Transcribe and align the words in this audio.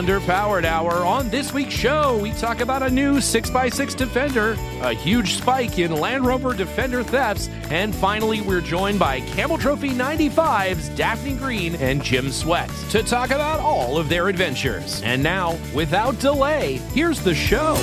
Underpowered 0.00 0.64
Hour. 0.64 1.04
On 1.04 1.28
this 1.28 1.52
week's 1.52 1.74
show, 1.74 2.16
we 2.16 2.32
talk 2.32 2.60
about 2.60 2.82
a 2.82 2.88
new 2.88 3.16
6x6 3.16 3.94
Defender, 3.94 4.56
a 4.80 4.94
huge 4.94 5.34
spike 5.34 5.78
in 5.78 5.92
Land 5.92 6.24
Rover 6.24 6.54
Defender 6.54 7.02
thefts, 7.02 7.50
and 7.68 7.94
finally, 7.94 8.40
we're 8.40 8.62
joined 8.62 8.98
by 8.98 9.20
Camel 9.20 9.58
Trophy 9.58 9.90
95's 9.90 10.88
Daphne 10.90 11.34
Greene 11.34 11.74
and 11.74 12.02
Jim 12.02 12.30
Swett 12.30 12.70
to 12.88 13.02
talk 13.02 13.28
about 13.28 13.60
all 13.60 13.98
of 13.98 14.08
their 14.08 14.28
adventures. 14.28 15.02
And 15.02 15.22
now, 15.22 15.58
without 15.74 16.18
delay, 16.18 16.76
here's 16.94 17.20
the 17.20 17.34
show. 17.34 17.76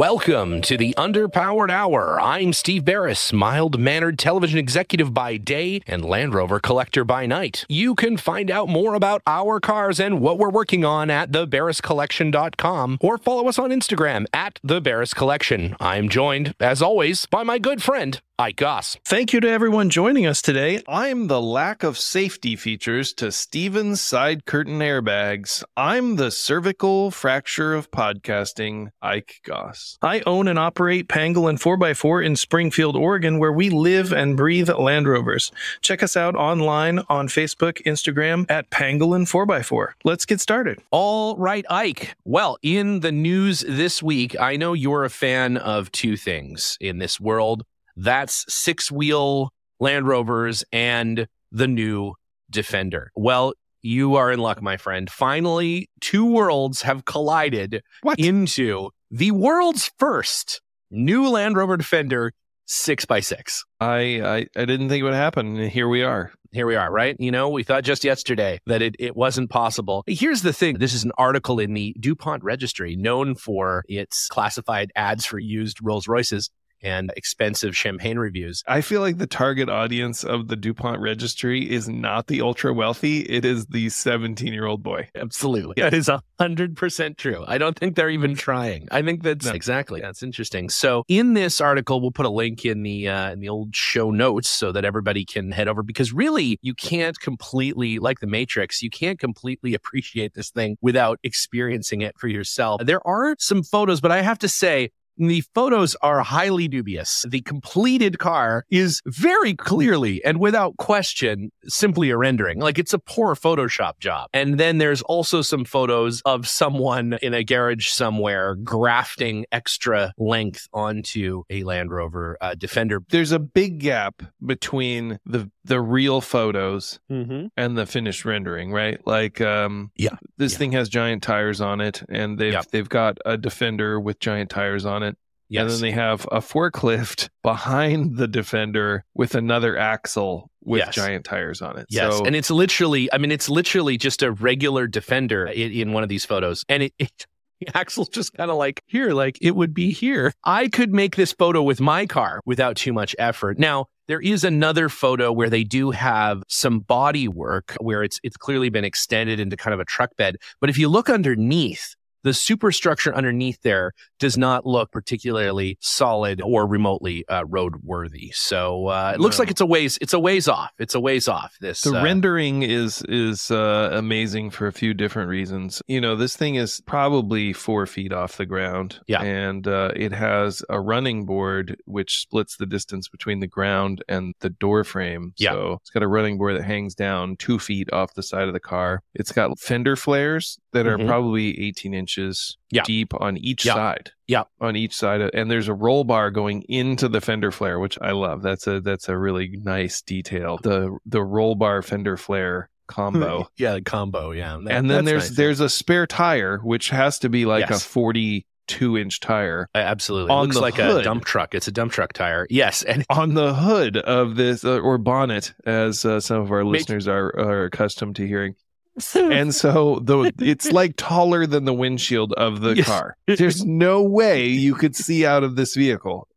Welcome 0.00 0.62
to 0.62 0.78
the 0.78 0.94
Underpowered 0.96 1.70
Hour. 1.70 2.18
I'm 2.22 2.54
Steve 2.54 2.86
Barris, 2.86 3.34
mild 3.34 3.78
mannered 3.78 4.18
television 4.18 4.58
executive 4.58 5.12
by 5.12 5.36
day 5.36 5.82
and 5.86 6.02
Land 6.02 6.32
Rover 6.32 6.58
collector 6.58 7.04
by 7.04 7.26
night. 7.26 7.66
You 7.68 7.94
can 7.94 8.16
find 8.16 8.50
out 8.50 8.70
more 8.70 8.94
about 8.94 9.20
our 9.26 9.60
cars 9.60 10.00
and 10.00 10.22
what 10.22 10.38
we're 10.38 10.48
working 10.48 10.86
on 10.86 11.10
at 11.10 11.32
thebarriscollection.com 11.32 12.96
or 13.02 13.18
follow 13.18 13.46
us 13.46 13.58
on 13.58 13.68
Instagram 13.68 14.24
at 14.32 14.58
the 14.64 14.80
Barris 14.80 15.12
Collection. 15.12 15.76
I'm 15.78 16.08
joined, 16.08 16.54
as 16.58 16.80
always, 16.80 17.26
by 17.26 17.42
my 17.42 17.58
good 17.58 17.82
friend, 17.82 18.22
Ike 18.40 18.56
Goss. 18.56 18.96
Thank 19.04 19.34
you 19.34 19.40
to 19.40 19.50
everyone 19.50 19.90
joining 19.90 20.24
us 20.24 20.40
today. 20.40 20.82
I'm 20.88 21.26
the 21.26 21.42
lack 21.42 21.82
of 21.82 21.98
safety 21.98 22.56
features 22.56 23.12
to 23.14 23.30
Steven's 23.30 24.00
side 24.00 24.46
curtain 24.46 24.78
airbags. 24.78 25.62
I'm 25.76 26.16
the 26.16 26.30
cervical 26.30 27.10
fracture 27.10 27.74
of 27.74 27.90
podcasting, 27.90 28.92
Ike 29.02 29.42
Goss. 29.44 29.98
I 30.00 30.22
own 30.24 30.48
and 30.48 30.58
operate 30.58 31.06
Pangolin 31.06 31.60
4x4 31.60 32.24
in 32.24 32.34
Springfield, 32.34 32.96
Oregon, 32.96 33.38
where 33.40 33.52
we 33.52 33.68
live 33.68 34.10
and 34.10 34.38
breathe 34.38 34.70
Land 34.70 35.06
Rovers. 35.06 35.52
Check 35.82 36.02
us 36.02 36.16
out 36.16 36.34
online 36.34 37.00
on 37.10 37.28
Facebook, 37.28 37.82
Instagram 37.82 38.46
at 38.48 38.70
Pangolin 38.70 39.28
4x4. 39.28 39.88
Let's 40.02 40.24
get 40.24 40.40
started. 40.40 40.78
All 40.90 41.36
right, 41.36 41.66
Ike. 41.68 42.14
Well, 42.24 42.56
in 42.62 43.00
the 43.00 43.12
news 43.12 43.60
this 43.68 44.02
week, 44.02 44.34
I 44.40 44.56
know 44.56 44.72
you're 44.72 45.04
a 45.04 45.10
fan 45.10 45.58
of 45.58 45.92
two 45.92 46.16
things 46.16 46.78
in 46.80 47.00
this 47.00 47.20
world 47.20 47.66
that's 48.00 48.44
six 48.48 48.90
wheel 48.90 49.52
Land 49.78 50.06
Rovers 50.06 50.64
and 50.72 51.26
the 51.52 51.68
new 51.68 52.14
Defender. 52.50 53.12
Well, 53.14 53.52
you 53.82 54.16
are 54.16 54.32
in 54.32 54.40
luck, 54.40 54.60
my 54.60 54.76
friend. 54.76 55.08
Finally, 55.08 55.88
two 56.00 56.24
worlds 56.24 56.82
have 56.82 57.04
collided 57.04 57.82
What? 58.02 58.18
into 58.18 58.90
the 59.10 59.30
world's 59.30 59.90
first 59.98 60.60
new 60.90 61.28
Land 61.28 61.56
Rover 61.56 61.76
Defender 61.76 62.32
6x6. 62.68 63.60
I, 63.80 63.86
I, 64.20 64.46
I 64.56 64.64
didn't 64.64 64.88
think 64.88 65.00
it 65.00 65.04
would 65.04 65.14
happen, 65.14 65.56
and 65.56 65.70
here 65.70 65.88
we 65.88 66.02
are. 66.02 66.32
Here 66.52 66.66
we 66.66 66.74
are, 66.74 66.90
right? 66.90 67.14
You 67.18 67.30
know, 67.30 67.48
we 67.48 67.62
thought 67.62 67.84
just 67.84 68.02
yesterday 68.02 68.60
that 68.66 68.82
it, 68.82 68.96
it 68.98 69.16
wasn't 69.16 69.50
possible. 69.50 70.02
Here's 70.06 70.42
the 70.42 70.52
thing 70.52 70.78
this 70.78 70.92
is 70.94 71.04
an 71.04 71.12
article 71.16 71.60
in 71.60 71.74
the 71.74 71.94
DuPont 72.00 72.42
registry 72.42 72.96
known 72.96 73.36
for 73.36 73.84
its 73.88 74.26
classified 74.28 74.90
ads 74.96 75.24
for 75.24 75.38
used 75.38 75.78
Rolls 75.80 76.08
Royces 76.08 76.50
and 76.82 77.12
expensive 77.16 77.76
champagne 77.76 78.18
reviews. 78.18 78.62
I 78.66 78.80
feel 78.80 79.00
like 79.00 79.18
the 79.18 79.26
target 79.26 79.68
audience 79.68 80.24
of 80.24 80.48
the 80.48 80.56
DuPont 80.56 81.00
registry 81.00 81.70
is 81.70 81.88
not 81.88 82.26
the 82.26 82.40
ultra 82.40 82.72
wealthy, 82.72 83.20
it 83.20 83.44
is 83.44 83.66
the 83.66 83.88
17 83.88 84.52
year 84.52 84.66
old 84.66 84.82
boy. 84.82 85.08
Absolutely. 85.14 85.82
That 85.82 85.94
is 85.94 86.08
a 86.08 86.22
hundred 86.38 86.76
percent 86.76 87.18
true. 87.18 87.44
I 87.46 87.58
don't 87.58 87.78
think 87.78 87.96
they're 87.96 88.10
even 88.10 88.34
trying. 88.34 88.88
I 88.90 89.02
think 89.02 89.22
that's 89.22 89.46
No. 89.46 89.52
exactly 89.52 90.00
that's 90.00 90.22
interesting. 90.22 90.68
So 90.70 91.04
in 91.08 91.34
this 91.34 91.60
article, 91.60 92.00
we'll 92.00 92.10
put 92.12 92.26
a 92.26 92.30
link 92.30 92.64
in 92.64 92.82
the 92.82 93.08
uh, 93.08 93.32
in 93.32 93.40
the 93.40 93.48
old 93.48 93.74
show 93.76 94.10
notes 94.10 94.48
so 94.48 94.72
that 94.72 94.84
everybody 94.84 95.24
can 95.24 95.50
head 95.52 95.68
over 95.68 95.82
because 95.82 96.12
really 96.12 96.58
you 96.62 96.74
can't 96.74 97.18
completely 97.20 97.98
like 97.98 98.20
the 98.20 98.26
Matrix, 98.26 98.82
you 98.82 98.90
can't 98.90 99.18
completely 99.18 99.74
appreciate 99.80 100.34
this 100.34 100.50
thing 100.50 100.76
without 100.80 101.18
experiencing 101.22 102.00
it 102.00 102.18
for 102.18 102.28
yourself. 102.28 102.80
There 102.84 103.06
are 103.06 103.36
some 103.38 103.62
photos, 103.62 104.00
but 104.00 104.10
I 104.12 104.22
have 104.22 104.38
to 104.40 104.48
say 104.48 104.90
the 105.28 105.42
photos 105.54 105.94
are 106.02 106.20
highly 106.20 106.68
dubious. 106.68 107.24
The 107.28 107.42
completed 107.42 108.18
car 108.18 108.64
is 108.70 109.02
very 109.06 109.54
clearly 109.54 110.24
and 110.24 110.40
without 110.40 110.76
question 110.76 111.52
simply 111.66 112.10
a 112.10 112.16
rendering. 112.16 112.58
Like 112.60 112.78
it's 112.78 112.94
a 112.94 112.98
poor 112.98 113.34
Photoshop 113.34 113.98
job. 113.98 114.28
And 114.32 114.58
then 114.58 114.78
there's 114.78 115.02
also 115.02 115.42
some 115.42 115.64
photos 115.64 116.22
of 116.24 116.48
someone 116.48 117.18
in 117.22 117.34
a 117.34 117.44
garage 117.44 117.88
somewhere 117.88 118.54
grafting 118.56 119.46
extra 119.52 120.12
length 120.18 120.68
onto 120.72 121.42
a 121.50 121.64
Land 121.64 121.90
Rover 121.90 122.36
uh, 122.40 122.54
Defender. 122.54 123.02
There's 123.10 123.32
a 123.32 123.38
big 123.38 123.80
gap 123.80 124.22
between 124.44 125.18
the 125.26 125.50
the 125.64 125.80
real 125.80 126.20
photos 126.20 126.98
Mm-hmm. 127.10 127.46
and 127.56 127.76
the 127.76 127.86
finished 127.86 128.24
rendering, 128.24 128.72
right? 128.72 128.98
Like 129.06 129.40
um 129.40 129.90
Yeah. 129.96 130.16
this 130.38 130.52
Yeah. 130.52 130.58
thing 130.58 130.72
has 130.72 130.88
giant 130.88 131.22
tires 131.22 131.60
on 131.60 131.80
it 131.80 132.02
and 132.08 132.38
they've 132.38 132.52
Yep. 132.52 132.66
they've 132.70 132.88
got 132.88 133.18
a 133.26 133.36
defender 133.36 134.00
with 134.00 134.18
giant 134.20 134.50
tires 134.50 134.84
on 134.86 135.02
it. 135.02 135.16
Yes. 135.48 135.62
And 135.62 135.70
then 135.70 135.80
they 135.80 135.90
have 135.90 136.26
a 136.30 136.38
forklift 136.40 137.28
behind 137.42 138.16
the 138.16 138.28
defender 138.28 139.04
with 139.14 139.34
another 139.34 139.76
axle 139.76 140.50
with 140.62 140.78
Yes. 140.78 140.94
giant 140.94 141.24
tires 141.24 141.60
on 141.60 141.76
it. 141.78 141.86
Yes, 141.90 142.16
So 142.18 142.24
and 142.24 142.36
it's 142.36 142.50
literally, 142.50 143.12
I 143.12 143.18
mean, 143.18 143.32
it's 143.32 143.48
literally 143.48 143.96
just 143.98 144.22
a 144.22 144.30
regular 144.30 144.86
Defender 144.86 145.46
in, 145.46 145.72
in 145.72 145.92
one 145.92 146.02
of 146.02 146.08
these 146.08 146.24
photos, 146.24 146.64
and 146.68 146.82
it. 146.84 146.92
it 146.98 147.26
the 147.62 147.76
Axle's 147.76 148.08
just 148.08 148.32
kind 148.32 148.50
of 148.50 148.56
like 148.56 148.82
here, 148.86 149.10
like 149.12 149.36
it 149.42 149.54
would 149.54 149.74
be 149.74 149.90
here. 149.90 150.32
I 150.44 150.68
could 150.68 150.94
make 150.94 151.16
this 151.16 151.32
photo 151.34 151.62
with 151.62 151.78
my 151.78 152.06
car 152.06 152.40
without 152.46 152.74
too 152.76 152.94
much 152.94 153.14
effort. 153.18 153.58
Now, 153.58 153.84
there 154.10 154.20
is 154.20 154.42
another 154.42 154.88
photo 154.88 155.30
where 155.30 155.48
they 155.48 155.62
do 155.62 155.92
have 155.92 156.42
some 156.48 156.80
body 156.80 157.28
work 157.28 157.76
where 157.80 158.02
it's 158.02 158.18
it's 158.24 158.36
clearly 158.36 158.68
been 158.68 158.84
extended 158.84 159.38
into 159.38 159.56
kind 159.56 159.72
of 159.72 159.78
a 159.78 159.84
truck 159.84 160.16
bed. 160.16 160.34
But 160.60 160.68
if 160.68 160.76
you 160.76 160.88
look 160.88 161.08
underneath, 161.08 161.94
the 162.22 162.34
superstructure 162.34 163.14
underneath 163.14 163.60
there 163.62 163.92
does 164.18 164.36
not 164.36 164.66
look 164.66 164.90
particularly 164.92 165.78
solid 165.80 166.40
or 166.42 166.66
remotely 166.66 167.24
uh, 167.28 167.44
roadworthy. 167.44 168.34
So 168.34 168.88
uh, 168.88 169.12
it 169.14 169.20
looks 169.20 169.38
No. 169.38 169.42
like 169.42 169.50
it's 169.50 169.60
a 169.62 169.66
ways 169.66 169.96
it's 170.02 170.12
a 170.12 170.18
ways 170.18 170.46
off. 170.46 170.70
It's 170.78 170.94
a 170.94 171.00
ways 171.00 171.28
off. 171.28 171.56
This 171.60 171.80
the 171.80 171.98
uh, 171.98 172.04
rendering 172.04 172.62
is 172.62 173.02
is 173.08 173.50
uh, 173.50 173.90
amazing 173.92 174.50
for 174.50 174.66
a 174.66 174.72
few 174.72 174.92
different 174.92 175.30
reasons. 175.30 175.80
You 175.88 176.00
know, 176.00 176.14
this 176.16 176.36
thing 176.36 176.56
is 176.56 176.82
probably 176.86 177.52
four 177.54 177.86
feet 177.86 178.12
off 178.12 178.36
the 178.36 178.44
ground, 178.46 179.00
Yeah. 179.06 179.22
and 179.22 179.66
uh, 179.66 179.92
it 179.96 180.12
has 180.12 180.62
a 180.68 180.78
running 180.80 181.24
board 181.24 181.80
which 181.86 182.20
splits 182.20 182.56
the 182.58 182.66
distance 182.66 183.08
between 183.08 183.40
the 183.40 183.46
ground 183.46 184.04
and 184.08 184.34
the 184.40 184.50
door 184.50 184.84
frame. 184.84 185.32
Yeah. 185.38 185.52
So 185.52 185.78
it's 185.80 185.90
got 185.90 186.02
a 186.02 186.08
running 186.08 186.36
board 186.36 186.56
that 186.56 186.64
hangs 186.64 186.94
down 186.94 187.36
two 187.36 187.58
feet 187.58 187.90
off 187.92 188.12
the 188.12 188.22
side 188.22 188.46
of 188.48 188.52
the 188.52 188.60
car. 188.60 189.02
It's 189.14 189.32
got 189.32 189.58
fender 189.58 189.96
flares 189.96 190.58
that 190.72 190.86
are 190.86 190.98
Mhm. 190.98 191.06
probably 191.06 191.58
18 191.60 191.94
inches 191.94 192.09
Yeah. 192.18 192.82
deep 192.84 193.12
on 193.14 193.36
each 193.36 193.64
Yeah. 193.64 193.74
side. 193.74 194.10
Yeah. 194.26 194.44
on 194.60 194.76
each 194.76 194.94
side, 194.94 195.20
of, 195.20 195.30
and 195.34 195.50
there's 195.50 195.66
a 195.68 195.74
roll 195.74 196.04
bar 196.04 196.30
going 196.30 196.62
into 196.68 197.08
the 197.08 197.20
fender 197.20 197.50
flare, 197.50 197.78
which 197.80 197.98
I 198.00 198.12
love. 198.12 198.42
That's 198.42 198.66
a 198.68 198.80
that's 198.80 199.08
a 199.08 199.16
really 199.18 199.48
nice 199.62 200.02
detail. 200.02 200.58
The 200.62 200.96
the 201.06 201.22
roll 201.22 201.54
bar 201.56 201.82
fender 201.82 202.16
flare 202.16 202.70
combo. 202.86 203.48
Yeah, 203.56 203.74
the 203.74 203.82
combo. 203.82 204.30
Yeah, 204.32 204.58
That- 204.64 204.72
and 204.74 204.90
then 204.90 205.04
there's 205.04 205.30
nice. 205.30 205.36
there's 205.36 205.60
a 205.60 205.68
spare 205.68 206.06
tire, 206.06 206.58
which 206.58 206.90
has 206.90 207.18
to 207.20 207.28
be 207.28 207.44
like 207.44 207.68
Yes. 207.70 207.84
a 207.84 207.88
42 207.88 208.96
inch 208.98 209.18
tire 209.20 209.68
absolutely 209.74 210.30
on 210.30 210.44
looks 210.46 210.56
like 210.56 210.78
a 210.78 211.02
dump 211.02 211.24
truck. 211.24 211.54
It's 211.54 211.66
a 211.68 211.72
dump 211.72 211.90
truck 211.92 212.12
tire. 212.12 212.46
Yes, 212.50 212.82
and 212.84 213.04
on 213.10 213.34
the 213.34 213.54
hood 213.54 213.96
of 213.96 214.36
this 214.36 214.64
uh, 214.64 214.78
or 214.78 214.96
bonnet, 214.98 215.52
as 215.66 216.04
uh, 216.04 216.20
some 216.20 216.40
of 216.42 216.52
our 216.52 216.64
listeners 216.64 217.08
are 217.08 217.34
are 217.38 217.64
accustomed 217.64 218.16
to 218.16 218.26
hearing. 218.26 218.54
and 219.14 219.54
so 219.54 220.00
the 220.02 220.32
it's 220.40 220.70
like 220.72 220.94
taller 220.96 221.46
than 221.46 221.64
the 221.64 221.74
windshield 221.74 222.32
of 222.34 222.60
the 222.60 222.76
Yes. 222.76 222.86
car. 222.86 223.16
There's 223.26 223.64
no 223.64 224.02
way 224.02 224.48
you 224.48 224.74
could 224.74 224.94
see 224.96 225.24
out 225.26 225.42
of 225.44 225.56
this 225.56 225.74
vehicle. 225.74 226.28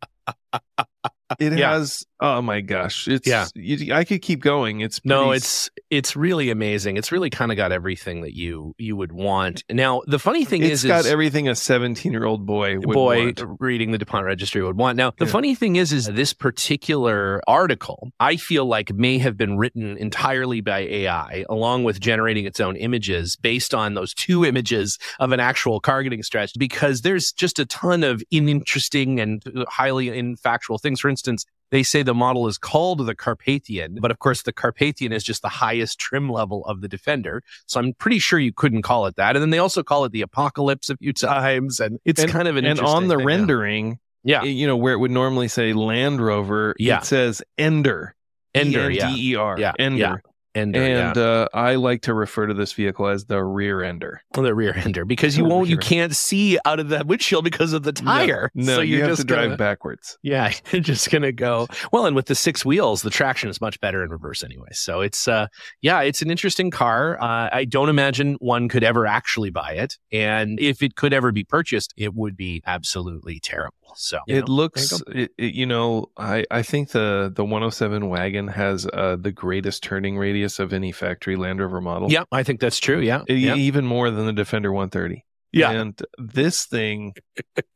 It 1.40 1.58
Yeah. 1.58 1.74
has 1.74 2.06
Oh 2.26 2.42
my 2.42 2.62
gosh, 2.62 3.06
it's 3.10 3.28
Yeah. 3.28 3.48
You, 3.54 3.94
I 3.94 4.06
could 4.06 4.22
keep 4.22 4.40
going. 4.40 4.80
It's 4.80 5.02
No, 5.04 5.32
it's 5.32 5.70
it's 5.90 6.16
really 6.16 6.50
amazing. 6.52 6.96
It's 6.96 7.12
really 7.12 7.30
kind 7.30 7.52
of 7.52 7.58
got 7.58 7.74
everything 7.74 8.22
that 8.22 8.34
you 8.34 8.74
you 8.78 8.96
would 8.96 9.12
want. 9.12 9.66
Now, 9.70 10.02
the 10.08 10.18
funny 10.20 10.46
thing 10.46 10.62
It's 10.64 10.72
is, 10.72 10.86
It's 10.86 10.88
got 10.90 11.00
is 11.02 11.08
everything 11.08 11.50
a 11.50 11.56
17 11.56 12.14
year 12.14 12.24
old 12.24 12.46
boy 12.46 12.76
would 12.80 12.94
boy 12.94 13.26
want. 13.26 13.42
reading 13.60 13.92
the 13.92 13.98
DuPont 13.98 14.26
registry 14.26 14.64
would 14.64 14.78
want. 14.78 14.96
Now, 14.96 15.12
the 15.20 15.26
Yeah. 15.26 15.32
funny 15.32 15.54
thing 15.54 15.76
is, 15.76 15.92
is 15.92 16.06
this 16.06 16.32
particular 16.34 17.42
article, 17.46 18.10
I 18.22 18.38
feel 18.38 18.66
like 18.66 18.94
may 18.94 19.18
have 19.18 19.36
been 19.36 19.58
written 19.58 19.98
entirely 19.98 20.62
by 20.62 20.80
AI, 20.80 21.44
along 21.50 21.84
with 21.84 22.00
generating 22.00 22.46
its 22.46 22.62
own 22.62 22.78
images 22.78 23.36
based 23.36 23.74
on 23.74 23.96
those 23.96 24.14
two 24.14 24.46
images 24.46 24.98
of 25.20 25.34
an 25.34 25.42
actual 25.42 25.82
car 25.82 26.02
getting 26.04 26.24
stretched, 26.24 26.58
because 26.58 27.02
there's 27.02 27.34
just 27.34 27.60
a 27.60 27.66
ton 27.66 28.02
of 28.06 28.24
uninteresting 28.32 29.20
and 29.20 29.44
highly 29.68 30.06
infactual 30.08 30.82
things. 30.82 31.02
For 31.02 31.10
instance, 31.10 31.46
they 31.74 31.82
say 31.82 32.04
the 32.04 32.14
model 32.14 32.48
is 32.48 32.60
called 32.60 33.04
the 33.06 33.16
Carpathian, 33.16 33.98
but 34.00 34.12
of 34.12 34.20
course, 34.20 34.44
the 34.44 34.54
Carpathian 34.54 35.12
is 35.12 35.24
just 35.24 35.42
the 35.42 35.50
highest 35.50 35.98
trim 36.00 36.30
level 36.30 36.64
of 36.66 36.82
the 36.82 36.88
Defender. 36.88 37.42
So 37.66 37.80
I'm 37.80 37.94
pretty 37.94 38.20
sure 38.20 38.38
you 38.38 38.54
couldn't 38.54 38.84
call 38.84 39.08
it 39.08 39.16
that. 39.16 39.36
And 39.36 39.42
then 39.42 39.50
they 39.50 39.58
also 39.58 39.82
call 39.82 40.06
it 40.06 40.12
the 40.12 40.22
Apocalypse 40.22 40.92
a 40.92 40.98
few 40.98 41.12
times, 41.32 41.80
and 41.80 42.00
it's 42.06 42.22
And- 42.22 42.32
kind 42.32 42.48
of 42.48 42.58
an 42.58 42.66
and 42.66 42.80
on 42.80 43.08
the 43.08 43.18
rendering, 43.18 43.98
Yeah. 44.24 44.44
you 44.44 44.68
know, 44.68 44.78
where 44.78 44.94
it 44.94 44.98
would 45.00 45.10
normally 45.12 45.48
say 45.48 45.74
Land 45.74 46.22
Rover, 46.24 46.76
Yeah. 46.78 47.00
it 47.00 47.06
says 47.06 47.42
Ender. 47.58 48.14
Ender, 48.54 48.92
yeah. 48.92 49.08
E-N-D-E-R. 49.10 49.60
Yeah, 49.60 49.74
Ender. 49.80 49.98
yeah. 49.98 50.16
Ender, 50.56 50.82
And 50.84 51.16
yeah. 51.16 51.22
uh, 51.24 51.48
I 51.54 51.76
like 51.76 52.02
to 52.04 52.14
refer 52.14 52.46
to 52.46 52.54
this 52.54 52.74
vehicle 52.74 53.08
as 53.08 53.26
the 53.26 53.44
rear 53.44 53.82
ender. 53.84 54.22
Well, 54.36 54.44
the 54.44 54.54
rear 54.54 54.74
ender 54.78 55.04
because 55.04 55.36
you 55.38 55.46
won't, 55.46 55.68
you 55.68 55.78
can't 55.78 56.16
see 56.16 56.60
out 56.66 56.80
of 56.80 56.90
the 56.90 57.04
windshield 57.06 57.44
because 57.44 57.74
of 57.74 57.84
the 57.84 57.92
tire. 57.92 58.52
No, 58.54 58.76
so 58.76 58.82
you 58.82 59.00
have 59.00 59.10
just 59.10 59.22
to 59.22 59.28
drive 59.28 59.46
gonna- 59.46 59.58
backwards. 59.58 60.18
Yeah, 60.22 60.54
you're 60.72 60.82
just 60.82 61.10
gonna 61.10 61.32
go 61.32 61.68
well, 61.92 62.06
and 62.06 62.16
with 62.16 62.28
the 62.28 62.36
six 62.36 62.64
wheels, 62.64 63.02
the 63.02 63.10
traction 63.10 63.50
is 63.50 63.60
much 63.62 63.80
better 63.80 64.04
in 64.04 64.10
reverse 64.12 64.44
anyway. 64.44 64.70
So 64.74 65.02
it's 65.02 65.28
uh, 65.28 65.48
yeah, 65.82 66.02
it's 66.02 66.22
an 66.22 66.30
interesting 66.30 66.70
car. 66.70 67.20
Uh, 67.22 67.50
I 67.52 67.66
don't 67.66 67.90
imagine 67.90 68.36
one 68.40 68.70
could 68.70 68.84
ever 68.84 69.08
actually 69.08 69.50
buy 69.50 69.72
it, 69.74 69.98
and 70.12 70.60
if 70.60 70.84
it 70.84 70.96
could 70.96 71.14
ever 71.14 71.32
be 71.32 71.44
purchased, 71.44 71.94
it 71.98 72.14
would 72.14 72.38
be 72.38 72.62
absolutely 72.66 73.40
terrible. 73.40 73.78
So 73.96 74.20
it 74.28 74.48
know, 74.48 74.54
looks, 74.54 75.02
it, 75.08 75.32
it- 75.38 75.54
you 75.54 75.66
know, 75.68 76.10
I, 76.18 76.46
I 76.52 76.62
think 76.64 76.90
the 76.90 77.32
the 77.34 77.44
107 77.44 78.10
wagon 78.10 78.48
has 78.48 78.88
uh, 78.92 79.18
the 79.20 79.32
greatest 79.32 79.84
turning 79.84 80.18
radius 80.18 80.43
of 80.60 80.74
any 80.74 80.92
factory 80.92 81.36
Land 81.36 81.60
Rover 81.60 81.82
model. 81.82 82.12
yeah, 82.12 82.24
I 82.32 82.44
think 82.44 82.60
that's 82.60 82.80
true. 82.80 83.00
Yeah, 83.00 83.22
E- 83.30 83.36
yeah, 83.36 83.56
even 83.56 83.86
more 83.86 84.10
than 84.12 84.26
the 84.26 84.34
Defender 84.34 84.72
130. 84.72 85.24
yeah. 85.52 85.70
And 85.72 86.02
this 86.18 86.66
thing, 86.66 87.14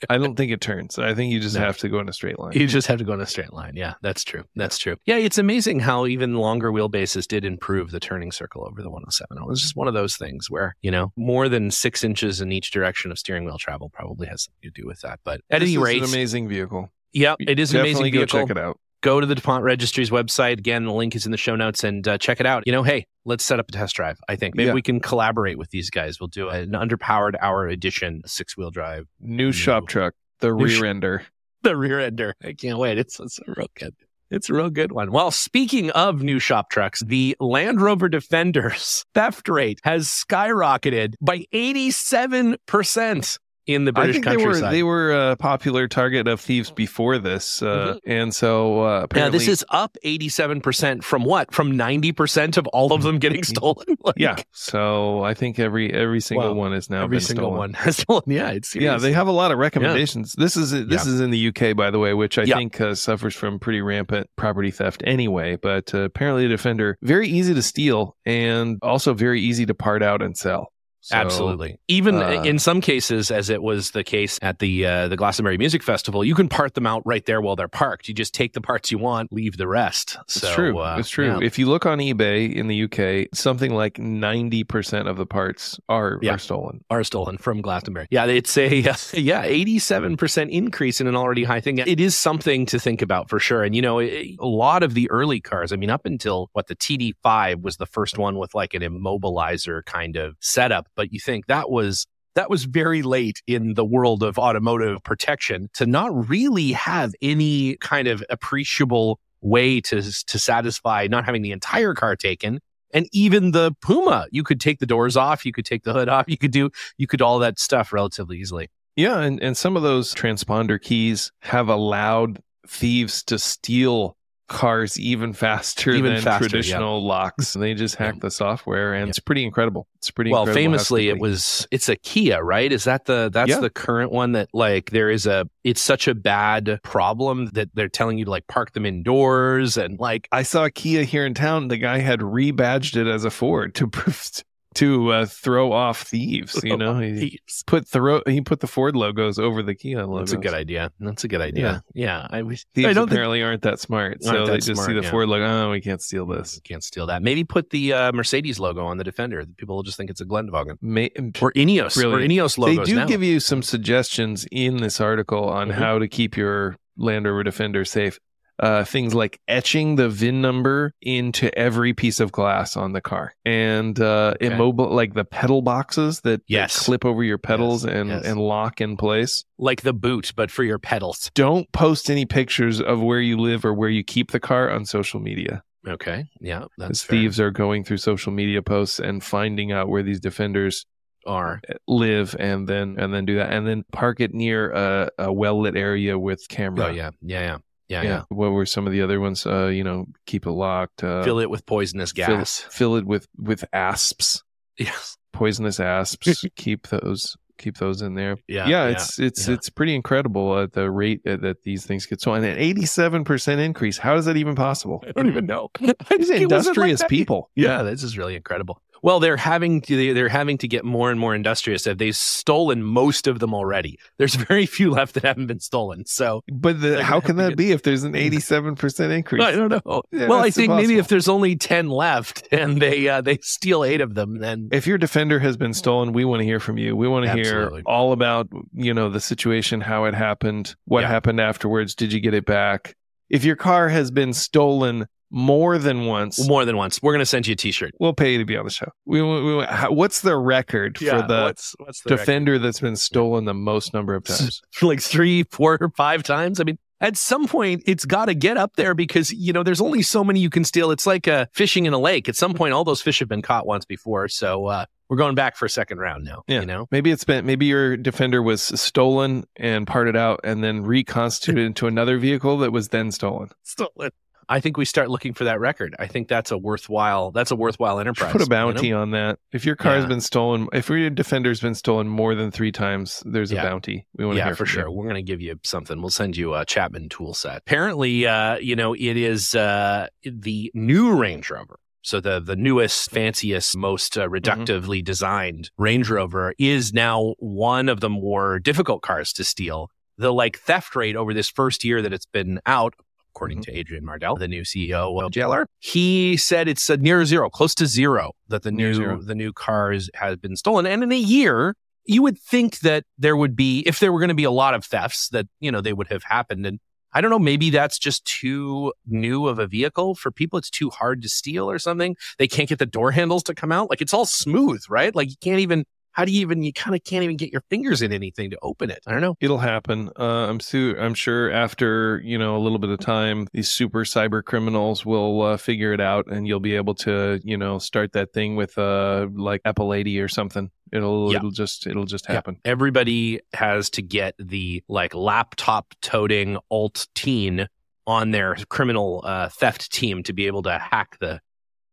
I 0.10 0.18
don't 0.18 0.36
think 0.36 0.52
it 0.52 0.62
turns. 0.62 0.98
I 0.98 1.14
think 1.14 1.32
you 1.32 1.40
just 1.40 1.56
No. 1.56 1.62
have 1.62 1.78
to 1.80 1.90
go 1.90 2.00
in 2.00 2.10
a 2.10 2.14
straight 2.14 2.40
line. 2.40 2.54
You 2.54 2.66
just 2.68 2.88
have 2.88 2.98
to 2.98 3.04
go 3.04 3.14
in 3.14 3.22
a 3.22 3.26
straight 3.28 3.54
line. 3.54 3.74
Yeah, 3.76 3.94
that's 4.02 4.24
true. 4.24 4.44
That's 4.56 4.80
true. 4.80 4.96
Yeah, 5.06 5.18
it's 5.18 5.38
amazing 5.38 5.82
how 5.82 6.08
even 6.08 6.34
longer 6.36 6.72
wheelbases 6.72 7.28
did 7.28 7.46
improve 7.46 7.92
the 7.92 8.00
turning 8.00 8.32
circle 8.32 8.66
over 8.66 8.82
the 8.82 8.90
107. 8.90 9.38
It 9.38 9.48
was 9.48 9.62
just 9.62 9.76
one 9.76 9.88
of 9.88 9.94
those 9.94 10.16
things 10.18 10.50
where, 10.50 10.76
you 10.82 10.90
know, 10.90 11.12
more 11.16 11.48
than 11.50 11.70
six 11.70 12.04
inches 12.04 12.42
in 12.42 12.52
each 12.52 12.72
direction 12.72 13.12
of 13.12 13.20
steering 13.20 13.46
wheel 13.46 13.58
travel 13.60 13.90
probably 13.94 14.28
has 14.28 14.44
something 14.46 14.72
to 14.72 14.82
do 14.82 14.88
with 14.88 15.02
that. 15.02 15.20
But 15.24 15.42
at 15.52 15.60
This 15.60 15.70
any 15.70 15.78
rate, 15.78 16.02
an 16.02 16.10
amazing 16.10 16.50
vehicle. 16.50 16.92
yeah, 17.14 17.36
it 17.40 17.60
is 17.60 17.72
an 17.74 17.78
Definitely 17.78 18.10
amazing 18.10 18.14
go 18.14 18.20
vehicle. 18.22 18.40
check 18.48 18.50
it 18.50 18.58
out. 18.58 18.80
Go 19.02 19.20
to 19.20 19.26
the 19.28 19.36
DuPont 19.36 19.64
Registry's 19.64 20.10
website. 20.10 20.58
Again, 20.58 20.86
the 20.86 20.92
link 20.92 21.16
is 21.16 21.26
in 21.26 21.32
the 21.32 21.38
show 21.38 21.56
notes 21.56 21.84
and 21.84 22.08
uh, 22.08 22.18
check 22.18 22.40
it 22.40 22.46
out. 22.46 22.64
You 22.66 22.72
know, 22.72 22.82
hey, 22.84 23.06
let's 23.26 23.44
set 23.44 23.60
up 23.60 23.70
a 23.70 23.72
test 23.72 23.96
drive. 23.96 24.18
I 24.28 24.36
think 24.36 24.56
maybe 24.56 24.68
Yeah. 24.68 24.74
we 24.74 24.82
can 24.82 25.00
collaborate 25.00 25.58
with 25.58 25.70
these 25.70 25.90
guys. 25.92 26.20
We'll 26.20 26.28
do 26.30 26.50
an 26.50 26.72
underpowered 26.72 27.34
hour 27.40 27.68
edition 27.68 28.22
six 28.26 28.58
wheel 28.58 28.72
drive. 28.72 29.06
New 29.20 29.52
shop 29.52 29.88
truck, 29.88 30.14
the 30.40 30.48
New 30.48 30.66
rear 30.66 30.70
sh- 30.78 30.84
ender. 30.84 31.22
the 31.62 31.76
rear 31.78 32.00
ender. 32.00 32.34
I 32.44 32.54
can't 32.54 32.80
wait. 32.80 32.98
It's, 32.98 33.20
it's 33.20 33.40
a 33.40 33.54
real 33.56 33.68
good. 33.76 33.94
It's 34.30 34.50
a 34.50 34.54
real 34.54 34.70
good 34.70 34.92
one. 34.92 35.12
Well, 35.12 35.32
speaking 35.32 35.90
of 35.92 36.22
new 36.22 36.40
shop 36.40 36.70
trucks, 36.70 37.02
the 37.02 37.38
Land 37.40 37.80
Rover 37.80 38.10
Defender's 38.10 39.06
theft 39.14 39.48
rate 39.48 39.80
has 39.84 40.08
skyrocketed 40.08 41.14
by 41.22 41.46
87% 41.54 43.38
in 43.68 43.86
the 43.86 43.92
I 43.92 44.00
British 44.06 44.16
think 44.16 44.26
they 44.26 44.38
were 44.38 44.60
they 44.60 44.82
were 44.84 45.12
a 45.32 45.36
popular 45.36 45.88
target 45.88 46.28
of 46.28 46.40
thieves 46.40 46.72
before 46.72 47.18
this, 47.20 47.62
uh, 47.62 48.00
and 48.06 48.34
so 48.34 48.82
uh, 48.86 48.98
yeah, 49.00 49.04
apparently, 49.04 49.40
this 49.40 49.48
is 49.50 49.66
up 49.70 49.98
87% 50.06 51.04
from 51.04 51.24
what? 51.26 51.54
From 51.54 51.74
90% 51.74 52.58
of 52.58 52.66
all 52.68 52.94
of 52.94 53.04
them 53.04 53.20
getting 53.20 53.44
stolen? 53.44 53.86
Like, 54.04 54.16
yeah. 54.18 54.38
So 54.54 55.22
I 55.24 55.34
think 55.34 55.60
every 55.60 55.94
every 55.94 56.22
single 56.22 56.50
Wow. 56.54 56.54
one 56.62 56.74
is 56.74 56.90
now 56.90 57.04
every 57.04 57.18
been 57.18 57.22
single 57.26 57.46
stolen. 57.48 57.58
one 57.58 57.74
has 57.74 57.98
stolen. 58.04 58.24
Yeah, 58.28 58.52
it's 58.52 58.74
Yeah, 58.76 58.98
they 58.98 59.12
have 59.12 59.28
a 59.28 59.32
lot 59.32 59.52
of 59.52 59.58
recommendations. 59.58 60.34
This 60.38 60.56
is 60.56 60.72
this 60.72 61.06
Yeah. 61.06 61.12
is 61.14 61.20
in 61.20 61.30
the 61.32 61.48
UK, 61.50 61.76
by 61.76 61.92
the 61.92 62.00
way, 62.00 62.14
which 62.14 62.38
I 62.38 62.44
Yeah. 62.44 62.56
think 62.58 62.80
uh, 62.80 62.96
suffers 62.96 63.36
from 63.36 63.60
pretty 63.60 63.82
rampant 63.82 64.30
property 64.38 64.72
theft 64.72 65.04
anyway. 65.06 65.58
But 65.62 65.94
uh, 65.94 66.00
apparently, 66.04 66.44
the 66.44 66.50
Defender 66.50 66.98
very 67.02 67.28
easy 67.28 67.54
to 67.54 67.62
steal 67.62 68.16
and 68.26 68.78
also 68.82 69.14
very 69.14 69.42
easy 69.42 69.66
to 69.66 69.74
part 69.74 70.02
out 70.02 70.22
and 70.22 70.38
sell. 70.38 70.72
So, 71.08 71.16
Absolutely. 71.16 71.80
Even 71.88 72.16
uh, 72.22 72.44
in 72.44 72.60
some 72.60 72.82
cases, 72.82 73.32
as 73.32 73.50
it 73.50 73.64
was 73.64 73.92
the 73.92 74.04
case 74.04 74.38
at 74.42 74.60
the 74.60 74.86
uh, 74.86 75.08
the 75.08 75.16
Glastonbury 75.16 75.58
Music 75.58 75.82
Festival, 75.82 76.26
you 76.26 76.36
can 76.36 76.50
part 76.50 76.74
them 76.74 76.86
out 76.86 77.02
right 77.06 77.26
there 77.26 77.40
while 77.40 77.56
they're 77.56 77.70
parked. 77.70 78.10
You 78.10 78.14
just 78.14 78.34
take 78.34 78.52
the 78.52 78.60
parts 78.60 78.92
you 78.92 78.98
want, 78.98 79.32
leave 79.32 79.56
the 79.56 79.70
rest. 79.70 80.18
It's 80.24 80.54
true. 80.54 80.78
uh, 80.80 80.98
it's 81.00 81.10
true. 81.10 81.28
yeah. 81.28 81.40
If 81.42 81.58
you 81.58 81.68
look 81.68 81.86
on 81.86 82.00
eBay 82.00 82.54
in 82.54 82.68
the 82.68 82.84
UK, 82.84 83.30
something 83.34 83.74
like 83.74 83.98
ninety 84.00 84.66
percent 84.66 85.08
of 85.08 85.16
the 85.16 85.26
parts 85.26 85.80
are 85.88 86.20
Yeah. 86.22 86.34
are 86.34 86.38
stolen. 86.38 86.84
are 86.90 87.06
stolen 87.06 87.38
from 87.38 87.62
Glastonbury. 87.62 88.08
Yeah, 88.12 88.26
it's 88.26 88.58
a 88.58 88.68
yeah, 89.14 89.44
eighty-seven 89.44 90.18
percent 90.18 90.52
increase 90.52 91.00
in 91.00 91.08
an 91.08 91.16
already 91.16 91.46
high 91.46 91.62
thing. 91.62 91.78
It 91.78 92.02
is 92.02 92.18
something 92.18 92.66
to 92.66 92.80
think 92.80 93.02
about 93.02 93.30
for 93.30 93.40
sure. 93.40 93.64
And 93.64 93.74
you 93.74 93.82
know, 93.82 94.02
a 94.02 94.36
a 94.42 94.46
lot 94.46 94.84
of 94.84 94.94
the 94.94 95.10
early 95.10 95.40
cars. 95.40 95.72
I 95.72 95.78
mean, 95.78 95.90
up 95.90 96.06
until 96.06 96.50
what 96.52 96.68
the 96.68 96.76
TD5 96.76 97.62
was 97.62 97.78
the 97.78 97.86
first 97.86 98.18
one 98.18 98.38
with 98.38 98.54
like 98.54 98.74
an 98.74 98.82
immobilizer 98.82 99.86
kind 99.86 100.18
of 100.18 100.36
setup. 100.42 100.88
But 100.98 101.14
you 101.14 101.22
think 101.22 101.46
that 101.46 101.70
was 101.70 102.06
that 102.36 102.50
was 102.50 102.66
very 102.66 103.02
late 103.02 103.42
in 103.48 103.76
the 103.76 103.86
world 103.86 104.22
of 104.22 104.38
automotive 104.38 105.02
protection 105.04 105.70
to 105.76 105.86
not 105.86 106.30
really 106.30 106.74
have 106.74 107.14
any 107.22 107.78
kind 107.78 108.10
of 108.10 108.22
appreciable 108.30 109.20
way 109.40 109.80
to 109.80 110.02
to 110.02 110.40
satisfy 110.40 111.08
not 111.10 111.24
having 111.24 111.42
the 111.42 111.54
entire 111.54 111.94
car 111.94 112.18
taken 112.18 112.60
and 112.94 113.08
even 113.12 113.52
the 113.52 113.76
Puma, 113.82 114.28
you 114.32 114.44
could 114.44 114.62
take 114.62 114.80
the 114.80 114.86
doors 114.86 115.18
off, 115.18 115.46
you 115.46 115.52
could 115.52 115.66
take 115.66 115.84
the 115.84 115.94
hood 115.94 116.10
off, 116.10 116.26
you 116.28 116.38
could 116.38 116.52
do 116.52 116.70
you 116.98 117.08
could 117.08 117.22
all 117.22 117.40
that 117.40 117.60
stuff 117.60 117.94
relatively 117.94 118.38
easily. 118.38 118.70
Yeah, 118.96 119.20
and, 119.20 119.42
and 119.42 119.56
some 119.56 119.78
of 119.78 119.84
those 119.84 120.16
transponder 120.16 120.82
keys 120.82 121.32
have 121.44 121.70
allowed 121.70 122.42
thieves 122.68 123.24
to 123.26 123.38
steal 123.38 124.17
cars 124.48 125.00
even 125.00 125.34
faster 125.34 125.92
Even 125.92 126.14
than 126.14 126.22
faster, 126.22 126.48
traditional 126.50 127.06
locks. 127.06 127.54
They 127.54 127.74
just 127.74 127.96
hack 127.96 128.16
Yeah. 128.16 128.20
the 128.22 128.32
software, 128.32 128.94
and 128.94 129.08
Yeah. 129.08 129.10
it's 129.10 129.20
pretty 129.20 129.44
incredible. 129.44 129.88
It's 129.98 130.10
pretty 130.12 130.32
well, 130.32 130.46
famously, 130.46 131.10
it 131.10 131.20
was 131.20 131.68
it's 131.72 131.90
a 131.90 131.96
Kia, 131.98 132.42
right? 132.42 132.72
Is 132.72 132.86
that 132.86 133.06
the 133.06 133.30
that's 133.32 133.50
Yeah. 133.50 133.60
the 133.60 133.70
current 133.70 134.12
one 134.12 134.32
that 134.34 134.50
like 134.54 134.92
there 134.92 135.10
is 135.10 135.26
a 135.26 135.50
it's 135.64 135.82
such 135.82 136.08
a 136.08 136.16
bad 136.16 136.80
problem 136.84 137.48
that 137.54 137.70
they're 137.74 137.90
telling 137.90 138.18
you 138.18 138.26
to 138.26 138.32
like 138.32 138.48
park 138.48 138.74
them 138.74 138.86
indoors 138.86 139.76
and 139.78 140.00
like 140.00 140.28
I 140.32 140.44
saw 140.44 140.66
a 140.66 140.72
Kia 140.72 141.04
here 141.04 141.26
in 141.26 141.34
town. 141.34 141.68
The 141.68 141.78
guy 141.78 142.00
had 142.00 142.20
rebadged 142.22 142.96
it 142.96 143.08
as 143.08 143.26
a 143.26 143.30
Ford 143.30 143.76
to 143.76 143.88
to 144.78 145.12
uh, 145.12 145.26
throw 145.26 145.72
off 145.72 146.02
thieves. 146.04 146.60
You 146.64 146.78
know, 146.78 147.00
he 147.00 147.18
Thieves. 147.20 147.64
put 147.68 147.88
throw 147.88 148.22
he 148.26 148.42
put 148.42 148.60
the 148.62 148.68
Ford 148.68 148.96
logos 148.96 149.38
over 149.38 149.62
the 149.62 149.76
Kia 149.76 150.06
logos. 150.06 150.32
That's 150.32 150.34
a 150.34 150.38
good 150.38 150.54
idea. 150.54 150.92
That's 151.00 151.24
a 151.24 151.28
good 151.28 151.42
idea. 151.42 151.84
Yeah, 151.94 152.26
I 152.30 152.42
was. 152.42 152.66
Thieves 152.74 152.88
I 152.88 152.94
don't 152.94 153.08
think 153.08 153.14
apparently 153.18 153.44
aren't 153.44 153.62
that 153.64 153.80
smart, 153.80 154.24
so 154.24 154.30
Aren't 154.32 154.46
they 154.48 154.52
that 154.54 154.62
just 154.64 154.84
see 154.86 154.94
the 154.94 155.02
yeah. 155.02 155.12
Ford 155.12 155.30
logo. 155.30 155.46
Oh, 155.46 155.72
we 155.72 155.82
can't 155.82 156.02
steal 156.02 156.26
this. 156.26 156.60
can't 156.64 156.84
steal 156.84 157.06
that. 157.08 157.22
Maybe 157.22 157.44
put 157.44 157.70
the 157.70 157.94
uh, 157.94 158.12
Mercedes 158.14 158.60
logo 158.60 158.86
on 158.86 158.98
the 158.98 159.04
Defender. 159.04 159.46
People 159.58 159.76
will 159.76 159.84
just 159.84 159.98
think 159.98 160.10
it's 160.10 160.22
a 160.22 160.26
Geländewagen 160.26 160.78
May- 160.82 161.12
or 161.42 161.52
Ineos 161.54 161.96
Brilliant. 161.96 162.22
or 162.22 162.26
Ineos 162.28 162.66
they 162.66 162.84
do 162.84 162.96
now. 162.96 163.06
give 163.06 163.24
you 163.24 163.40
some 163.40 163.62
suggestions 163.62 164.48
in 164.52 164.78
this 164.78 165.00
article 165.02 165.46
on 165.50 165.70
Mhm. 165.70 165.74
how 165.74 166.00
to 166.00 166.08
keep 166.08 166.36
your 166.38 166.76
Land 166.98 167.26
Rover 167.26 167.44
Defender 167.44 167.86
safe. 167.86 168.20
Uh, 168.60 168.84
things 168.84 169.14
like 169.14 169.40
etching 169.48 169.98
the 169.98 170.10
VIN 170.10 170.42
number 170.42 170.94
into 171.02 171.56
every 171.58 171.94
piece 171.94 172.20
of 172.20 172.32
glass 172.32 172.76
on 172.76 172.94
the 172.94 173.02
car, 173.02 173.36
and 173.46 174.00
uh, 174.00 174.34
Okay. 174.36 174.48
immobile 174.48 174.90
like 174.90 175.14
the 175.14 175.26
pedal 175.26 175.62
boxes 175.62 176.22
that, 176.22 176.40
that 176.40 176.42
Yes. 176.48 176.86
clip 176.86 177.06
over 177.06 177.24
your 177.24 177.38
pedals 177.38 177.86
Yes, 177.86 177.94
and 177.94 178.10
yes. 178.10 178.26
and 178.26 178.40
lock 178.40 178.82
in 178.82 178.98
place. 178.98 179.44
like 179.60 179.82
the 179.82 179.94
boot, 179.94 180.34
but 180.36 180.50
for 180.50 180.64
your 180.64 180.80
pedals. 180.80 181.30
Don't 181.36 181.72
post 181.72 182.10
any 182.10 182.26
pictures 182.26 182.82
of 182.82 183.02
where 183.02 183.22
you 183.22 183.38
live 183.38 183.64
or 183.66 183.74
where 183.74 183.90
you 183.90 184.04
keep 184.04 184.32
the 184.32 184.40
car 184.40 184.72
on 184.72 184.86
social 184.86 185.20
media. 185.20 185.62
Okay, 185.88 186.26
yeah, 186.42 186.66
that's 186.78 187.04
thieves 187.04 187.40
are 187.40 187.52
going 187.52 187.84
through 187.84 187.98
social 187.98 188.32
media 188.34 188.62
posts 188.62 189.00
and 189.00 189.24
finding 189.24 189.72
out 189.72 189.88
where 189.88 190.04
these 190.04 190.20
defenders 190.20 190.86
are. 191.26 191.62
live, 191.88 192.36
and 192.40 192.68
then 192.68 192.96
and 192.98 193.14
then 193.14 193.26
do 193.26 193.36
that, 193.36 193.52
and 193.54 193.68
then 193.68 193.84
park 193.92 194.20
it 194.20 194.34
near 194.34 194.72
a, 194.72 195.10
a 195.20 195.32
well 195.32 195.62
lit 195.62 195.76
area 195.76 196.18
with 196.18 196.48
camera. 196.50 196.88
Oh 196.88 196.90
yeah, 196.92 197.12
yeah, 197.22 197.42
yeah, 197.42 197.58
yeah, 197.90 198.02
yeah. 198.02 198.10
yeah. 198.10 198.22
What 198.30 198.52
were 198.52 198.66
some 198.66 198.86
of 198.88 198.94
the 198.94 199.02
other 199.02 199.20
ones? 199.20 199.46
Uh, 199.46 199.68
you 199.68 199.84
know, 199.84 200.06
keep 200.26 200.46
it 200.46 200.52
locked. 200.52 201.04
Uh, 201.04 201.24
Fill 201.24 201.40
it 201.40 201.50
with 201.50 201.66
poisonous 201.66 202.12
gas. 202.14 202.60
Fill, 202.70 202.96
it 202.96 203.06
with 203.06 203.28
with 203.38 203.64
asps, 203.74 204.44
Yes. 204.78 205.18
poisonous 205.34 205.80
asps. 205.80 206.46
keep 206.56 206.88
those 206.88 207.36
keep 207.58 207.78
those 207.78 208.04
in 208.04 208.14
there. 208.14 208.38
Yeah, 208.48 208.68
Yeah, 208.68 208.86
it's 208.90 209.18
it's 209.20 209.48
yeah. 209.48 209.56
it's 209.56 209.70
pretty 209.70 209.96
incredible 209.96 210.60
at 210.60 210.74
the 210.74 210.92
rate 210.92 211.22
that, 211.26 211.42
that 211.42 211.64
these 211.64 211.86
things 211.86 212.06
get 212.06 212.22
sold. 212.22 212.38
And 212.38 212.46
an 212.46 212.58
eighty-seven 212.60 213.24
percent 213.24 213.60
increase. 213.62 213.98
How 213.98 214.16
is 214.16 214.26
that 214.26 214.38
even 214.38 214.54
possible? 214.56 215.04
I 215.08 215.12
don't 215.12 215.28
even 215.28 215.46
know. 215.48 215.70
These 215.80 215.90
It 215.90 215.98
wasn't 216.12 216.30
like 216.30 216.42
industrious 216.42 217.00
that. 217.00 217.10
people. 217.10 217.50
Yeah, 217.56 217.82
this 217.84 218.04
is 218.04 218.18
really 218.18 218.36
incredible. 218.36 218.80
Well, 219.04 219.20
they're 219.20 219.38
having 219.38 219.82
to 219.82 219.96
they- 219.96 220.14
they're 220.14 220.30
having 220.30 220.58
to 220.60 220.68
get 220.68 220.84
more 220.86 221.12
and 221.12 221.20
more 221.20 221.36
industrious. 221.36 221.84
They've 221.84 222.16
stolen 222.16 222.84
most 222.84 223.28
of 223.28 223.40
them 223.40 223.54
already. 223.54 224.00
There's 224.18 224.36
very 224.36 224.66
few 224.66 224.92
left 224.92 225.14
that 225.16 225.24
haven't 225.24 225.48
been 225.48 225.60
stolen. 225.60 226.06
So 226.06 226.44
But 226.52 226.82
the, 226.82 227.04
how 227.04 227.20
can 227.20 227.36
that 227.38 227.56
be 227.58 227.72
if 227.72 227.84
there's 227.84 228.04
an 228.04 228.16
eighty-seven 228.24 228.76
percent 228.76 229.12
increase? 229.14 229.44
I 229.44 229.52
don't 229.52 229.70
know. 229.70 230.02
Yeah, 230.12 230.28
well, 230.28 230.40
I 230.40 230.50
think 230.50 230.74
maybe 230.74 230.98
if 230.98 231.08
there's 231.08 231.28
only 231.28 231.56
ten 231.56 231.90
left 231.90 232.48
and 232.52 232.82
they 232.82 233.08
uh, 233.08 233.22
they 233.22 233.38
steal 233.42 233.84
eight 233.84 234.02
of 234.02 234.16
them, 234.16 234.40
then 234.40 234.70
If 234.72 234.88
your 234.88 234.98
defender 234.98 235.40
has 235.40 235.58
been 235.58 235.74
stolen, 235.74 236.14
we 236.14 236.26
want 236.26 236.40
to 236.42 236.46
hear 236.46 236.60
from 236.60 236.78
you. 236.78 236.96
We 236.96 237.08
want 237.08 237.26
to 237.26 237.34
hear 237.34 237.82
all 237.86 238.12
about, 238.14 238.48
you 238.74 238.94
know, 238.94 239.10
the 239.10 239.20
situation, 239.20 239.82
how 239.82 240.06
it 240.06 240.14
happened, 240.14 240.76
what 240.86 241.02
Yeah. 241.02 241.08
happened 241.10 241.40
afterwards. 241.40 241.96
Did 241.96 242.12
you 242.14 242.20
get 242.20 242.34
it 242.34 242.46
back? 242.46 242.96
If 243.30 243.44
your 243.44 243.56
car 243.58 243.90
has 243.90 244.10
been 244.12 244.34
stolen 244.34 245.08
more 245.30 245.78
than 245.78 246.06
once, 246.06 246.48
more 246.48 246.66
than 246.66 246.78
once, 246.78 247.02
we're 247.02 247.12
going 247.12 247.20
to 247.20 247.26
send 247.26 247.48
you 247.48 247.54
a 247.54 247.56
T-shirt. 247.56 247.92
we'll 248.00 248.14
pay 248.14 248.34
you 248.34 248.38
to 248.40 248.46
be 248.46 248.58
on 248.58 248.66
the 248.66 248.72
show. 248.72 248.90
We, 249.06 249.22
we, 249.22 249.58
we 249.58 249.64
how, 249.66 249.92
what's 249.92 250.22
the 250.22 250.38
record 250.38 250.98
for 250.98 251.06
the 251.06 251.42
what's, 251.44 251.76
what's 251.80 252.02
the 252.02 252.12
record? 252.12 252.20
defender 252.20 252.60
that's 252.60 252.80
been 252.80 252.96
stolen 252.96 253.46
the 253.46 253.54
most 253.54 253.94
number 253.94 254.16
of 254.16 254.24
times? 254.24 254.62
like 254.82 255.02
three, 255.02 255.44
four, 255.44 255.78
or 255.80 255.90
five 255.96 256.24
times. 256.24 256.60
I 256.60 256.64
mean, 256.64 256.78
at 257.00 257.16
some 257.18 257.48
point, 257.48 257.84
it's 257.86 258.06
got 258.06 258.26
to 258.26 258.34
get 258.34 258.58
up 258.58 258.76
there 258.76 258.94
because 258.94 259.32
you 259.32 259.54
know 259.54 259.64
there's 259.64 259.82
only 259.82 260.02
so 260.02 260.24
many 260.24 260.40
you 260.40 260.50
can 260.50 260.64
steal. 260.64 260.92
It's 260.92 261.06
like 261.06 261.28
uh, 261.28 261.46
fishing 261.54 261.86
in 261.86 261.94
a 261.94 262.00
lake. 262.00 262.28
At 262.28 262.36
some 262.36 262.54
point, 262.54 262.74
all 262.74 262.84
those 262.84 263.02
fish 263.02 263.20
have 263.20 263.30
been 263.30 263.42
caught 263.44 263.68
once 263.68 263.86
before, 263.86 264.28
so 264.28 264.66
uh, 264.66 264.86
we're 265.10 265.18
going 265.18 265.36
back 265.36 265.56
for 265.56 265.66
a 265.66 265.70
second 265.70 266.00
round 266.00 266.26
now. 266.26 266.44
Yeah. 266.48 266.62
You 266.62 266.66
know, 266.66 266.88
Maybe 266.92 267.12
it's 267.12 267.24
been 267.24 267.46
maybe 267.46 267.66
your 267.66 267.98
defender 267.98 268.42
was 268.42 268.62
stolen 268.62 269.46
and 269.56 269.86
parted 269.86 270.16
out 270.16 270.40
and 270.44 270.64
then 270.64 270.84
reconstituted 270.84 271.66
into 271.66 271.88
another 271.88 272.18
vehicle 272.18 272.58
that 272.60 272.72
was 272.72 272.90
then 272.90 273.12
stolen. 273.12 273.50
stolen. 273.64 274.12
I 274.50 274.60
think 274.60 274.78
we 274.78 274.86
start 274.86 275.10
looking 275.10 275.34
for 275.34 275.44
that 275.44 275.60
record. 275.60 275.96
I 276.00 276.08
think 276.08 276.28
that's 276.28 276.52
a 276.52 276.58
worthwhile. 276.58 277.32
That's 277.32 277.52
a 277.52 277.56
worthwhile 277.56 278.00
enterprise. 278.00 278.32
Put 278.32 278.42
a 278.42 278.46
you 278.46 278.50
bounty 278.50 278.92
know? 278.92 279.02
on 279.02 279.12
that. 279.12 279.40
If 279.52 279.66
your 279.66 279.76
car's 279.76 280.04
Yeah. 280.04 280.08
been 280.10 280.22
stolen, 280.22 280.68
if 280.74 280.88
your 280.90 281.10
defender's 281.10 281.60
been 281.60 281.76
stolen 281.76 282.08
more 282.08 282.34
than 282.36 282.52
three 282.52 282.72
times, 282.72 283.22
there's 283.26 283.52
Yeah. 283.52 283.62
a 283.62 283.64
bounty. 283.70 284.06
We 284.18 284.26
want 284.26 284.36
to 284.36 284.40
yeah, 284.40 284.46
hear 284.46 284.56
for 284.56 284.66
sure. 284.66 284.86
You. 284.88 284.92
We're 284.92 285.04
going 285.06 285.16
to 285.16 285.22
give 285.22 285.42
you 285.42 285.60
something. 285.64 286.00
We'll 286.00 286.10
send 286.12 286.38
you 286.38 286.54
a 286.56 286.66
Chapman 286.66 287.10
tool 287.10 287.34
set. 287.34 287.58
Apparently, 287.58 288.26
uh, 288.26 288.58
you 288.60 288.76
know, 288.76 288.94
it 288.94 289.18
is 289.18 289.54
uh, 289.54 290.08
the 290.24 290.72
new 290.74 291.14
Range 291.16 291.50
Rover. 291.50 291.80
So 292.04 292.22
the 292.22 292.40
the 292.40 292.56
newest, 292.56 293.12
fanciest, 293.12 293.76
most 293.76 294.14
Mm-hmm. 294.14 294.22
uh, 294.34 294.38
reductively 294.40 295.04
designed 295.04 295.72
Range 295.78 296.10
Rover 296.10 296.54
is 296.58 296.94
now 296.94 297.36
one 297.40 297.90
of 297.90 298.00
the 298.00 298.10
more 298.10 298.60
difficult 298.60 299.02
cars 299.02 299.34
to 299.34 299.44
steal. 299.44 299.90
The 300.18 300.32
like 300.34 300.58
theft 300.58 300.96
rate 300.96 301.18
over 301.18 301.34
this 301.34 301.50
first 301.50 301.84
year 301.84 302.02
that 302.02 302.14
it's 302.14 302.26
been 302.26 302.62
out, 302.66 302.94
according 303.38 303.58
Mm-hmm. 303.60 303.72
to 303.72 303.78
Adrian 303.80 304.06
Mardell, 304.06 304.38
the 304.40 304.48
new 304.48 304.64
CEO 304.64 305.22
of 305.24 305.32
JLR, 305.32 305.66
he 305.80 306.38
said 306.38 306.68
it's 306.68 306.90
near 306.90 307.24
zero, 307.24 307.50
close 307.50 307.74
to 307.76 307.86
zero, 307.86 308.32
that 308.48 308.64
the 308.64 308.72
Near 308.72 308.90
new 308.90 308.94
zero. 308.96 309.22
the 309.22 309.36
new 309.36 309.54
cars 309.54 310.10
has 310.16 310.38
been 310.38 310.56
stolen. 310.56 310.86
And 310.88 311.04
in 311.04 311.12
a 311.12 311.18
year, 311.18 311.76
you 312.06 312.22
would 312.24 312.40
think 312.40 312.80
that 312.80 313.04
there 313.18 313.36
would 313.38 313.56
be 313.56 313.82
if 313.86 314.00
there 314.00 314.12
were 314.12 314.20
going 314.20 314.30
to 314.30 314.36
be 314.36 314.44
a 314.44 314.52
lot 314.52 314.74
of 314.74 314.84
thefts 314.86 315.30
that 315.30 315.46
you 315.60 315.72
know 315.72 315.82
they 315.82 315.94
would 315.94 316.08
have 316.08 316.24
happened 316.24 316.66
and 316.66 316.80
i 317.14 317.20
don't 317.22 317.30
know 317.32 317.38
maybe 317.40 317.70
that's 317.70 318.00
just 318.00 318.24
too 318.26 318.94
new 319.06 319.46
of 319.46 319.60
a 319.60 319.68
vehicle 319.68 320.16
for 320.16 320.32
people 320.32 320.58
it's 320.58 320.70
too 320.70 320.90
hard 320.90 321.22
to 321.22 321.28
steal 321.28 321.70
or 321.70 321.78
something 321.80 322.16
they 322.38 322.48
can't 322.48 322.70
get 322.70 322.80
the 322.80 322.86
door 322.86 323.12
handles 323.12 323.44
to 323.44 323.54
come 323.54 323.72
out 323.74 323.90
like 323.90 324.02
it's 324.02 324.14
all 324.14 324.26
smooth 324.26 324.82
right 324.90 325.16
like 325.16 325.30
you 325.30 325.36
can't 325.42 325.60
even 325.60 325.84
how 326.18 326.26
do 326.26 326.32
you 326.32 326.42
even 326.42 326.64
you 326.64 326.74
kind 326.74 326.96
of 326.96 327.04
can't 327.04 327.24
even 327.24 327.38
get 327.38 327.52
your 327.52 327.62
fingers 327.70 328.02
in 328.02 328.12
anything 328.12 328.50
to 328.50 328.58
open 328.64 328.90
it 328.90 329.00
i 329.06 329.12
don't 329.12 329.22
know 329.22 329.36
It'll 329.40 329.60
happen. 329.60 330.10
Uh, 330.20 330.48
I'm 330.50 330.60
su- 330.60 330.96
I'm 331.00 331.14
sure 331.14 331.52
after 331.52 332.20
you 332.26 332.38
know 332.40 332.58
a 332.58 332.62
little 332.66 332.80
bit 332.80 332.90
of 332.90 333.00
time, 333.00 333.48
these 333.54 333.70
super 333.70 334.04
cyber 334.04 334.44
criminals 334.44 335.06
will 335.06 335.42
uh, 335.44 335.58
figure 335.58 335.94
it 335.94 336.02
out, 336.02 336.26
and 336.28 336.48
you'll 336.48 336.60
be 336.60 336.76
able 336.76 336.96
to 336.96 337.40
you 337.44 337.56
know 337.56 337.78
start 337.78 338.14
that 338.14 338.34
thing 338.34 338.56
with 338.56 338.78
uh 338.80 339.28
like 339.34 339.62
Apple 339.64 339.88
lady 339.90 340.20
or 340.20 340.28
something. 340.28 340.72
It'll 340.92 341.32
Yeah. 341.32 341.38
it'll 341.38 341.52
just 341.52 341.86
it'll 341.86 342.06
just 342.06 342.26
Yeah. 342.28 342.34
happen. 342.36 342.58
everybody 342.66 343.42
has 343.54 343.90
to 343.92 344.02
get 344.02 344.34
the 344.40 344.84
like 344.90 345.14
laptop 345.14 345.94
toting 346.02 346.58
alt 346.72 347.08
teen 347.14 347.68
on 348.08 348.32
their 348.32 348.56
criminal 348.70 349.22
uh, 349.24 349.50
theft 349.50 349.92
team 349.92 350.24
to 350.24 350.34
be 350.34 350.48
able 350.48 350.64
to 350.64 350.78
hack 350.80 351.18
the 351.20 351.42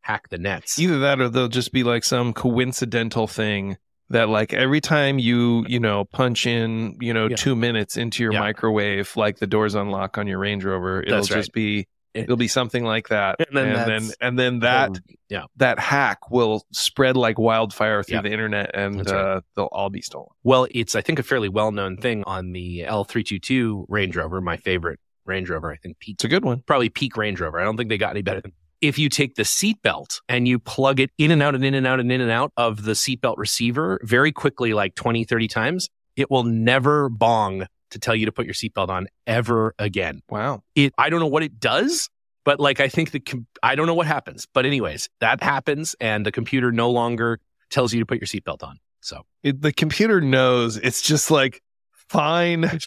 hack 0.01 0.29
the 0.31 0.39
nets 0.39 0.79
Either 0.79 0.99
that, 1.01 1.21
or 1.21 1.29
they'll 1.29 1.49
just 1.49 1.73
be 1.73 1.83
like 1.83 2.05
some 2.05 2.33
coincidental 2.33 3.27
thing 3.27 3.77
that 4.11 4.29
like 4.29 4.53
every 4.53 4.81
time 4.81 5.19
you 5.19 5.65
you 5.69 5.81
know 5.81 6.05
punch 6.05 6.47
in 6.47 6.97
you 7.01 7.13
know 7.15 7.29
Yeah. 7.29 7.37
two 7.37 7.57
minutes 7.57 7.97
into 7.97 8.23
your 8.23 8.33
Yeah. 8.33 8.41
microwave 8.41 9.17
like 9.17 9.39
the 9.39 9.47
doors 9.47 9.75
unlock 9.75 10.19
on 10.19 10.27
your 10.27 10.39
range 10.39 10.65
rover 10.65 11.03
it'll 11.03 11.21
right. 11.21 11.27
just 11.27 11.53
be 11.53 11.87
It- 12.13 12.25
it'll 12.25 12.37
be 12.37 12.47
something 12.49 12.85
like 12.85 13.09
that 13.09 13.37
And 13.41 13.57
then 13.57 13.69
and 13.75 13.91
then 13.91 14.11
and 14.21 14.39
then 14.39 14.59
that 14.61 14.91
yeah 15.31 15.45
that 15.57 15.79
hack 15.81 16.31
will 16.31 16.65
spread 16.73 17.17
like 17.17 17.39
wildfire 17.39 18.03
through 18.03 18.17
Yeah. 18.17 18.23
the 18.23 18.31
internet 18.33 18.71
and 18.75 18.97
right. 18.99 19.09
uh, 19.09 19.41
they'll 19.57 19.69
all 19.73 19.91
be 19.91 20.03
stolen 20.03 20.29
Well, 20.45 20.69
it's 20.71 20.95
I 20.95 21.01
think 21.01 21.19
a 21.19 21.23
fairly 21.23 21.49
well 21.49 21.73
known 21.73 21.97
thing 21.97 22.23
on 22.27 22.53
the 22.53 22.85
L322 22.87 23.87
Range 23.89 24.15
Rover, 24.17 24.41
my 24.41 24.57
favorite 24.59 25.01
Range 25.27 25.49
Rover. 25.49 25.73
I 25.73 25.77
think 25.77 25.99
peak 25.99 26.17
it's 26.17 26.25
a 26.25 26.29
good 26.29 26.45
one 26.45 26.63
probably 26.67 26.89
peak 26.91 27.17
Range 27.17 27.41
Rover. 27.41 27.59
I 27.59 27.65
don't 27.65 27.77
think 27.79 27.89
they 27.89 27.99
got 27.99 28.11
any 28.11 28.23
better 28.23 28.43
than. 28.43 28.53
If 28.85 28.99
you 28.99 29.09
take 29.09 29.37
the 29.37 29.45
seatbelt 29.45 30.21
and 30.29 30.47
you 30.47 30.59
plug 30.59 31.01
it 31.01 31.11
in 31.17 31.31
and 31.31 31.43
out 31.43 31.55
and 31.55 31.65
in 31.65 31.73
and 31.73 31.87
out 31.87 32.01
and 32.01 32.13
in 32.13 32.21
and 32.21 32.31
out 32.31 32.53
of 32.59 32.85
the 32.85 32.93
seatbelt 32.93 33.39
receiver 33.39 33.99
very 34.03 34.31
quickly, 34.31 34.75
like 34.75 34.95
20, 34.95 35.25
30 35.25 35.49
times, 35.49 35.89
it 36.17 36.31
will 36.31 36.43
never 36.45 37.09
bong 37.09 37.67
to 37.93 37.99
tell 37.99 38.15
you 38.15 38.27
to 38.27 38.33
put 38.33 38.45
your 38.45 38.53
seatbelt 38.53 38.91
on 38.91 39.07
ever 39.27 39.75
again. 39.79 40.21
wow 40.29 40.63
It, 40.75 40.93
I 40.99 41.09
don't 41.09 41.21
know 41.21 41.29
what 41.29 41.43
it 41.43 41.59
does, 41.59 42.11
but 42.45 42.61
like 42.61 42.79
I 42.79 42.89
think 42.89 43.13
the, 43.13 43.21
com- 43.21 43.47
I 43.63 43.75
don't 43.75 43.87
know 43.87 43.95
what 43.95 44.07
happens. 44.07 44.47
But 44.53 44.67
anyways, 44.67 45.09
that 45.21 45.43
happens 45.43 45.97
and 45.99 46.27
the 46.27 46.33
computer 46.33 46.71
no 46.71 46.91
longer 46.91 47.41
tells 47.71 47.95
you 47.95 48.01
to 48.01 48.07
put 48.07 48.19
your 48.19 48.27
seatbelt 48.27 48.63
on. 48.63 48.81
So 49.01 49.23
it, 49.43 49.63
the 49.63 49.73
computer 49.73 50.21
knows 50.21 50.77
it's 50.77 51.01
just 51.01 51.31
like 51.31 51.63
fine 51.91 52.65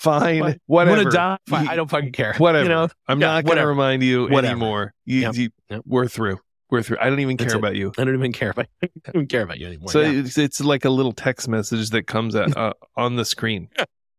fine 0.00 0.40
What? 0.40 0.58
whatever 0.66 1.10
die? 1.10 1.36
Fine, 1.48 1.64
You- 1.66 1.70
I 1.70 1.76
don't 1.76 1.90
fucking 1.90 2.12
care. 2.12 2.34
whatever 2.38 2.64
You 2.64 2.68
know? 2.70 2.88
i'm 3.06 3.20
Yeah, 3.20 3.26
not 3.28 3.44
going 3.44 3.58
to 3.58 3.66
remind 3.66 4.02
you 4.02 4.22
Whatever. 4.28 4.46
anymore 4.46 4.94
you, 5.04 5.20
Yep. 5.20 5.34
you- 5.36 5.50
Yep. 5.70 5.82
we're 5.86 6.08
through 6.08 6.38
we're 6.70 6.82
through 6.82 6.96
i 7.00 7.08
don't 7.10 7.20
even 7.20 7.36
That's 7.36 7.52
care 7.52 7.56
it. 7.56 7.58
about 7.58 7.76
you 7.76 7.92
I 7.98 8.04
don't 8.04 8.14
even 8.14 8.32
care 8.32 8.50
about 8.50 8.66
I 8.82 8.88
don't 9.06 9.14
even 9.16 9.26
care 9.28 9.42
about 9.42 9.58
you 9.58 9.66
anymore. 9.66 9.90
So 9.90 10.00
yeah. 10.00 10.20
it's, 10.20 10.38
it's 10.38 10.60
like 10.60 10.84
a 10.84 10.90
little 10.90 11.12
text 11.12 11.48
message 11.48 11.90
that 11.90 12.06
comes 12.06 12.34
at, 12.34 12.56
uh, 12.56 12.72
on 12.96 13.16
the 13.16 13.24
screen. 13.24 13.68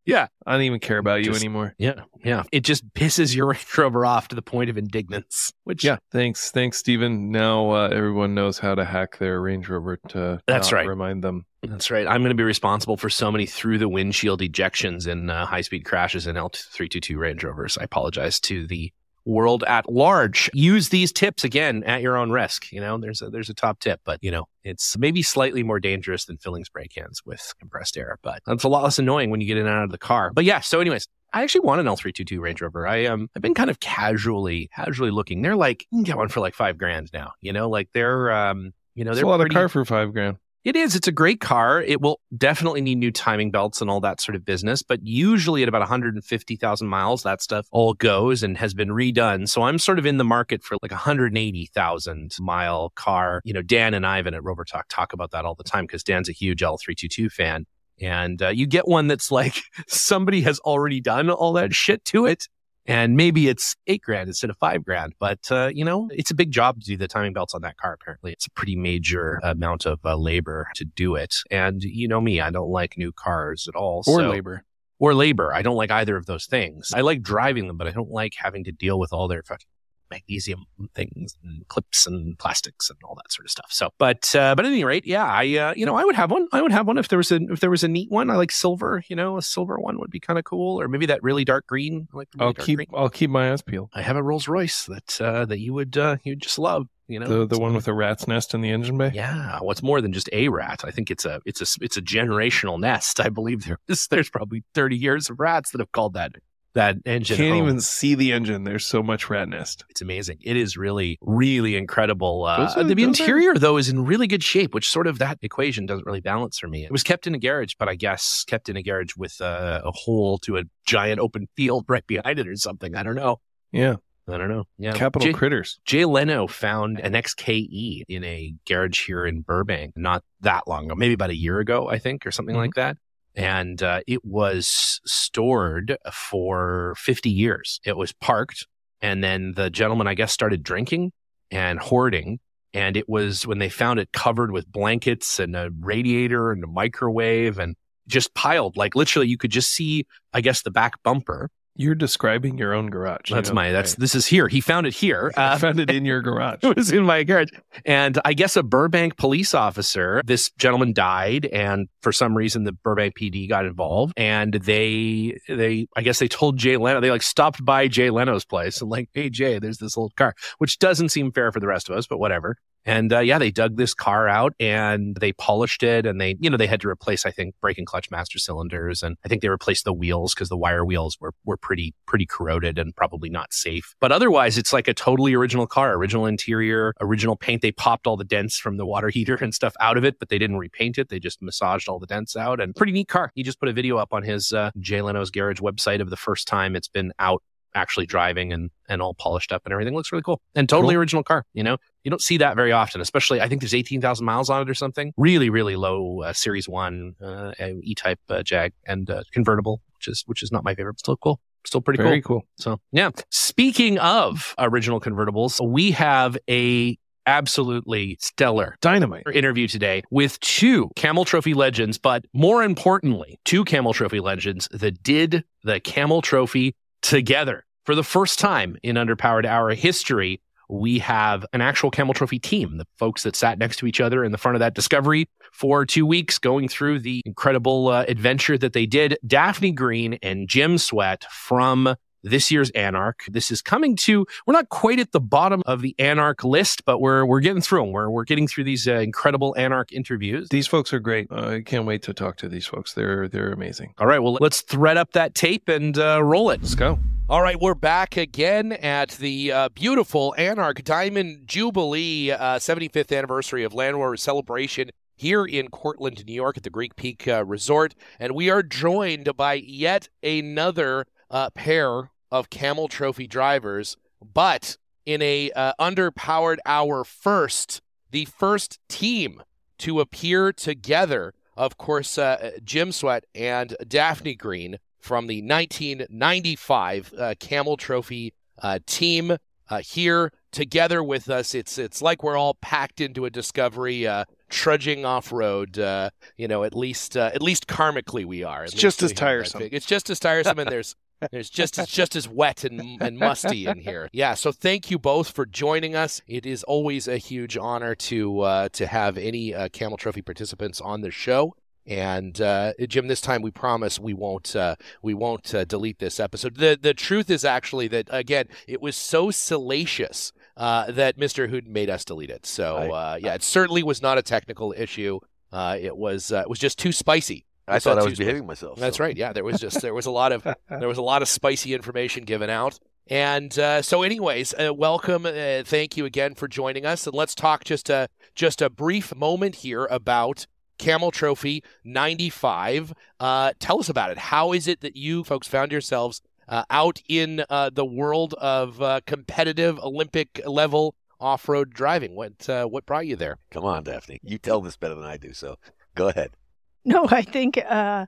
Yeah. 0.05 0.27
I 0.45 0.53
don't 0.53 0.61
even 0.63 0.79
care 0.79 0.97
about 0.97 1.23
you 1.23 1.33
anymore. 1.35 1.75
yeah, 1.77 2.01
yeah. 2.23 2.43
It 2.51 2.61
just 2.61 2.91
pisses 2.93 3.35
your 3.35 3.45
Range 3.51 3.77
Rover 3.77 4.05
off 4.05 4.27
to 4.29 4.35
the 4.35 4.41
point 4.41 4.69
of 4.69 4.77
indignance. 4.77 5.51
Which 5.63 5.83
Yeah. 5.83 5.97
Thanks. 6.11 6.51
Thanks, 6.51 6.77
Stephen. 6.77 7.31
Now 7.31 7.71
uh, 7.71 7.89
everyone 7.89 8.33
knows 8.33 8.57
how 8.57 8.75
to 8.75 8.83
hack 8.85 9.17
their 9.19 9.39
Range 9.41 9.67
Rover 9.69 9.97
to 10.09 10.39
That's 10.47 10.71
right. 10.71 10.87
remind 10.87 11.23
them. 11.23 11.45
That's 11.63 11.91
right. 11.91 12.07
I'm 12.07 12.21
going 12.21 12.29
to 12.31 12.35
be 12.35 12.43
responsible 12.43 12.97
for 12.97 13.09
so 13.09 13.31
many 13.31 13.45
through 13.45 13.77
the 13.77 13.87
windshield 13.89 14.41
ejections 14.41 15.05
and 15.05 15.29
uh, 15.29 15.45
high 15.45 15.61
speed 15.61 15.85
crashes 15.85 16.25
in 16.25 16.35
L322 16.35 17.17
Range 17.17 17.43
Rovers. 17.43 17.77
I 17.77 17.83
apologize 17.83 18.39
to 18.41 18.65
the 18.65 18.91
world 19.25 19.63
at 19.67 19.91
large. 19.91 20.49
Use 20.53 20.89
these 20.89 21.11
tips 21.11 21.43
again 21.43 21.83
at 21.83 22.01
your 22.01 22.17
own 22.17 22.31
risk. 22.31 22.71
You 22.71 22.81
know, 22.81 22.97
there's 22.97 23.21
a, 23.21 23.29
there's 23.29 23.49
a 23.49 23.53
top 23.53 23.79
tip, 23.79 24.01
but 24.03 24.19
you 24.21 24.31
know, 24.31 24.45
it's 24.63 24.97
maybe 24.97 25.21
slightly 25.21 25.63
more 25.63 25.79
dangerous 25.79 26.25
than 26.25 26.37
filling 26.37 26.63
spray 26.65 26.87
cans 26.87 27.21
with 27.25 27.53
compressed 27.59 27.97
air, 27.97 28.17
but 28.23 28.41
it's 28.47 28.63
a 28.63 28.69
lot 28.69 28.83
less 28.83 28.99
annoying 28.99 29.29
when 29.29 29.41
you 29.41 29.47
get 29.47 29.57
in 29.57 29.67
and 29.67 29.75
out 29.75 29.83
of 29.83 29.91
the 29.91 29.97
car. 29.97 30.31
But 30.33 30.45
yeah, 30.45 30.59
so 30.59 30.79
anyways, 30.79 31.07
I 31.33 31.43
actually 31.43 31.61
want 31.61 31.79
an 31.79 31.87
L322 31.87 32.39
Range 32.39 32.61
Rover. 32.61 32.85
I 32.87 33.05
um 33.05 33.29
I've 33.35 33.41
been 33.41 33.53
kind 33.53 33.69
of 33.69 33.79
casually 33.79 34.69
casually 34.75 35.11
looking. 35.11 35.41
They're 35.41 35.55
like 35.55 35.85
you 35.91 35.97
can 35.99 36.03
get 36.03 36.17
one 36.17 36.27
for 36.27 36.39
like 36.41 36.53
5 36.53 36.77
grand 36.77 37.09
now, 37.13 37.31
you 37.41 37.53
know, 37.53 37.69
like 37.69 37.89
they're 37.93 38.31
um 38.31 38.73
you 38.95 39.05
know, 39.05 39.11
It's 39.11 39.19
they're 39.19 39.25
a 39.25 39.29
lot 39.29 39.39
pretty- 39.39 39.55
of 39.55 39.59
car 39.59 39.69
for 39.69 39.85
five 39.85 40.11
grand. 40.11 40.37
It 40.63 40.75
is. 40.75 40.95
It's 40.95 41.07
a 41.07 41.11
great 41.11 41.39
car. 41.39 41.81
It 41.81 42.01
will 42.01 42.19
definitely 42.37 42.81
need 42.81 42.99
new 42.99 43.11
timing 43.11 43.49
belts 43.49 43.81
and 43.81 43.89
all 43.89 43.99
that 44.01 44.21
sort 44.21 44.35
of 44.35 44.45
business. 44.45 44.83
But 44.83 44.99
usually 45.03 45.63
at 45.63 45.69
about 45.69 45.81
150,000 45.81 46.87
miles, 46.87 47.23
that 47.23 47.41
stuff 47.41 47.67
all 47.71 47.93
goes 47.95 48.43
and 48.43 48.57
has 48.57 48.73
been 48.73 48.89
redone. 48.89 49.49
So 49.49 49.63
I'm 49.63 49.79
sort 49.79 49.97
of 49.97 50.05
in 50.05 50.17
the 50.17 50.23
market 50.23 50.63
for 50.63 50.77
like 50.81 50.91
a 50.91 50.95
180,000 50.95 52.35
mile 52.39 52.91
car. 52.95 53.41
You 53.43 53.53
know, 53.53 53.61
Dan 53.63 53.93
and 53.93 54.05
Ivan 54.05 54.33
at 54.33 54.43
Rover 54.43 54.63
Talk 54.63 54.87
talk 54.87 55.13
about 55.13 55.31
that 55.31 55.45
all 55.45 55.55
the 55.55 55.63
time 55.63 55.85
because 55.85 56.03
Dan's 56.03 56.29
a 56.29 56.33
huge 56.33 56.61
L322 56.61 57.31
fan. 57.31 57.65
And 57.99 58.41
uh, 58.41 58.49
you 58.49 58.67
get 58.67 58.87
one 58.87 59.07
that's 59.07 59.31
like 59.31 59.55
somebody 59.87 60.41
has 60.41 60.59
already 60.59 61.01
done 61.01 61.29
all 61.29 61.53
that 61.53 61.73
shit 61.73 62.05
to 62.05 62.25
it. 62.25 62.47
And 62.85 63.15
maybe 63.15 63.47
it's 63.47 63.75
eight 63.87 64.01
grand 64.01 64.27
instead 64.27 64.49
of 64.49 64.57
five 64.57 64.83
grand. 64.83 65.13
But, 65.19 65.51
uh, 65.51 65.69
you 65.73 65.85
know, 65.85 66.09
it's 66.11 66.31
a 66.31 66.35
big 66.35 66.51
job 66.51 66.79
to 66.81 66.85
do 66.87 66.97
the 66.97 67.07
timing 67.07 67.33
belts 67.33 67.53
on 67.53 67.61
that 67.61 67.77
car, 67.77 67.93
apparently. 67.93 68.31
It's 68.33 68.47
a 68.47 68.51
pretty 68.51 68.75
major 68.75 69.39
amount 69.43 69.85
of 69.85 69.99
uh, 70.03 70.15
labor 70.15 70.67
to 70.75 70.85
do 70.85 71.15
it. 71.15 71.35
And 71.51 71.83
you 71.83 72.07
know 72.07 72.19
me, 72.19 72.41
I 72.41 72.49
don't 72.49 72.69
like 72.71 72.97
new 72.97 73.11
cars 73.11 73.67
at 73.67 73.75
all. 73.75 74.03
Or 74.07 74.21
so- 74.21 74.29
labor. 74.29 74.63
Or 74.99 75.15
labor. 75.15 75.51
I 75.51 75.63
don't 75.63 75.77
like 75.77 75.89
either 75.89 76.15
of 76.15 76.27
those 76.27 76.45
things. 76.45 76.91
I 76.93 77.01
like 77.01 77.23
driving 77.23 77.65
them, 77.65 77.75
but 77.75 77.87
I 77.87 77.91
don't 77.91 78.11
like 78.11 78.33
having 78.37 78.63
to 78.65 78.71
deal 78.71 78.99
with 78.99 79.11
all 79.11 79.27
their 79.27 79.41
fucking 79.41 79.65
magnesium 80.11 80.65
things 80.93 81.35
and 81.43 81.67
clips 81.69 82.05
and 82.05 82.37
plastics 82.37 82.89
and 82.89 82.99
all 83.03 83.15
that 83.15 83.31
sort 83.31 83.45
of 83.45 83.51
stuff. 83.51 83.69
So, 83.69 83.89
but 83.97 84.35
uh, 84.35 84.53
but 84.53 84.65
at 84.65 84.71
any 84.71 84.83
rate, 84.83 85.07
yeah, 85.07 85.25
I 85.25 85.57
uh, 85.57 85.73
you 85.75 85.85
know 85.85 85.95
I 85.95 86.05
would 86.05 86.15
have 86.15 86.29
one. 86.29 86.47
I 86.51 86.61
would 86.61 86.71
have 86.71 86.85
one 86.85 86.99
if 86.99 87.07
there 87.07 87.17
was 87.17 87.31
a 87.31 87.39
if 87.49 87.59
there 87.59 87.71
was 87.71 87.83
a 87.83 87.87
neat 87.87 88.11
one. 88.11 88.29
I 88.29 88.35
like 88.35 88.51
silver. 88.51 89.03
You 89.07 89.15
know, 89.15 89.37
a 89.37 89.41
silver 89.41 89.79
one 89.79 89.99
would 89.99 90.11
be 90.11 90.19
kind 90.19 90.37
of 90.37 90.45
cool, 90.45 90.79
or 90.79 90.87
maybe 90.87 91.07
that 91.07 91.23
really 91.23 91.45
dark 91.45 91.65
green. 91.65 92.07
I 92.13 92.17
like 92.17 92.29
really 92.35 92.47
I'll 92.47 92.53
keep 92.53 92.77
green. 92.77 92.87
I'll 92.93 93.09
keep 93.09 93.29
my 93.31 93.51
eyes 93.51 93.61
peeled. 93.61 93.89
I 93.93 94.01
have 94.01 94.17
a 94.17 94.23
Rolls 94.23 94.47
Royce 94.47 94.85
that 94.85 95.19
uh, 95.19 95.45
that 95.45 95.59
you 95.59 95.73
would 95.73 95.97
uh, 95.97 96.17
you 96.23 96.35
just 96.35 96.59
love. 96.59 96.87
You 97.07 97.19
know, 97.19 97.27
the 97.27 97.55
the 97.55 97.59
one 97.59 97.73
with 97.73 97.85
the 97.85 97.93
rat's 97.93 98.27
nest 98.27 98.53
in 98.53 98.61
the 98.61 98.69
engine 98.69 98.97
bay. 98.97 99.11
Yeah, 99.13 99.59
what's 99.59 99.83
more 99.83 99.99
than 99.99 100.13
just 100.13 100.29
a 100.31 100.47
rat? 100.47 100.85
I 100.85 100.91
think 100.91 101.11
it's 101.11 101.25
a 101.25 101.41
it's 101.45 101.61
a 101.61 101.83
it's 101.83 101.97
a 101.97 102.01
generational 102.01 102.79
nest. 102.79 103.19
I 103.19 103.29
believe 103.29 103.65
there 103.65 103.79
is 103.89 104.07
there's 104.07 104.29
probably 104.29 104.63
thirty 104.73 104.95
years 104.95 105.29
of 105.29 105.39
rats 105.39 105.71
that 105.71 105.81
have 105.81 105.91
called 105.91 106.13
that 106.13 106.31
that 106.73 106.97
engine. 107.05 107.37
Can't 107.37 107.55
home. 107.55 107.63
even 107.63 107.81
see 107.81 108.15
the 108.15 108.31
engine. 108.31 108.63
There's 108.63 108.85
so 108.85 109.03
much 109.03 109.29
rat 109.29 109.49
nest. 109.49 109.83
It's 109.89 110.01
amazing. 110.01 110.37
It 110.41 110.55
is 110.57 110.77
really, 110.77 111.17
really 111.21 111.75
incredible. 111.75 112.45
Uh, 112.45 112.71
are- 112.75 112.83
the 112.83 112.93
those 112.95 113.03
are- 113.03 113.07
interior, 113.07 113.53
though, 113.55 113.77
is 113.77 113.89
in 113.89 114.05
really 114.05 114.27
good 114.27 114.43
shape, 114.43 114.73
which 114.73 114.89
sort 114.89 115.07
of 115.07 115.19
that 115.19 115.37
equation 115.41 115.85
doesn't 115.85 116.05
really 116.05 116.21
balance 116.21 116.57
for 116.59 116.67
me. 116.67 116.85
It 116.85 116.91
was 116.91 117.03
kept 117.03 117.27
in 117.27 117.35
a 117.35 117.39
garage, 117.39 117.73
but 117.77 117.89
I 117.89 117.95
guess 117.95 118.43
kept 118.47 118.69
in 118.69 118.77
a 118.77 118.83
garage 118.83 119.15
with 119.17 119.39
uh, 119.41 119.81
a 119.83 119.91
hole 119.91 120.37
to 120.39 120.57
a 120.57 120.63
giant 120.85 121.19
open 121.19 121.47
field 121.57 121.85
right 121.87 122.05
behind 122.07 122.39
it 122.39 122.47
or 122.47 122.55
something. 122.55 122.95
I 122.95 123.03
don't 123.03 123.15
know. 123.15 123.39
Yeah, 123.73 123.95
I 124.27 124.37
don't 124.37 124.49
know. 124.49 124.63
Yeah. 124.77 124.93
capital 124.93 125.25
Jay, 125.27 125.33
critters. 125.33 125.79
Jay 125.85 126.05
Leno 126.05 126.47
found 126.47 126.99
an 126.99 127.13
XKE 127.13 128.03
in 128.07 128.23
a 128.23 128.53
garage 128.67 129.05
here 129.05 129.25
in 129.25 129.41
Burbank 129.41 129.93
not 129.97 130.23
that 130.41 130.67
long 130.67 130.85
ago, 130.85 130.95
maybe 130.95 131.13
about 131.13 131.29
a 131.31 131.35
year 131.37 131.59
ago, 131.59 131.89
I 131.89 131.97
think, 131.99 132.25
or 132.25 132.31
something 132.31 132.55
Mhm. 132.55 132.59
like 132.59 132.73
that. 132.75 132.97
And 133.35 133.81
uh, 133.81 134.01
it 134.07 134.25
was 134.25 134.99
stored 135.05 135.97
for 136.11 136.93
50 136.97 137.29
years. 137.29 137.79
It 137.85 137.95
was 137.95 138.11
parked. 138.11 138.67
And 139.01 139.23
then 139.23 139.53
the 139.55 139.69
gentleman, 139.69 140.07
I 140.07 140.13
guess, 140.13 140.31
started 140.31 140.63
drinking 140.63 141.11
and 141.49 141.79
hoarding. 141.79 142.39
And 142.73 142.95
it 142.95 143.09
was 143.09 143.47
when 143.47 143.59
they 143.59 143.69
found 143.69 143.99
it 143.99 144.11
covered 144.11 144.51
with 144.51 144.71
blankets 144.71 145.39
and 145.39 145.55
a 145.55 145.69
radiator 145.79 146.51
and 146.51 146.63
a 146.63 146.67
microwave 146.67 147.59
and 147.59 147.75
just 148.07 148.33
piled 148.33 148.77
like 148.77 148.95
literally 148.95 149.27
you 149.27 149.37
could 149.37 149.51
just 149.51 149.71
see, 149.71 150.05
I 150.33 150.41
guess, 150.41 150.61
the 150.61 150.71
back 150.71 151.01
bumper. 151.03 151.49
You're 151.75 151.95
describing 151.95 152.57
your 152.57 152.73
own 152.73 152.89
garage. 152.89 153.29
you 153.29 153.35
That's 153.35 153.49
know? 153.49 153.55
my, 153.55 153.71
that's, 153.71 153.95
this 153.95 154.13
is 154.13 154.27
here. 154.27 154.47
He 154.47 154.59
found 154.61 154.85
it 154.87 154.93
here. 154.93 155.31
I 155.37 155.53
Uh, 155.53 155.57
found 155.57 155.79
it 155.79 155.89
in 155.89 156.05
your 156.05 156.21
garage. 156.29 156.59
it 156.63 156.75
was 156.75 156.91
in 156.91 157.03
my 157.03 157.23
garage. 157.23 157.47
And 157.85 158.19
I 158.25 158.33
guess 158.33 158.55
a 158.57 158.63
Burbank 158.63 159.17
police 159.17 159.53
officer, 159.53 160.21
this 160.25 160.51
gentleman 160.57 160.93
died, 160.93 161.45
and 161.47 161.87
for 162.01 162.11
some 162.11 162.35
reason 162.35 162.65
the 162.65 162.73
Burbank 162.73 163.15
PD 163.17 163.47
got 163.47 163.65
involved. 163.65 164.13
And 164.17 164.53
they, 164.53 165.39
they, 165.47 165.87
I 165.95 166.01
guess 166.01 166.19
they 166.19 166.27
told 166.27 166.57
Jay 166.57 166.77
Leno, 166.77 166.99
they 166.99 167.09
like 167.11 167.23
stopped 167.23 167.63
by 167.63 167.87
Jay 167.87 168.09
Leno's 168.09 168.45
place 168.45 168.81
and 168.81 168.89
like, 168.89 169.09
hey 169.13 169.29
Jay, 169.29 169.57
there's 169.59 169.77
this 169.77 169.97
old 169.97 170.15
car, 170.15 170.35
which 170.57 170.77
doesn't 170.79 171.09
seem 171.09 171.31
fair 171.31 171.51
for 171.51 171.59
the 171.59 171.67
rest 171.67 171.89
of 171.89 171.97
us, 171.97 172.05
but 172.05 172.19
whatever. 172.19 172.57
And 172.85 173.13
uh, 173.13 173.19
yeah, 173.19 173.37
they 173.37 173.51
dug 173.51 173.77
this 173.77 173.93
car 173.93 174.27
out 174.27 174.53
and 174.59 175.15
they 175.17 175.33
polished 175.33 175.83
it, 175.83 176.05
and 176.05 176.19
they, 176.19 176.35
you 176.39 176.49
know, 176.49 176.57
they 176.57 176.67
had 176.67 176.81
to 176.81 176.87
replace, 176.87 177.25
I 177.25 177.31
think, 177.31 177.55
brake 177.61 177.77
and 177.77 177.85
clutch 177.85 178.09
master 178.09 178.39
cylinders, 178.39 179.03
and 179.03 179.17
I 179.23 179.27
think 179.27 179.41
they 179.41 179.49
replaced 179.49 179.85
the 179.85 179.93
wheels 179.93 180.33
because 180.33 180.49
the 180.49 180.57
wire 180.57 180.83
wheels 180.83 181.17
were 181.19 181.33
were 181.45 181.57
pretty 181.57 181.93
pretty 182.07 182.25
corroded 182.25 182.79
and 182.79 182.95
probably 182.95 183.29
not 183.29 183.53
safe. 183.53 183.95
But 183.99 184.11
otherwise, 184.11 184.57
it's 184.57 184.73
like 184.73 184.87
a 184.87 184.93
totally 184.93 185.33
original 185.33 185.67
car, 185.67 185.93
original 185.93 186.25
interior, 186.25 186.93
original 187.01 187.35
paint. 187.35 187.61
They 187.61 187.71
popped 187.71 188.07
all 188.07 188.17
the 188.17 188.23
dents 188.23 188.57
from 188.57 188.77
the 188.77 188.85
water 188.85 189.09
heater 189.13 189.35
and 189.35 189.53
stuff 189.53 189.75
out 189.79 189.97
of 189.97 190.03
it, 190.03 190.19
but 190.19 190.29
they 190.29 190.39
didn't 190.39 190.57
repaint 190.57 190.97
it. 190.97 191.09
They 191.09 191.19
just 191.19 191.41
massaged 191.41 191.87
all 191.87 191.99
the 191.99 192.07
dents 192.07 192.35
out, 192.35 192.59
and 192.59 192.75
pretty 192.75 192.93
neat 192.93 193.07
car. 193.07 193.31
He 193.35 193.43
just 193.43 193.59
put 193.59 193.69
a 193.69 193.73
video 193.73 193.97
up 193.97 194.13
on 194.13 194.23
his 194.23 194.51
uh, 194.53 194.71
Jay 194.79 195.01
Leno's 195.01 195.31
Garage 195.31 195.59
website 195.59 196.01
of 196.01 196.09
the 196.09 196.17
first 196.17 196.47
time 196.47 196.75
it's 196.75 196.87
been 196.87 197.13
out 197.19 197.43
actually 197.75 198.05
driving 198.05 198.51
and 198.53 198.69
and 198.89 199.01
all 199.01 199.13
polished 199.13 199.51
up 199.51 199.61
and 199.65 199.71
everything. 199.73 199.93
Looks 199.95 200.11
really 200.11 200.21
cool. 200.23 200.41
And 200.55 200.67
totally 200.67 200.93
Cool. 200.93 200.99
original 200.99 201.23
car 201.23 201.45
you 201.53 201.63
know? 201.63 201.77
You 202.03 202.09
don't 202.09 202.21
see 202.21 202.37
that 202.37 202.55
very 202.55 202.71
often 202.71 202.99
especially 203.01 203.39
i 203.41 203.47
think 203.47 203.61
there's 203.61 203.73
18000 203.73 204.25
miles 204.25 204.49
on 204.49 204.61
it 204.61 204.69
or 204.69 204.73
something. 204.73 205.13
Really 205.17 205.49
really 205.49 205.75
low 205.75 206.21
uh, 206.21 206.33
series 206.33 206.67
1 206.67 207.15
uh, 207.23 207.51
e-type 207.83 208.19
uh, 208.29 208.43
jag 208.43 208.73
and 208.85 209.09
uh, 209.09 209.23
convertible 209.31 209.81
which 209.95 210.07
is 210.07 210.23
which 210.25 210.43
is 210.43 210.51
not 210.51 210.63
my 210.63 210.75
favorite 210.75 210.93
but 210.93 210.99
still 210.99 211.17
cool. 211.17 211.39
Still 211.65 211.81
pretty 211.81 212.01
Very 212.01 212.21
cool. 212.21 212.41
cool. 212.41 212.47
so 212.57 212.79
yeah. 212.91 213.11
Speaking 213.29 213.99
of 213.99 214.55
original 214.57 214.99
convertibles 214.99 215.65
we 215.65 215.91
have 215.91 216.37
a 216.49 216.97
absolutely 217.27 218.17
stellar 218.19 218.75
Dynamite. 218.81 219.23
interview 219.33 219.67
today 219.67 220.01
with 220.09 220.39
two 220.39 220.89
Camel 220.95 221.23
Trophy 221.23 221.53
legends, 221.53 221.97
but 221.99 222.25
more 222.33 222.63
importantly, 222.63 223.39
two 223.45 223.63
Camel 223.63 223.93
Trophy 223.93 224.19
legends 224.19 224.67
that 224.71 225.03
did 225.03 225.43
the 225.63 225.79
Camel 225.79 226.21
Trophy 226.23 226.75
together. 227.01 227.65
For 227.85 227.95
the 227.95 228.03
first 228.03 228.39
time 228.39 228.77
in 228.83 228.95
Underpowered 228.95 229.45
Hour 229.45 229.73
history, 229.73 230.41
we 230.69 230.99
have 230.99 231.45
an 231.51 231.61
actual 231.61 231.91
Camel 231.91 232.13
Trophy 232.13 232.39
team, 232.39 232.77
the 232.77 232.87
folks 232.97 233.23
that 233.23 233.35
sat 233.35 233.59
next 233.59 233.77
to 233.77 233.87
each 233.87 233.99
other 233.99 234.23
in 234.23 234.31
the 234.31 234.37
front 234.37 234.55
of 234.55 234.59
that 234.59 234.73
Discovery 234.73 235.27
for 235.51 235.85
two 235.85 236.05
weeks, 236.05 236.39
going 236.39 236.69
through 236.69 236.99
the 236.99 237.21
incredible 237.25 237.89
uh, 237.89 238.05
adventure 238.07 238.57
that 238.57 238.73
they 238.73 238.85
did. 238.85 239.17
Daphne 239.27 239.71
Greene 239.71 240.17
and 240.23 240.47
Jim 240.47 240.77
Swett 240.77 241.25
from 241.29 241.95
this 242.23 242.51
year's 242.51 242.71
ANARC. 242.71 243.27
This 243.27 243.51
is 243.51 243.61
coming 243.61 243.95
to, 243.97 244.25
we're 244.45 244.53
not 244.53 244.69
quite 244.69 244.99
at 244.99 245.11
the 245.11 245.19
bottom 245.19 245.61
of 245.65 245.81
the 245.81 245.95
ANARC 245.99 246.43
list, 246.43 246.85
but 246.85 246.99
we're 246.99 247.25
we're 247.25 247.39
getting 247.39 247.61
through 247.61 247.81
them. 247.81 247.91
We're, 247.91 248.09
we're 248.09 248.23
getting 248.23 248.47
through 248.47 248.65
these 248.65 248.87
uh, 248.87 248.95
incredible 248.95 249.55
ANARC 249.57 249.91
interviews. 249.91 250.49
These 250.49 250.67
folks 250.67 250.93
are 250.93 250.99
great. 250.99 251.27
Uh, 251.31 251.49
I 251.49 251.61
can't 251.61 251.85
wait 251.85 252.03
to 252.03 252.13
talk 252.13 252.37
to 252.37 252.49
these 252.49 252.65
folks. 252.65 252.93
They're 252.93 253.27
they're 253.27 253.51
amazing. 253.51 253.93
All 253.97 254.07
right, 254.07 254.19
well, 254.19 254.37
let's 254.39 254.61
thread 254.61 254.97
up 254.97 255.13
that 255.13 255.35
tape 255.35 255.69
and 255.69 255.97
uh, 255.97 256.23
roll 256.23 256.49
it. 256.49 256.61
Let's 256.61 256.75
go. 256.75 256.99
All 257.29 257.41
right, 257.41 257.59
we're 257.59 257.75
back 257.75 258.17
again 258.17 258.73
at 258.73 259.11
the 259.11 259.51
uh, 259.53 259.69
beautiful 259.69 260.35
ANARC 260.37 260.83
Diamond 260.83 261.47
Jubilee 261.47 262.31
uh, 262.31 262.59
75th 262.59 263.17
anniversary 263.17 263.63
of 263.63 263.73
Land 263.73 263.95
Rover 263.95 264.17
celebration 264.17 264.89
here 265.15 265.45
in 265.45 265.69
Cortland, 265.69 266.25
New 266.25 266.33
York 266.33 266.57
at 266.57 266.63
the 266.63 266.69
Greek 266.69 266.95
Peak 266.95 267.27
uh, 267.27 267.45
Resort. 267.45 267.95
And 268.19 268.33
we 268.33 268.49
are 268.49 268.63
joined 268.63 269.29
by 269.37 269.53
yet 269.53 270.09
another 270.21 271.05
uh, 271.31 271.49
pair 271.49 272.11
of 272.31 272.51
Camel 272.51 272.87
Trophy 272.87 273.25
drivers, 273.25 273.97
but 274.21 274.77
in 275.05 275.21
a 275.21 275.51
uh, 275.51 275.73
underpowered 275.79 276.57
hour 276.65 277.03
first, 277.03 277.81
the 278.11 278.25
first 278.25 278.79
team 278.87 279.41
to 279.79 279.99
appear 279.99 280.53
together. 280.53 281.33
Of 281.57 281.77
course, 281.77 282.17
uh, 282.17 282.51
Jim 282.63 282.91
Swett 282.91 283.25
and 283.33 283.75
Daphne 283.87 284.35
Greene 284.35 284.77
from 284.99 285.27
the 285.27 285.41
1995 285.41 287.13
uh, 287.17 287.33
Camel 287.39 287.77
Trophy 287.77 288.33
uh, 288.61 288.79
team 288.85 289.37
uh, 289.71 289.79
here 289.79 290.31
together 290.51 291.03
with 291.03 291.29
us. 291.29 291.55
It's 291.55 291.77
it's 291.77 292.01
like 292.01 292.23
we're 292.23 292.37
all 292.37 292.55
packed 292.55 293.01
into 293.01 293.25
a 293.25 293.29
Discovery, 293.29 294.05
uh, 294.05 294.25
trudging 294.49 295.05
off 295.05 295.31
road. 295.31 295.79
Uh, 295.79 296.11
you 296.37 296.47
know, 296.47 296.63
at 296.63 296.75
least 296.75 297.17
uh, 297.17 297.31
at 297.33 297.41
least 297.41 297.67
karmically 297.67 298.25
we 298.25 298.43
are. 298.43 298.65
It's 298.65 298.73
just 298.73 299.01
as 299.01 299.09
we 299.09 299.13
have 299.13 299.15
that 299.15 299.25
tiresome. 299.25 299.69
It's 299.71 299.85
just 299.85 300.09
as 300.09 300.19
tiresome, 300.19 300.59
and 300.59 300.69
there's. 300.69 300.95
There's 301.31 301.49
just 301.49 301.77
it's 301.77 301.91
just 301.91 302.15
as 302.15 302.27
wet 302.27 302.63
and, 302.63 303.01
and 303.01 303.17
musty 303.17 303.65
in 303.67 303.79
here. 303.79 304.09
Yeah, 304.11 304.33
so 304.33 304.51
thank 304.51 304.89
you 304.89 304.97
both 304.97 305.31
for 305.31 305.45
joining 305.45 305.95
us. 305.95 306.21
It 306.27 306.45
is 306.45 306.63
always 306.63 307.07
a 307.07 307.17
huge 307.17 307.57
honor 307.57 307.95
to 307.95 308.41
uh, 308.41 308.69
to 308.69 308.87
have 308.87 309.17
any 309.17 309.53
uh, 309.53 309.69
Camel 309.69 309.97
Trophy 309.97 310.21
participants 310.21 310.81
on 310.81 311.01
the 311.01 311.11
show. 311.11 311.55
And 311.85 312.39
uh, 312.39 312.73
Jim, 312.87 313.07
this 313.07 313.21
time 313.21 313.41
we 313.41 313.51
promise 313.51 313.99
we 313.99 314.13
won't 314.13 314.55
uh, 314.55 314.75
we 315.01 315.13
won't 315.13 315.53
uh, 315.53 315.65
delete 315.65 315.99
this 315.99 316.19
episode. 316.19 316.57
The 316.57 316.77
the 316.79 316.93
truth 316.93 317.29
is 317.29 317.43
actually 317.43 317.87
that 317.89 318.07
again 318.11 318.47
it 318.67 318.81
was 318.81 318.95
so 318.95 319.31
salacious 319.31 320.31
uh, 320.57 320.91
that 320.91 321.17
Mr. 321.17 321.49
Hood 321.49 321.67
made 321.67 321.89
us 321.89 322.05
delete 322.05 322.29
it. 322.29 322.45
So 322.45 322.75
uh, 322.75 323.17
yeah, 323.19 323.33
it 323.33 323.43
certainly 323.43 323.83
was 323.83 324.01
not 324.01 324.17
a 324.17 324.21
technical 324.21 324.73
issue. 324.77 325.19
Uh, 325.51 325.77
it 325.79 325.97
was 325.97 326.31
uh, 326.31 326.41
it 326.41 326.49
was 326.49 326.59
just 326.59 326.77
too 326.77 326.91
spicy. 326.91 327.45
I 327.67 327.79
thought 327.79 327.99
I 327.99 328.03
was 328.03 328.17
behaving 328.17 328.45
myself. 328.45 328.79
That's 328.79 328.97
so. 328.97 329.03
right. 329.03 329.15
Yeah, 329.15 329.33
there 329.33 329.43
was 329.43 329.59
just 329.59 329.81
there 329.81 329.93
was 329.93 330.05
a 330.05 330.11
lot 330.11 330.31
of 330.31 330.43
there 330.69 330.87
was 330.87 330.97
a 330.97 331.03
lot 331.03 331.21
of 331.21 331.27
spicy 331.27 331.73
information 331.73 332.23
given 332.23 332.49
out. 332.49 332.79
And 333.07 333.57
uh, 333.57 333.81
so, 333.81 334.03
anyways, 334.03 334.53
uh, 334.53 334.73
welcome. 334.73 335.25
Uh, 335.25 335.63
thank 335.65 335.97
you 335.97 336.05
again 336.05 336.35
for 336.35 336.47
joining 336.47 336.85
us, 336.85 337.05
and 337.05 337.15
let's 337.15 337.35
talk 337.35 337.63
just 337.63 337.89
a 337.89 338.07
just 338.35 338.61
a 338.61 338.69
brief 338.69 339.15
moment 339.15 339.55
here 339.55 339.85
about 339.85 340.47
Camel 340.77 341.11
Trophy 341.11 341.63
'95. 341.83 342.93
Uh, 343.19 343.53
tell 343.59 343.79
us 343.79 343.89
about 343.89 344.11
it. 344.11 344.17
How 344.17 344.53
is 344.53 344.67
it 344.67 344.81
that 344.81 344.95
you 344.95 345.23
folks 345.23 345.47
found 345.47 345.71
yourselves 345.71 346.21
uh, 346.47 346.63
out 346.69 347.01
in 347.07 347.43
uh, 347.49 347.69
the 347.69 347.85
world 347.85 348.33
of 348.35 348.81
uh, 348.81 349.01
competitive 349.05 349.79
Olympic 349.79 350.41
level 350.45 350.95
off 351.19 351.49
road 351.49 351.73
driving? 351.73 352.15
What 352.15 352.47
uh, 352.47 352.65
what 352.65 352.85
brought 352.85 353.07
you 353.07 353.15
there? 353.15 353.37
Come 353.49 353.65
on, 353.65 353.83
Daphne. 353.83 354.19
You 354.23 354.37
tell 354.37 354.61
this 354.61 354.77
better 354.77 354.95
than 354.95 355.03
I 355.05 355.17
do, 355.17 355.33
so 355.33 355.57
go 355.95 356.07
ahead. 356.07 356.31
No, 356.85 357.07
I 357.09 357.21
think 357.21 357.59
uh, 357.69 358.07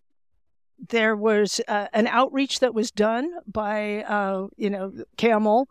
there 0.89 1.15
was 1.15 1.61
uh, 1.67 1.87
an 1.93 2.07
outreach 2.07 2.59
that 2.59 2.73
was 2.73 2.89
done 2.91 3.31
by, 3.45 4.03
uh, 4.03 4.47
you 4.57 4.69
know, 4.69 4.91
Camel 5.17 5.67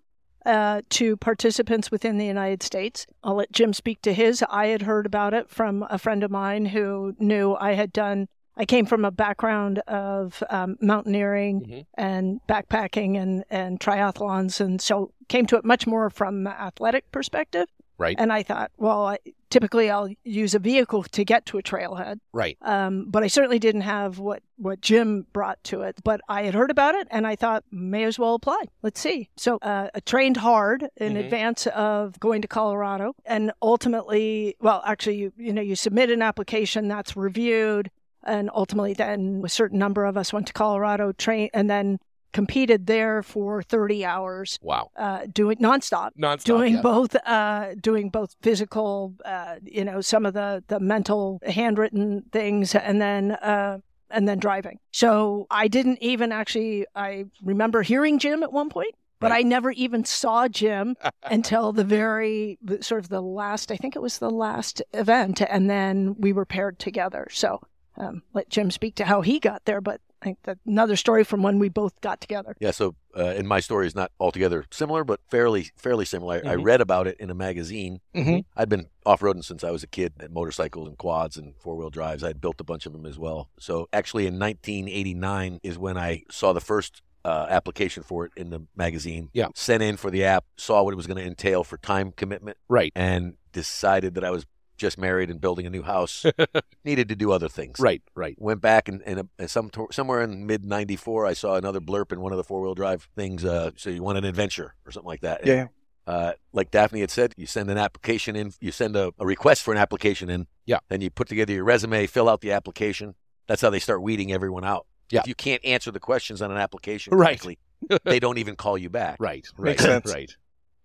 uh, 0.46 0.82
to 0.90 1.16
participants 1.16 1.90
within 1.90 2.18
the 2.18 2.26
United 2.26 2.62
States. 2.62 3.06
I'll 3.24 3.34
let 3.34 3.52
Jim 3.52 3.72
speak 3.72 4.02
to 4.02 4.12
his. 4.12 4.44
I 4.48 4.68
had 4.68 4.82
heard 4.82 5.06
about 5.06 5.34
it 5.34 5.50
from 5.50 5.84
a 5.90 5.98
friend 5.98 6.22
of 6.22 6.30
mine 6.30 6.66
who 6.66 7.14
knew 7.18 7.54
I 7.54 7.72
had 7.74 7.92
done 7.92 8.28
I 8.54 8.66
came 8.66 8.84
from 8.84 9.06
a 9.06 9.10
background 9.10 9.78
of 9.88 10.42
um, 10.50 10.76
mountaineering 10.80 11.60
Mhm. 11.62 11.86
and 11.94 12.40
backpacking 12.46 13.16
and, 13.16 13.44
and 13.48 13.80
triathlons, 13.80 14.60
and 14.60 14.78
so 14.78 15.10
came 15.28 15.46
to 15.46 15.56
it 15.56 15.64
much 15.64 15.86
more 15.86 16.10
from 16.10 16.44
the 16.44 16.50
athletic 16.50 17.10
perspective. 17.12 17.66
Right. 17.96 18.14
And 18.18 18.30
I 18.30 18.42
thought, 18.42 18.70
well, 18.76 19.06
I, 19.06 19.18
typically 19.52 19.90
I'll 19.90 20.08
use 20.24 20.54
a 20.54 20.58
vehicle 20.58 21.02
to 21.04 21.24
get 21.24 21.44
to 21.46 21.58
a 21.58 21.62
trailhead, 21.62 22.18
Right. 22.32 22.56
um, 22.62 23.06
but 23.10 23.22
I 23.22 23.26
certainly 23.26 23.58
didn't 23.58 23.82
have 23.82 24.18
what 24.18 24.42
what 24.56 24.80
Jim 24.80 25.26
brought 25.32 25.62
to 25.64 25.82
it. 25.82 25.96
But 26.04 26.20
I 26.28 26.42
had 26.44 26.54
heard 26.54 26.70
about 26.70 26.94
it, 26.94 27.06
and 27.10 27.26
I 27.26 27.34
thought 27.36 27.64
may 27.70 28.04
as 28.04 28.18
well 28.18 28.34
apply. 28.34 28.62
Let's 28.82 29.00
see. 29.00 29.28
So 29.36 29.58
uh, 29.60 29.88
I 29.94 30.00
trained 30.00 30.36
hard 30.38 30.88
in 30.96 31.14
Mhm. 31.14 31.20
advance 31.20 31.66
of 31.68 32.18
going 32.20 32.40
to 32.42 32.48
Colorado, 32.48 33.14
and 33.26 33.52
ultimately, 33.60 34.56
well, 34.60 34.82
actually, 34.86 35.16
you 35.16 35.32
you 35.36 35.52
know, 35.52 35.62
you 35.62 35.76
submit 35.76 36.10
an 36.10 36.22
application 36.22 36.88
that's 36.88 37.16
reviewed, 37.16 37.90
and 38.24 38.48
ultimately, 38.54 38.94
then 38.94 39.42
a 39.44 39.48
certain 39.48 39.78
number 39.78 40.04
of 40.04 40.16
us 40.16 40.32
went 40.32 40.46
to 40.46 40.52
Colorado, 40.52 41.12
train, 41.12 41.50
and 41.52 41.68
then 41.68 41.98
competed 42.32 42.86
there 42.86 43.22
for 43.22 43.62
30 43.62 44.04
hours, 44.04 44.58
Wow. 44.62 44.90
uh, 44.96 45.26
doing 45.32 45.56
nonstop 45.58 46.10
Nonstop. 46.18 46.44
doing 46.44 46.74
yeah. 46.74 46.82
both 46.82 47.14
uh 47.26 47.74
doing 47.80 48.08
both 48.08 48.34
physical 48.42 49.14
uh 49.24 49.56
you 49.64 49.84
know 49.84 50.00
some 50.00 50.24
of 50.26 50.34
the 50.34 50.62
the 50.68 50.80
mental 50.80 51.38
handwritten 51.46 52.22
things 52.32 52.74
and 52.74 53.00
then 53.00 53.32
uh 53.32 53.78
and 54.10 54.28
then 54.28 54.38
driving 54.38 54.78
so 54.92 55.46
i 55.50 55.68
didn't 55.68 55.98
even 56.02 56.32
actually 56.32 56.86
i 56.94 57.24
remember 57.42 57.82
hearing 57.82 58.18
jim 58.18 58.42
at 58.42 58.52
one 58.52 58.68
point 58.68 58.94
but 59.20 59.30
Right. 59.30 59.44
i 59.44 59.48
never 59.48 59.70
even 59.70 60.04
saw 60.04 60.48
jim 60.48 60.96
until 61.24 61.72
the 61.72 61.84
very 61.84 62.58
sort 62.80 63.00
of 63.04 63.08
the 63.08 63.22
last 63.22 63.70
i 63.70 63.76
think 63.76 63.94
it 63.96 64.02
was 64.02 64.18
the 64.18 64.30
last 64.30 64.82
event 64.92 65.40
and 65.42 65.68
then 65.70 66.14
we 66.18 66.32
were 66.32 66.44
paired 66.46 66.78
together 66.78 67.26
so 67.30 67.60
um, 67.96 68.22
let 68.34 68.48
jim 68.50 68.70
speak 68.70 68.94
to 68.96 69.04
how 69.04 69.20
he 69.22 69.38
got 69.38 69.64
there 69.64 69.80
but 69.80 70.00
i 70.22 70.24
think 70.24 70.38
that's 70.44 70.60
another 70.66 70.96
story 70.96 71.24
from 71.24 71.42
when 71.42 71.58
we 71.58 71.68
both 71.68 72.00
got 72.00 72.20
together 72.20 72.54
Yeah, 72.60 72.70
so 72.70 72.94
uh, 73.16 73.34
and 73.36 73.46
my 73.46 73.60
story 73.60 73.86
is 73.86 73.94
not 73.94 74.10
altogether 74.18 74.64
similar, 74.70 75.04
but 75.04 75.20
fairly 75.28 75.70
fairly 75.76 76.04
similar. 76.06 76.40
I, 76.46 76.52
I 76.52 76.54
read 76.54 76.80
about 76.80 77.06
it 77.06 77.16
in 77.20 77.28
a 77.28 77.34
magazine. 77.34 78.00
Mhm. 78.14 78.44
I'd 78.56 78.70
been 78.70 78.86
off 79.04 79.20
roading 79.20 79.44
since 79.44 79.62
I 79.64 79.70
was 79.70 79.82
a 79.82 79.86
kid, 79.86 80.14
at 80.20 80.30
motorcycles 80.30 80.88
and 80.88 80.96
quads 80.96 81.36
and 81.36 81.54
four 81.58 81.76
wheel 81.76 81.90
drives. 81.90 82.24
I'd 82.24 82.40
built 82.40 82.58
a 82.60 82.64
bunch 82.64 82.86
of 82.86 82.92
them 82.94 83.04
as 83.04 83.18
well. 83.18 83.50
So 83.58 83.86
actually, 83.92 84.26
in 84.26 84.38
1989 84.38 85.60
is 85.62 85.76
when 85.78 85.98
I 85.98 86.22
saw 86.30 86.52
the 86.54 86.60
first 86.60 87.02
uh, 87.24 87.46
application 87.50 88.02
for 88.02 88.24
it 88.26 88.32
in 88.36 88.50
the 88.50 88.62
magazine. 88.76 89.28
Yeah. 89.34 89.48
sent 89.54 89.82
in 89.82 89.96
for 89.96 90.10
the 90.10 90.24
app, 90.24 90.44
saw 90.56 90.82
what 90.82 90.92
it 90.92 90.96
was 90.96 91.06
going 91.06 91.18
to 91.18 91.26
entail 91.26 91.62
for 91.64 91.76
time 91.76 92.12
commitment, 92.12 92.56
Right. 92.68 92.92
and 92.96 93.34
decided 93.52 94.14
that 94.14 94.24
I 94.24 94.30
was 94.30 94.46
just 94.82 94.98
married 94.98 95.30
and 95.30 95.40
building 95.40 95.64
a 95.66 95.70
new 95.70 95.82
house, 95.82 96.26
needed 96.84 97.08
to 97.08 97.16
do 97.16 97.32
other 97.32 97.48
things. 97.48 97.80
Right. 97.80 98.02
Right. 98.14 98.36
Went 98.38 98.60
back 98.60 98.88
and, 98.88 99.00
and, 99.06 99.28
uh, 99.40 99.46
some 99.46 99.70
somewhere 99.90 100.20
in 100.22 100.44
mid 100.46 100.64
'94, 100.66 101.24
I 101.26 101.32
saw 101.32 101.54
another 101.54 101.80
blurb 101.80 102.12
in 102.12 102.20
one 102.20 102.32
of 102.32 102.36
the 102.36 102.44
four 102.44 102.60
wheel 102.60 102.74
drive 102.74 103.08
things. 103.16 103.44
Uh, 103.44 103.70
so 103.76 103.88
you 103.88 104.02
want 104.02 104.18
an 104.18 104.24
adventure 104.24 104.74
or 104.84 104.92
something 104.92 105.06
like 105.08 105.22
that? 105.22 105.40
And, 105.40 105.48
Yeah. 105.48 105.66
Uh, 106.04 106.32
like 106.52 106.72
Daphne 106.72 107.00
had 107.00 107.12
said, 107.12 107.32
you 107.36 107.46
send 107.46 107.70
an 107.70 107.78
application 107.78 108.34
in, 108.34 108.52
you 108.60 108.72
send 108.72 108.96
a, 108.96 109.12
a 109.20 109.24
request 109.24 109.62
for 109.62 109.72
an 109.72 109.78
application 109.78 110.28
in. 110.28 110.48
Yeah. 110.66 110.80
Then 110.88 111.00
you 111.00 111.10
put 111.10 111.28
together 111.28 111.52
your 111.52 111.62
resume, 111.64 112.06
fill 112.08 112.28
out 112.28 112.40
the 112.40 112.50
application. 112.50 113.14
That's 113.46 113.62
how 113.62 113.70
they 113.70 113.78
start 113.78 114.02
weeding 114.02 114.32
everyone 114.32 114.64
out. 114.64 114.86
Yeah. 115.10 115.20
If 115.20 115.28
you 115.28 115.36
can't 115.36 115.64
answer 115.64 115.92
the 115.92 116.00
questions 116.00 116.42
on 116.42 116.50
an 116.50 116.56
application 116.56 117.14
Right. 117.14 117.38
correctly, 117.40 117.58
they 118.04 118.18
don't 118.18 118.38
even 118.38 118.56
call 118.56 118.76
you 118.76 118.90
back. 118.90 119.16
Right. 119.20 119.46
Right. 119.56 119.70
Makes 119.70 119.84
sense. 119.84 120.12
Right. 120.12 120.36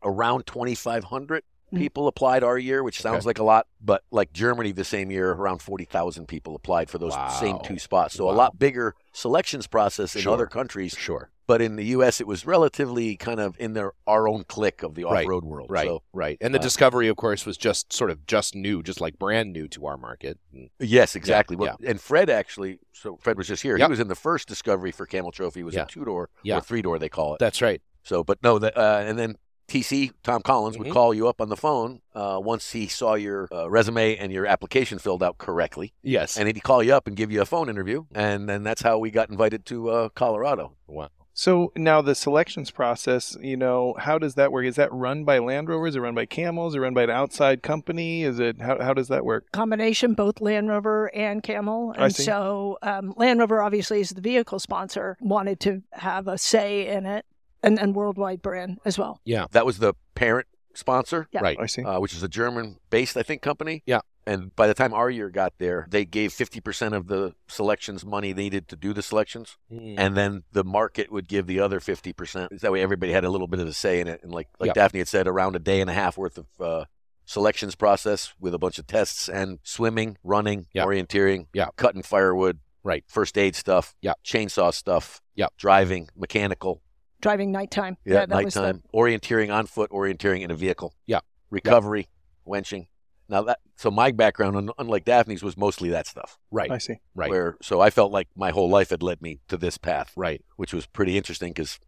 Around 0.03 0.45
2,500 0.45 1.41
Mm. 1.41 1.45
People 1.75 2.07
applied 2.07 2.43
our 2.43 2.57
year, 2.57 2.83
which 2.83 3.01
sounds 3.01 3.19
Okay. 3.19 3.25
like 3.29 3.39
a 3.39 3.43
lot, 3.43 3.67
but 3.81 4.03
like 4.11 4.31
Germany 4.33 4.71
the 4.71 4.83
same 4.85 5.11
year, 5.11 5.31
around 5.31 5.61
40,000 5.61 6.27
people 6.27 6.55
applied 6.55 6.89
for 6.89 6.97
those 6.97 7.13
same 7.39 7.59
two 7.63 7.77
spots. 7.79 8.15
So 8.15 8.29
a 8.29 8.31
lot 8.31 8.57
bigger 8.59 8.95
selections 9.13 9.67
process 9.67 10.15
in 10.15 10.21
Sure. 10.21 10.33
other 10.33 10.45
countries. 10.47 10.95
Sure. 10.97 11.29
But 11.47 11.61
in 11.61 11.77
the 11.77 11.85
U.S., 11.85 12.19
it 12.19 12.27
was 12.27 12.45
relatively 12.45 13.15
kind 13.15 13.39
of 13.39 13.55
in 13.57 13.71
their 13.71 13.93
our 14.05 14.27
own 14.27 14.43
clique 14.43 14.83
of 14.83 14.95
the 14.95 15.05
off-road 15.05 15.45
world. 15.45 15.67
Right. 15.69 15.87
So 15.87 16.03
right. 16.11 16.37
And 16.41 16.53
the 16.53 16.59
uh, 16.59 16.61
discovery, 16.61 17.07
of 17.07 17.15
course, 17.15 17.45
was 17.45 17.55
just 17.57 17.93
sort 17.93 18.11
of 18.11 18.25
just 18.27 18.53
new, 18.53 18.83
just 18.83 18.99
like 18.99 19.17
brand 19.17 19.53
new 19.53 19.69
to 19.69 19.85
our 19.85 19.95
market. 19.97 20.37
Mm. 20.53 20.69
yes, 20.79 21.15
exactly. 21.15 21.55
Yeah, 21.55 21.61
Well, 21.61 21.77
And 21.87 22.01
Fred 22.01 22.29
actually, 22.29 22.79
so 22.91 23.17
Fred 23.21 23.37
was 23.37 23.47
just 23.47 23.63
here. 23.63 23.77
Yep. 23.77 23.87
He 23.87 23.91
was 23.91 23.99
in 24.01 24.09
the 24.09 24.15
first 24.15 24.49
discovery 24.49 24.91
for 24.91 25.05
Camel 25.05 25.31
Trophy. 25.31 25.61
It 25.61 25.63
was 25.63 25.75
Yeah. 25.75 25.83
a 25.83 25.87
two-door 25.87 26.29
Yeah. 26.43 26.57
or 26.57 26.61
three-door, 26.61 26.99
they 26.99 27.07
call 27.09 27.33
it. 27.35 27.39
That's 27.39 27.61
right. 27.61 27.81
So, 28.03 28.25
but 28.25 28.39
no, 28.43 28.59
the, 28.59 28.77
uh, 28.77 28.99
and 29.07 29.17
then 29.17 29.37
TC 29.67 30.11
Tom 30.23 30.41
Collins 30.41 30.77
Mhm. 30.77 30.79
would 30.85 30.93
call 30.93 31.13
you 31.13 31.27
up 31.27 31.41
on 31.41 31.49
the 31.49 31.57
phone 31.57 32.01
uh, 32.15 32.39
once 32.41 32.71
he 32.71 32.87
saw 32.87 33.15
your 33.15 33.47
uh, 33.51 33.69
resume 33.69 34.15
and 34.17 34.31
your 34.31 34.45
application 34.45 34.97
filled 34.99 35.21
out 35.21 35.37
correctly, 35.37 35.93
Yes. 36.01 36.37
and 36.37 36.47
he'd 36.47 36.63
call 36.63 36.81
you 36.81 36.93
up 36.93 37.07
and 37.07 37.15
give 37.15 37.31
you 37.31 37.41
a 37.41 37.45
phone 37.45 37.69
interview, 37.69 38.05
and 38.15 38.47
then 38.47 38.63
that's 38.63 38.81
how 38.81 38.97
we 38.97 39.11
got 39.11 39.29
invited 39.29 39.65
to 39.67 39.89
uh, 39.89 40.09
Colorado. 40.09 40.73
wow. 40.87 41.09
So 41.33 41.71
now 41.75 42.01
the 42.01 42.15
selections 42.15 42.71
process, 42.71 43.37
you 43.39 43.55
know, 43.57 43.93
how 43.99 44.17
does 44.17 44.33
that 44.33 44.51
work? 44.51 44.65
Is 44.65 44.75
that 44.77 44.91
run 44.91 45.23
by 45.23 45.37
Land 45.37 45.69
Rover? 45.69 45.85
Is 45.85 45.95
it 45.95 45.99
run 45.99 46.15
by 46.15 46.25
Camels? 46.25 46.71
Is 46.73 46.77
it 46.77 46.79
run 46.79 46.95
by 46.95 47.03
an 47.03 47.11
outside 47.11 47.61
company? 47.61 48.23
Is 48.23 48.39
it 48.39 48.59
how 48.59 48.81
how 48.81 48.91
does 48.95 49.07
that 49.09 49.23
work? 49.23 49.45
combination, 49.51 50.15
both 50.15 50.41
Land 50.41 50.67
Rover 50.67 51.13
and 51.15 51.43
Camel. 51.43 51.93
I 51.95 52.05
And 52.05 52.15
see. 52.15 52.23
so 52.23 52.79
um, 52.81 53.13
Land 53.17 53.39
Rover, 53.39 53.61
obviously, 53.61 54.01
is 54.01 54.09
the 54.09 54.21
vehicle 54.21 54.57
sponsor, 54.57 55.15
wanted 55.21 55.59
to 55.59 55.83
have 55.91 56.27
a 56.27 56.39
say 56.39 56.87
in 56.87 57.05
it, 57.05 57.23
and, 57.63 57.79
and 57.79 57.95
Worldwide 57.95 58.41
Brand 58.41 58.79
as 58.85 58.97
well. 58.97 59.19
Yeah. 59.25 59.45
That 59.51 59.65
was 59.65 59.77
the 59.79 59.93
parent 60.15 60.47
sponsor, 60.73 61.27
Yeah. 61.31 61.41
Right. 61.41 61.57
I 61.59 61.65
see. 61.65 61.83
uh, 61.83 61.99
which 61.99 62.13
is 62.13 62.21
a 62.23 62.27
German-based, 62.27 63.17
I 63.17 63.23
think, 63.23 63.41
company. 63.41 63.81
Yeah. 63.85 64.01
And 64.27 64.53
by 64.55 64.67
the 64.67 64.73
time 64.73 64.93
our 64.93 65.09
year 65.09 65.29
got 65.29 65.53
there, 65.57 65.87
they 65.89 66.03
gave 66.05 66.31
50% 66.33 66.93
of 66.93 67.07
the 67.07 67.33
selections 67.47 68.05
money 68.05 68.33
needed 68.33 68.67
to 68.67 68.75
do 68.75 68.93
the 68.93 69.01
selections. 69.01 69.57
Mm. 69.71 69.95
and 69.97 70.15
then 70.17 70.43
the 70.51 70.63
market 70.63 71.11
would 71.11 71.27
give 71.27 71.47
the 71.47 71.59
other 71.61 71.79
50%. 71.79 72.59
That 72.59 72.71
way 72.71 72.81
everybody 72.81 73.11
had 73.13 73.23
a 73.23 73.29
little 73.29 73.47
bit 73.47 73.59
of 73.59 73.67
a 73.67 73.73
say 73.73 73.99
in 74.01 74.07
it. 74.07 74.21
And 74.23 74.31
like, 74.31 74.49
like 74.59 74.67
Yeah. 74.67 74.73
Daphne 74.73 74.99
had 74.99 75.07
said, 75.07 75.27
around 75.27 75.55
a 75.55 75.59
day 75.59 75.81
and 75.81 75.89
a 75.89 75.93
half 75.93 76.17
worth 76.17 76.37
of 76.37 76.45
uh, 76.59 76.85
selections 77.25 77.75
process 77.75 78.33
with 78.39 78.53
a 78.53 78.59
bunch 78.59 78.77
of 78.79 78.85
tests 78.87 79.27
and 79.29 79.59
swimming, 79.63 80.17
running, 80.23 80.67
Yeah. 80.73 80.85
orienteering, 80.85 81.47
Yeah. 81.53 81.67
cutting 81.75 82.03
firewood, 82.03 82.59
Right. 82.83 83.03
first 83.07 83.37
aid 83.37 83.55
stuff, 83.55 83.95
Yeah. 84.01 84.13
chainsaw 84.23 84.73
stuff, 84.73 85.21
Yeah. 85.35 85.47
driving, 85.57 86.09
mechanical, 86.15 86.81
Driving 87.21 87.51
nighttime. 87.51 87.97
yeah, 88.05 88.25
that 88.25 88.43
was 88.43 88.53
the- 88.53 88.61
nighttime, 88.61 88.83
orienteering 88.93 89.53
on 89.53 89.65
foot, 89.65 89.89
orienteering 89.91 90.41
in 90.41 90.51
a 90.51 90.55
vehicle, 90.55 90.93
Yeah. 91.05 91.19
recovery, 91.49 92.07
winching. 92.47 92.87
Now 93.29 93.41
that 93.43 93.59
so 93.75 93.91
my 93.91 94.11
background, 94.11 94.71
unlike 94.77 95.03
Daphne's, 95.05 95.43
was 95.43 95.57
mostly 95.57 95.89
that 95.89 96.07
stuff. 96.07 96.37
right. 96.51 96.71
I 96.71 96.77
see. 96.77 96.95
Right. 97.15 97.29
Where 97.29 97.57
so 97.61 97.81
I 97.81 97.89
felt 97.89 98.11
like 98.11 98.27
my 98.35 98.51
whole 98.51 98.69
life 98.69 98.89
had 98.91 99.03
led 99.03 99.21
me 99.21 99.39
to 99.49 99.57
this 99.57 99.77
path 99.77 100.13
Right. 100.15 100.41
which 100.55 100.73
was 100.73 100.85
pretty 100.85 101.17
interesting 101.17 101.49
because 101.51 101.79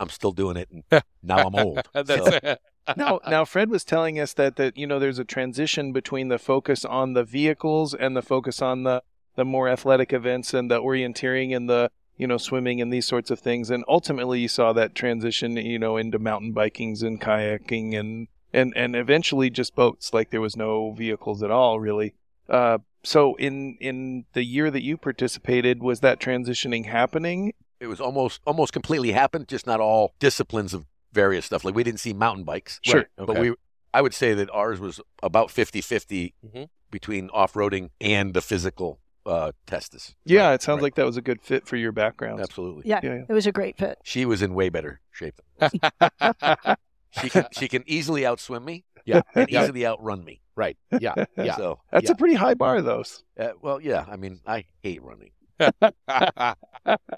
I'm 0.00 0.08
still 0.08 0.32
doing 0.32 0.56
it, 0.56 0.70
and 0.70 0.84
now 1.22 1.36
I'm 1.46 1.54
old. 1.54 1.80
So, 1.94 2.02
That's 2.02 2.60
now, 2.96 3.20
now 3.28 3.44
Fred 3.44 3.68
was 3.68 3.84
telling 3.84 4.18
us 4.18 4.32
that 4.34 4.56
that 4.56 4.78
you 4.78 4.86
know 4.86 4.98
there's 4.98 5.18
a 5.18 5.24
transition 5.24 5.92
between 5.92 6.28
the 6.28 6.38
focus 6.38 6.84
on 6.84 7.12
the 7.12 7.24
vehicles 7.24 7.92
and 7.92 8.16
the 8.16 8.22
focus 8.22 8.62
on 8.62 8.84
the 8.84 9.02
the 9.34 9.44
more 9.44 9.68
athletic 9.68 10.14
events 10.14 10.54
and 10.54 10.70
the 10.70 10.80
orienteering 10.80 11.54
and 11.54 11.68
the 11.68 11.90
you 12.16 12.26
know 12.26 12.38
swimming 12.38 12.80
and 12.80 12.92
these 12.92 13.06
sorts 13.06 13.30
of 13.30 13.38
things. 13.38 13.70
And 13.70 13.84
ultimately, 13.88 14.40
you 14.40 14.48
saw 14.48 14.72
that 14.72 14.94
transition 14.94 15.56
you 15.56 15.78
know 15.78 15.96
into 15.96 16.18
mountain 16.18 16.52
bikings 16.54 17.02
and 17.02 17.20
kayaking 17.20 17.98
and 17.98 18.28
and 18.52 18.72
and 18.76 18.96
eventually 18.96 19.50
just 19.50 19.74
boats. 19.74 20.12
Like 20.14 20.30
there 20.30 20.40
was 20.40 20.56
no 20.56 20.92
vehicles 20.92 21.42
at 21.42 21.50
all 21.50 21.80
really. 21.80 22.14
Uh, 22.48 22.78
so 23.02 23.34
in 23.36 23.76
in 23.80 24.24
the 24.32 24.44
year 24.44 24.70
that 24.70 24.82
you 24.82 24.96
participated, 24.96 25.82
was 25.82 26.00
that 26.00 26.20
transitioning 26.20 26.86
happening? 26.86 27.52
it 27.78 27.88
was 27.88 28.00
almost 28.00 28.40
almost 28.46 28.72
completely 28.72 29.12
happened, 29.12 29.46
just 29.48 29.66
not 29.66 29.80
all 29.80 30.14
disciplines 30.18 30.72
of 30.72 30.86
various 31.12 31.44
stuff. 31.44 31.62
Like 31.62 31.74
we 31.74 31.84
didn't 31.84 32.00
see 32.00 32.14
mountain 32.14 32.42
bikes, 32.44 32.80
Sure. 32.82 33.00
Right. 33.18 33.26
but 33.26 33.38
we 33.38 33.54
I 33.92 34.00
would 34.00 34.14
say 34.14 34.32
that 34.34 34.48
ours 34.50 34.80
was 34.80 35.00
about 35.22 35.48
50-50 35.50 36.32
Mhm. 36.46 36.68
between 36.90 37.28
off-roading 37.30 37.90
and 38.00 38.32
the 38.34 38.40
physical 38.40 38.98
uh, 39.26 39.52
testis. 39.66 40.14
Yeah, 40.24 40.52
it 40.52 40.62
sounds 40.62 40.76
right. 40.78 40.84
like 40.84 40.94
that 40.96 41.06
was 41.06 41.16
a 41.16 41.22
good 41.22 41.42
fit 41.42 41.66
for 41.66 41.76
your 41.76 41.92
background. 41.92 42.40
Absolutely. 42.40 42.84
Yeah, 42.86 43.00
Yeah, 43.02 43.14
yeah. 43.14 43.22
it 43.28 43.32
was 43.32 43.46
a 43.46 43.52
great 43.52 43.76
fit. 43.76 43.98
She 44.04 44.24
was 44.24 44.40
in 44.42 44.54
way 44.54 44.68
better 44.68 45.00
shape. 45.12 45.40
She 47.22 47.30
can 47.30 47.46
she 47.52 47.66
can 47.68 47.82
easily 47.86 48.22
outswim 48.22 48.62
me 48.62 48.84
Yeah. 49.06 49.22
and 49.34 49.48
easily 49.48 49.86
outrun 49.86 50.22
me. 50.22 50.42
Right. 50.54 50.76
Yeah. 51.00 51.14
Yeah. 51.36 51.56
So 51.56 51.80
That's 51.90 52.06
Yeah. 52.10 52.12
a 52.12 52.16
pretty 52.16 52.34
high 52.34 52.52
bar, 52.54 52.82
those. 52.82 53.24
uh, 53.40 53.52
well, 53.62 53.80
yeah. 53.80 54.04
I 54.06 54.16
mean, 54.16 54.40
I 54.46 54.66
hate 54.82 55.00
running. 55.02 55.30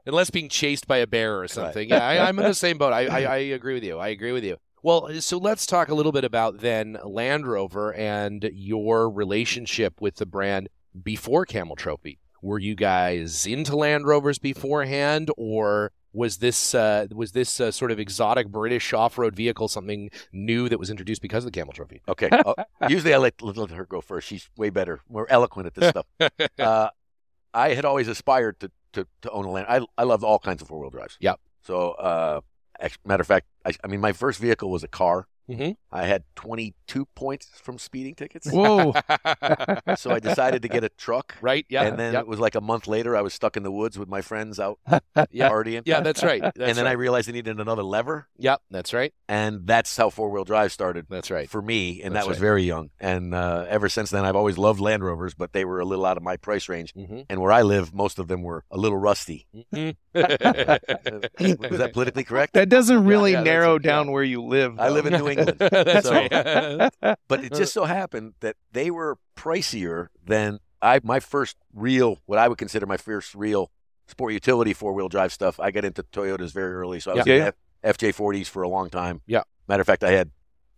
Unless 0.07 0.31
being 0.31 0.49
chased 0.49 0.87
by 0.87 0.99
a 0.99 1.07
bear 1.07 1.41
or 1.41 1.49
something. 1.49 1.89
Yeah, 1.89 2.07
I, 2.07 2.29
I'm 2.29 2.39
in 2.39 2.45
the 2.45 2.55
same 2.55 2.79
boat. 2.79 2.93
I, 2.93 3.07
I, 3.07 3.21
I 3.23 3.37
agree 3.39 3.75
with 3.75 3.83
you. 3.85 3.99
I 3.99 4.09
agree 4.09 4.31
with 4.33 4.45
you. 4.45 4.57
Well, 4.85 5.21
so 5.21 5.39
let's 5.39 5.67
talk 5.67 5.89
a 5.89 5.95
little 5.95 6.13
bit 6.13 6.23
about 6.25 6.59
then 6.61 6.97
Land 7.05 7.47
Rover 7.49 7.93
and 7.95 8.49
your 8.53 9.11
relationship 9.11 10.01
with 10.01 10.15
the 10.17 10.27
brand 10.27 10.69
before 11.03 11.45
Camel 11.45 11.77
Trophy. 11.77 12.19
Were 12.41 12.59
you 12.59 12.75
guys 12.75 13.47
into 13.47 13.75
Land 13.75 14.07
Rovers 14.07 14.39
beforehand, 14.39 15.31
or 15.37 15.91
was 16.13 16.39
this 16.39 16.75
uh, 16.75 17.07
was 17.13 17.33
this 17.33 17.61
uh, 17.61 17.71
sort 17.73 17.91
of 17.91 17.99
exotic 17.99 18.49
British 18.49 18.93
off-road 18.93 19.35
vehicle 19.35 19.67
something 19.69 20.11
new 20.33 20.69
that 20.69 20.79
was 20.79 20.89
introduced 20.89 21.21
because 21.21 21.45
of 21.45 21.53
the 21.53 21.59
Camel 21.59 21.73
Trophy? 21.73 22.01
Okay. 22.09 22.29
uh, 22.31 22.55
usually 22.89 23.13
I 23.13 23.19
let, 23.19 23.43
let, 23.43 23.57
let 23.57 23.71
her 23.71 23.87
go 23.87 24.01
first. 24.01 24.29
She's 24.29 24.49
way 24.57 24.71
better, 24.71 25.01
more 25.09 25.27
eloquent 25.31 25.67
at 25.67 25.75
this 25.75 25.89
stuff. 25.91 26.07
Uh, 26.59 26.91
I 27.55 27.75
had 27.75 27.85
always 27.85 28.09
aspired 28.09 28.61
to 28.61 28.71
to, 28.93 29.07
to 29.23 29.31
own 29.31 29.45
a 29.45 29.51
land. 29.51 29.67
I 29.69 29.81
I 29.97 30.05
loved 30.05 30.25
all 30.25 30.39
kinds 30.39 30.63
of 30.63 30.69
four 30.69 30.81
wheel 30.81 30.91
drives. 30.91 31.17
Yep. 31.21 31.41
So, 31.63 31.91
uh, 31.93 32.41
matter 33.05 33.21
of 33.21 33.27
fact, 33.27 33.47
I, 33.65 33.73
I 33.85 33.87
mean, 33.89 34.01
my 34.01 34.13
first 34.13 34.41
vehicle 34.41 34.71
was 34.71 34.83
a 34.83 34.89
car. 34.89 35.27
Mhm. 35.49 35.77
I 35.91 36.05
had 36.07 36.25
22 36.37 37.07
points 37.15 37.49
from 37.63 37.79
speeding 37.79 38.15
tickets. 38.15 38.51
Whoa. 38.51 38.93
so 39.97 40.11
I 40.11 40.19
decided 40.21 40.63
to 40.63 40.69
get 40.69 40.85
a 40.85 40.89
truck. 40.91 41.35
right? 41.41 41.65
Yeah. 41.69 41.83
and 41.85 41.99
then 41.99 42.13
yep. 42.13 42.23
it 42.23 42.29
was 42.29 42.39
like 42.41 42.55
a 42.55 42.61
month 42.61 42.87
later, 42.87 43.17
I 43.17 43.23
was 43.23 43.33
stuck 43.35 43.57
in 43.57 43.63
the 43.63 43.71
woods 43.73 43.99
with 43.99 44.09
my 44.09 44.21
friends 44.21 44.61
out 44.61 44.79
Yeah. 45.31 45.49
partying. 45.51 45.83
yeah, 45.87 46.01
that's 46.01 46.23
right. 46.23 46.43
That's 46.43 46.59
and 46.61 46.77
then 46.77 46.87
I 46.87 46.93
realized 46.93 47.29
I 47.29 47.33
needed 47.33 47.59
another 47.61 47.83
lever, 47.83 48.29
Yep, 48.39 48.61
that's 48.71 48.93
right. 48.93 49.13
and 49.29 49.67
that's 49.67 49.97
how 49.97 50.11
four 50.11 50.31
wheel 50.31 50.45
drive 50.45 50.73
started 50.73 51.07
That's 51.09 51.31
right. 51.31 51.49
for 51.49 51.63
me. 51.63 52.03
And 52.03 52.15
That's 52.15 52.27
that 52.27 52.29
was 52.29 52.37
right. 52.39 52.43
very 52.47 52.63
young. 52.65 52.91
And 53.01 53.35
uh, 53.35 53.65
ever 53.69 53.89
since 53.89 54.11
then, 54.11 54.25
I've 54.25 54.37
always 54.37 54.59
loved 54.59 54.81
Land 54.81 55.03
Rovers, 55.05 55.35
but 55.35 55.53
they 55.53 55.65
were 55.65 55.81
a 55.81 55.85
little 55.85 56.05
out 56.05 56.17
of 56.17 56.23
my 56.23 56.37
price 56.37 56.69
range. 56.69 56.93
Mm-hmm. 56.95 57.21
And 57.31 57.41
where 57.41 57.53
I 57.53 57.63
live, 57.63 57.95
most 57.95 58.19
of 58.19 58.29
them 58.29 58.43
were 58.43 58.65
a 58.71 58.77
little 58.77 58.99
rusty. 58.99 59.47
Mm-hmm. 59.55 59.91
Was 60.15 61.79
that 61.79 61.91
politically 61.93 62.25
correct? 62.25 62.55
That 62.55 62.69
doesn't 62.69 63.05
really 63.05 63.33
yeah, 63.33 63.39
that's 63.39 63.45
narrow 63.47 63.75
it, 63.77 63.85
yeah. 63.85 63.91
down 63.93 64.11
where 64.13 64.23
you 64.23 64.43
live. 64.43 64.79
I 64.79 64.89
live 64.89 65.07
in 65.07 65.13
New 65.13 65.29
England. 65.29 65.38
that's 65.59 66.07
So- 66.09 66.13
right. 66.15 67.19
But 67.29 67.45
it 67.45 67.53
just 67.55 67.73
so 67.73 67.85
happened 67.85 68.35
that 68.41 68.57
they 68.73 68.91
were 68.91 69.19
pricier 69.37 70.09
than 70.25 70.59
I 70.83 71.01
my 71.03 71.21
first 71.21 71.57
real 71.75 72.19
what 72.27 72.39
I 72.39 72.49
would 72.49 72.59
consider 72.59 72.87
my 72.87 72.97
first 72.97 73.35
real 73.35 73.71
sport 74.07 74.33
utility 74.33 74.73
four 74.73 74.93
wheel 74.93 75.09
drive 75.09 75.33
stuff. 75.33 75.59
I 75.61 75.71
got 75.71 75.85
into 75.85 76.03
Toyotas 76.03 76.53
very 76.53 76.73
early, 76.75 77.01
so 77.01 77.13
I 77.13 77.15
was 77.17 77.27
Yeah. 77.27 77.35
in 77.35 77.53
F- 77.85 77.97
FJ40s 77.99 78.49
for 78.49 78.63
a 78.63 78.69
long 78.69 78.89
time. 78.91 79.21
Yeah. 79.27 79.43
Matter 79.69 79.81
of 79.83 79.87
fact, 79.87 80.03
I 80.05 80.13
had 80.13 80.31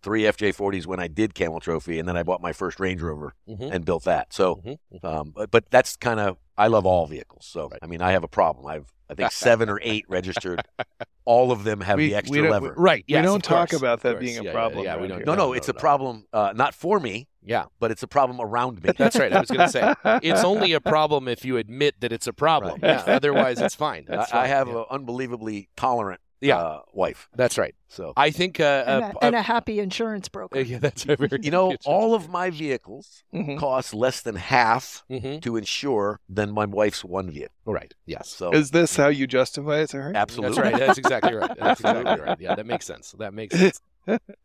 three 0.03 0.23
FJ40s 0.23 0.85
when 0.87 0.99
I 0.99 1.07
did 1.07 1.33
Camel 1.35 1.59
Trophy, 1.59 1.99
and 1.99 2.07
then 2.09 2.17
I 2.17 2.23
bought 2.23 2.41
my 2.41 2.53
first 2.53 2.79
Range 2.79 2.99
Rover 3.01 3.35
Mhm. 3.47 3.71
and 3.71 3.85
built 3.85 4.03
that. 4.05 4.33
So, 4.33 4.55
Mhm. 4.55 4.77
um, 5.05 5.31
but, 5.35 5.51
but 5.51 5.69
that's 5.69 5.95
kind 5.95 6.19
of 6.19 6.37
I 6.57 6.67
love 6.67 6.85
all 6.85 7.05
vehicles. 7.07 7.45
So 7.45 7.69
Right. 7.69 7.79
I 7.81 7.87
mean, 7.87 8.01
I 8.01 8.11
have 8.11 8.23
a 8.23 8.27
problem. 8.27 8.65
I've 8.67 8.91
I 9.11 9.15
think 9.15 9.31
seven 9.31 9.69
or 9.69 9.79
eight 9.83 10.05
registered. 10.07 10.61
All 11.25 11.51
of 11.51 11.63
them 11.63 11.81
have 11.81 11.97
We- 11.97 12.09
the 12.09 12.15
extra 12.15 12.41
don't- 12.41 12.51
lever. 12.51 12.73
Right. 12.77 13.03
We 13.07 13.13
don't 13.15 13.43
talk 13.43 13.69
course, 13.69 13.79
about 13.81 14.01
that 14.01 14.19
being 14.19 14.37
a 14.39 14.43
Yeah, 14.43 14.49
yeah, 14.49 14.53
problem 14.53 14.83
Yeah, 14.85 14.97
we 14.97 15.07
don't. 15.07 15.17
here. 15.17 15.25
no, 15.25 15.35
no, 15.35 15.53
it's 15.53 15.69
a 15.69 15.73
problem. 15.73 16.25
Uh, 16.33 16.53
not 16.55 16.73
for 16.73 16.99
me, 16.99 17.27
Yeah, 17.43 17.65
but 17.79 17.91
it's 17.91 18.01
a 18.03 18.07
problem 18.07 18.39
around 18.41 18.81
me. 18.83 18.91
that's 18.97 19.17
right. 19.17 19.31
I 19.31 19.39
was 19.41 19.49
going 19.49 19.59
to 19.61 19.69
say 19.69 19.93
it's 20.23 20.43
only 20.43 20.73
a 20.73 20.79
problem 20.95 21.27
if 21.27 21.45
you 21.45 21.57
admit 21.57 21.99
that 22.01 22.11
it's 22.11 22.25
a 22.27 22.33
problem. 22.33 22.79
Right. 22.81 23.03
Yeah, 23.05 23.15
otherwise 23.15 23.59
it's 23.59 23.75
fine. 23.75 24.05
I, 24.09 24.15
That's 24.15 24.31
I 24.31 24.41
fine. 24.41 24.47
have 24.49 24.67
yeah. 24.69 24.77
an 24.79 24.85
unbelievably 24.89 25.69
tolerant 25.75 26.21
Yeah. 26.41 26.57
uh, 26.57 26.81
wife. 26.93 27.29
That's 27.35 27.57
right. 27.57 27.75
So 27.87 28.13
I 28.17 28.31
think. 28.31 28.59
Uh, 28.59 28.83
and, 28.87 29.03
uh, 29.03 29.13
a, 29.21 29.25
and 29.25 29.35
a 29.35 29.41
happy 29.41 29.79
insurance 29.79 30.27
broker. 30.27 30.57
uh, 30.57 30.61
yeah, 30.71 30.79
that's 30.79 31.05
a 31.07 31.15
very. 31.15 31.39
you 31.43 31.51
know, 31.51 31.75
all 31.85 32.13
of 32.15 32.29
my 32.29 32.49
vehicles 32.49 33.23
Mhm. 33.33 33.57
cost 33.57 33.93
less 33.93 34.21
than 34.21 34.35
half 34.35 35.03
hmm 35.09 35.37
to 35.39 35.55
insure 35.57 36.19
than 36.29 36.51
my 36.51 36.65
wife's 36.65 37.03
one 37.03 37.29
vehicle. 37.29 37.55
Right. 37.65 37.93
Yes. 38.05 38.29
So 38.29 38.51
Is 38.51 38.71
this 38.71 38.95
how 38.97 39.07
you 39.07 39.27
justify 39.27 39.79
it 39.79 39.89
to 39.91 40.01
her? 40.01 40.11
absolutely 40.15 40.57
That's 40.57 40.71
right. 40.73 40.79
That's 40.79 40.97
exactly 40.97 41.33
right. 41.33 41.51
That's 41.57 41.79
exactly 41.79 42.17
right. 42.19 42.37
Yeah, 42.39 42.55
that 42.55 42.65
makes 42.65 42.85
sense. 42.85 43.13
That 43.17 43.33
makes 43.33 43.55
sense. 43.57 43.79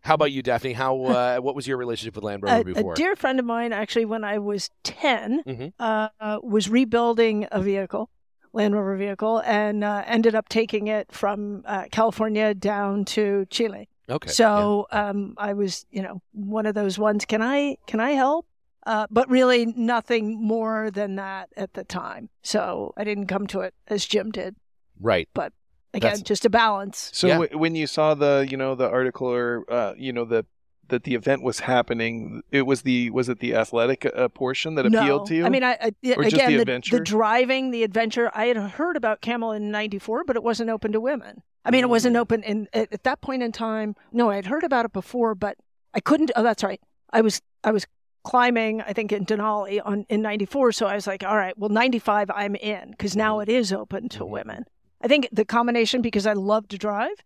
How 0.02 0.14
about 0.14 0.32
you, 0.32 0.42
Daphne? 0.42 0.74
How? 0.74 1.02
Uh, 1.02 1.38
what 1.38 1.54
was 1.54 1.66
your 1.66 1.78
relationship 1.78 2.14
with 2.14 2.24
Land 2.24 2.42
Rover 2.42 2.60
a, 2.60 2.64
before? 2.64 2.92
a 2.92 2.96
dear 2.96 3.16
friend 3.16 3.38
of 3.38 3.46
mine, 3.46 3.72
actually, 3.72 4.04
when 4.04 4.22
I 4.22 4.38
was 4.38 4.68
10, 4.84 5.42
Mhm. 5.46 5.72
uh, 5.78 6.08
uh, 6.20 6.38
was 6.42 6.68
rebuilding 6.68 7.46
a 7.50 7.60
vehicle, 7.62 8.10
Land 8.56 8.74
Rover 8.74 8.96
vehicle, 8.96 9.42
and 9.44 9.84
uh, 9.84 10.02
ended 10.06 10.34
up 10.34 10.48
taking 10.48 10.88
it 10.88 11.12
from 11.12 11.62
uh, 11.66 11.84
California 11.92 12.54
down 12.54 13.04
to 13.16 13.46
Chile. 13.50 13.88
okay. 14.08 14.30
So 14.30 14.86
um, 14.90 15.34
I 15.36 15.52
was, 15.52 15.84
you 15.90 16.02
know, 16.02 16.22
one 16.32 16.64
of 16.66 16.74
those 16.74 16.98
ones. 16.98 17.24
Can 17.26 17.42
I? 17.42 17.76
Can 17.86 18.00
I 18.00 18.12
help? 18.12 18.46
Uh, 18.86 19.06
but 19.10 19.28
really, 19.28 19.66
nothing 19.66 20.40
more 20.40 20.90
than 20.90 21.16
that 21.16 21.50
at 21.56 21.74
the 21.74 21.84
time. 21.84 22.28
So 22.42 22.94
I 22.96 23.04
didn't 23.04 23.26
come 23.26 23.46
to 23.48 23.60
it 23.60 23.74
as 23.88 24.06
Jim 24.06 24.30
did. 24.30 24.56
Right. 25.00 25.28
But 25.34 25.52
Again, 25.94 26.10
That's- 26.10 26.22
just 26.22 26.44
a 26.44 26.50
balance. 26.50 27.10
So 27.14 27.26
Yeah. 27.26 27.38
w- 27.38 27.58
when 27.58 27.74
you 27.74 27.86
saw 27.86 28.12
the, 28.14 28.46
you 28.50 28.56
know, 28.58 28.74
the 28.74 28.86
article 28.88 29.28
or, 29.32 29.64
uh, 29.72 29.94
you 29.96 30.12
know, 30.12 30.26
the 30.26 30.44
that 30.88 31.04
the 31.04 31.14
event 31.14 31.42
was 31.42 31.60
happening, 31.60 32.42
it 32.50 32.62
was 32.62 32.82
the 32.82 33.10
was 33.10 33.28
it 33.28 33.40
the 33.40 33.54
athletic 33.54 34.06
uh, 34.06 34.28
portion 34.28 34.74
that 34.76 34.90
no, 34.90 35.00
appealed 35.00 35.26
to 35.28 35.34
you? 35.34 35.44
I 35.46 35.48
mean, 35.48 35.64
I, 35.64 35.72
I 35.80 36.12
Or 36.16 36.22
just 36.24 36.34
again 36.34 36.50
the 36.50 36.56
the, 36.56 36.62
adventure? 36.62 36.98
the 36.98 37.04
driving, 37.04 37.70
the 37.70 37.82
adventure. 37.82 38.30
I 38.34 38.46
had 38.46 38.56
heard 38.56 38.96
about 38.96 39.20
Camel 39.20 39.52
in 39.52 39.70
'94, 39.70 40.24
but 40.24 40.36
it 40.36 40.42
wasn't 40.42 40.70
open 40.70 40.92
to 40.92 41.00
women. 41.00 41.42
I 41.64 41.70
mean, 41.70 41.82
it 41.82 41.90
wasn't 41.90 42.14
Mm. 42.16 42.20
open 42.20 42.42
in 42.44 42.68
at, 42.72 42.92
at 42.92 43.02
that 43.04 43.20
point 43.20 43.42
in 43.42 43.50
time. 43.52 43.96
No, 44.12 44.30
I 44.30 44.36
had 44.36 44.46
heard 44.46 44.62
about 44.64 44.84
it 44.84 44.92
before, 44.92 45.34
but 45.34 45.56
I 45.94 46.00
couldn't. 46.00 46.30
Oh, 46.36 46.42
that's 46.42 46.62
right. 46.62 46.80
I 47.12 47.20
was 47.20 47.40
I 47.64 47.72
was 47.72 47.86
climbing. 48.22 48.82
I 48.82 48.92
think 48.92 49.12
in 49.12 49.24
Denali 49.26 49.80
on 49.84 50.06
in 50.08 50.22
'94. 50.22 50.72
So 50.72 50.86
I 50.86 50.94
was 50.94 51.06
like, 51.06 51.24
all 51.24 51.36
right, 51.36 51.56
well, 51.58 51.70
'95, 51.70 52.30
I'm 52.30 52.54
in 52.56 52.90
because 52.90 53.16
now 53.16 53.40
it 53.40 53.48
is 53.48 53.72
open 53.72 54.08
to 54.10 54.20
Mhm. 54.20 54.28
women. 54.28 54.64
I 55.02 55.08
think 55.08 55.28
the 55.32 55.44
combination 55.44 56.02
because 56.02 56.26
I 56.26 56.32
love 56.32 56.68
to 56.68 56.78
drive. 56.78 57.16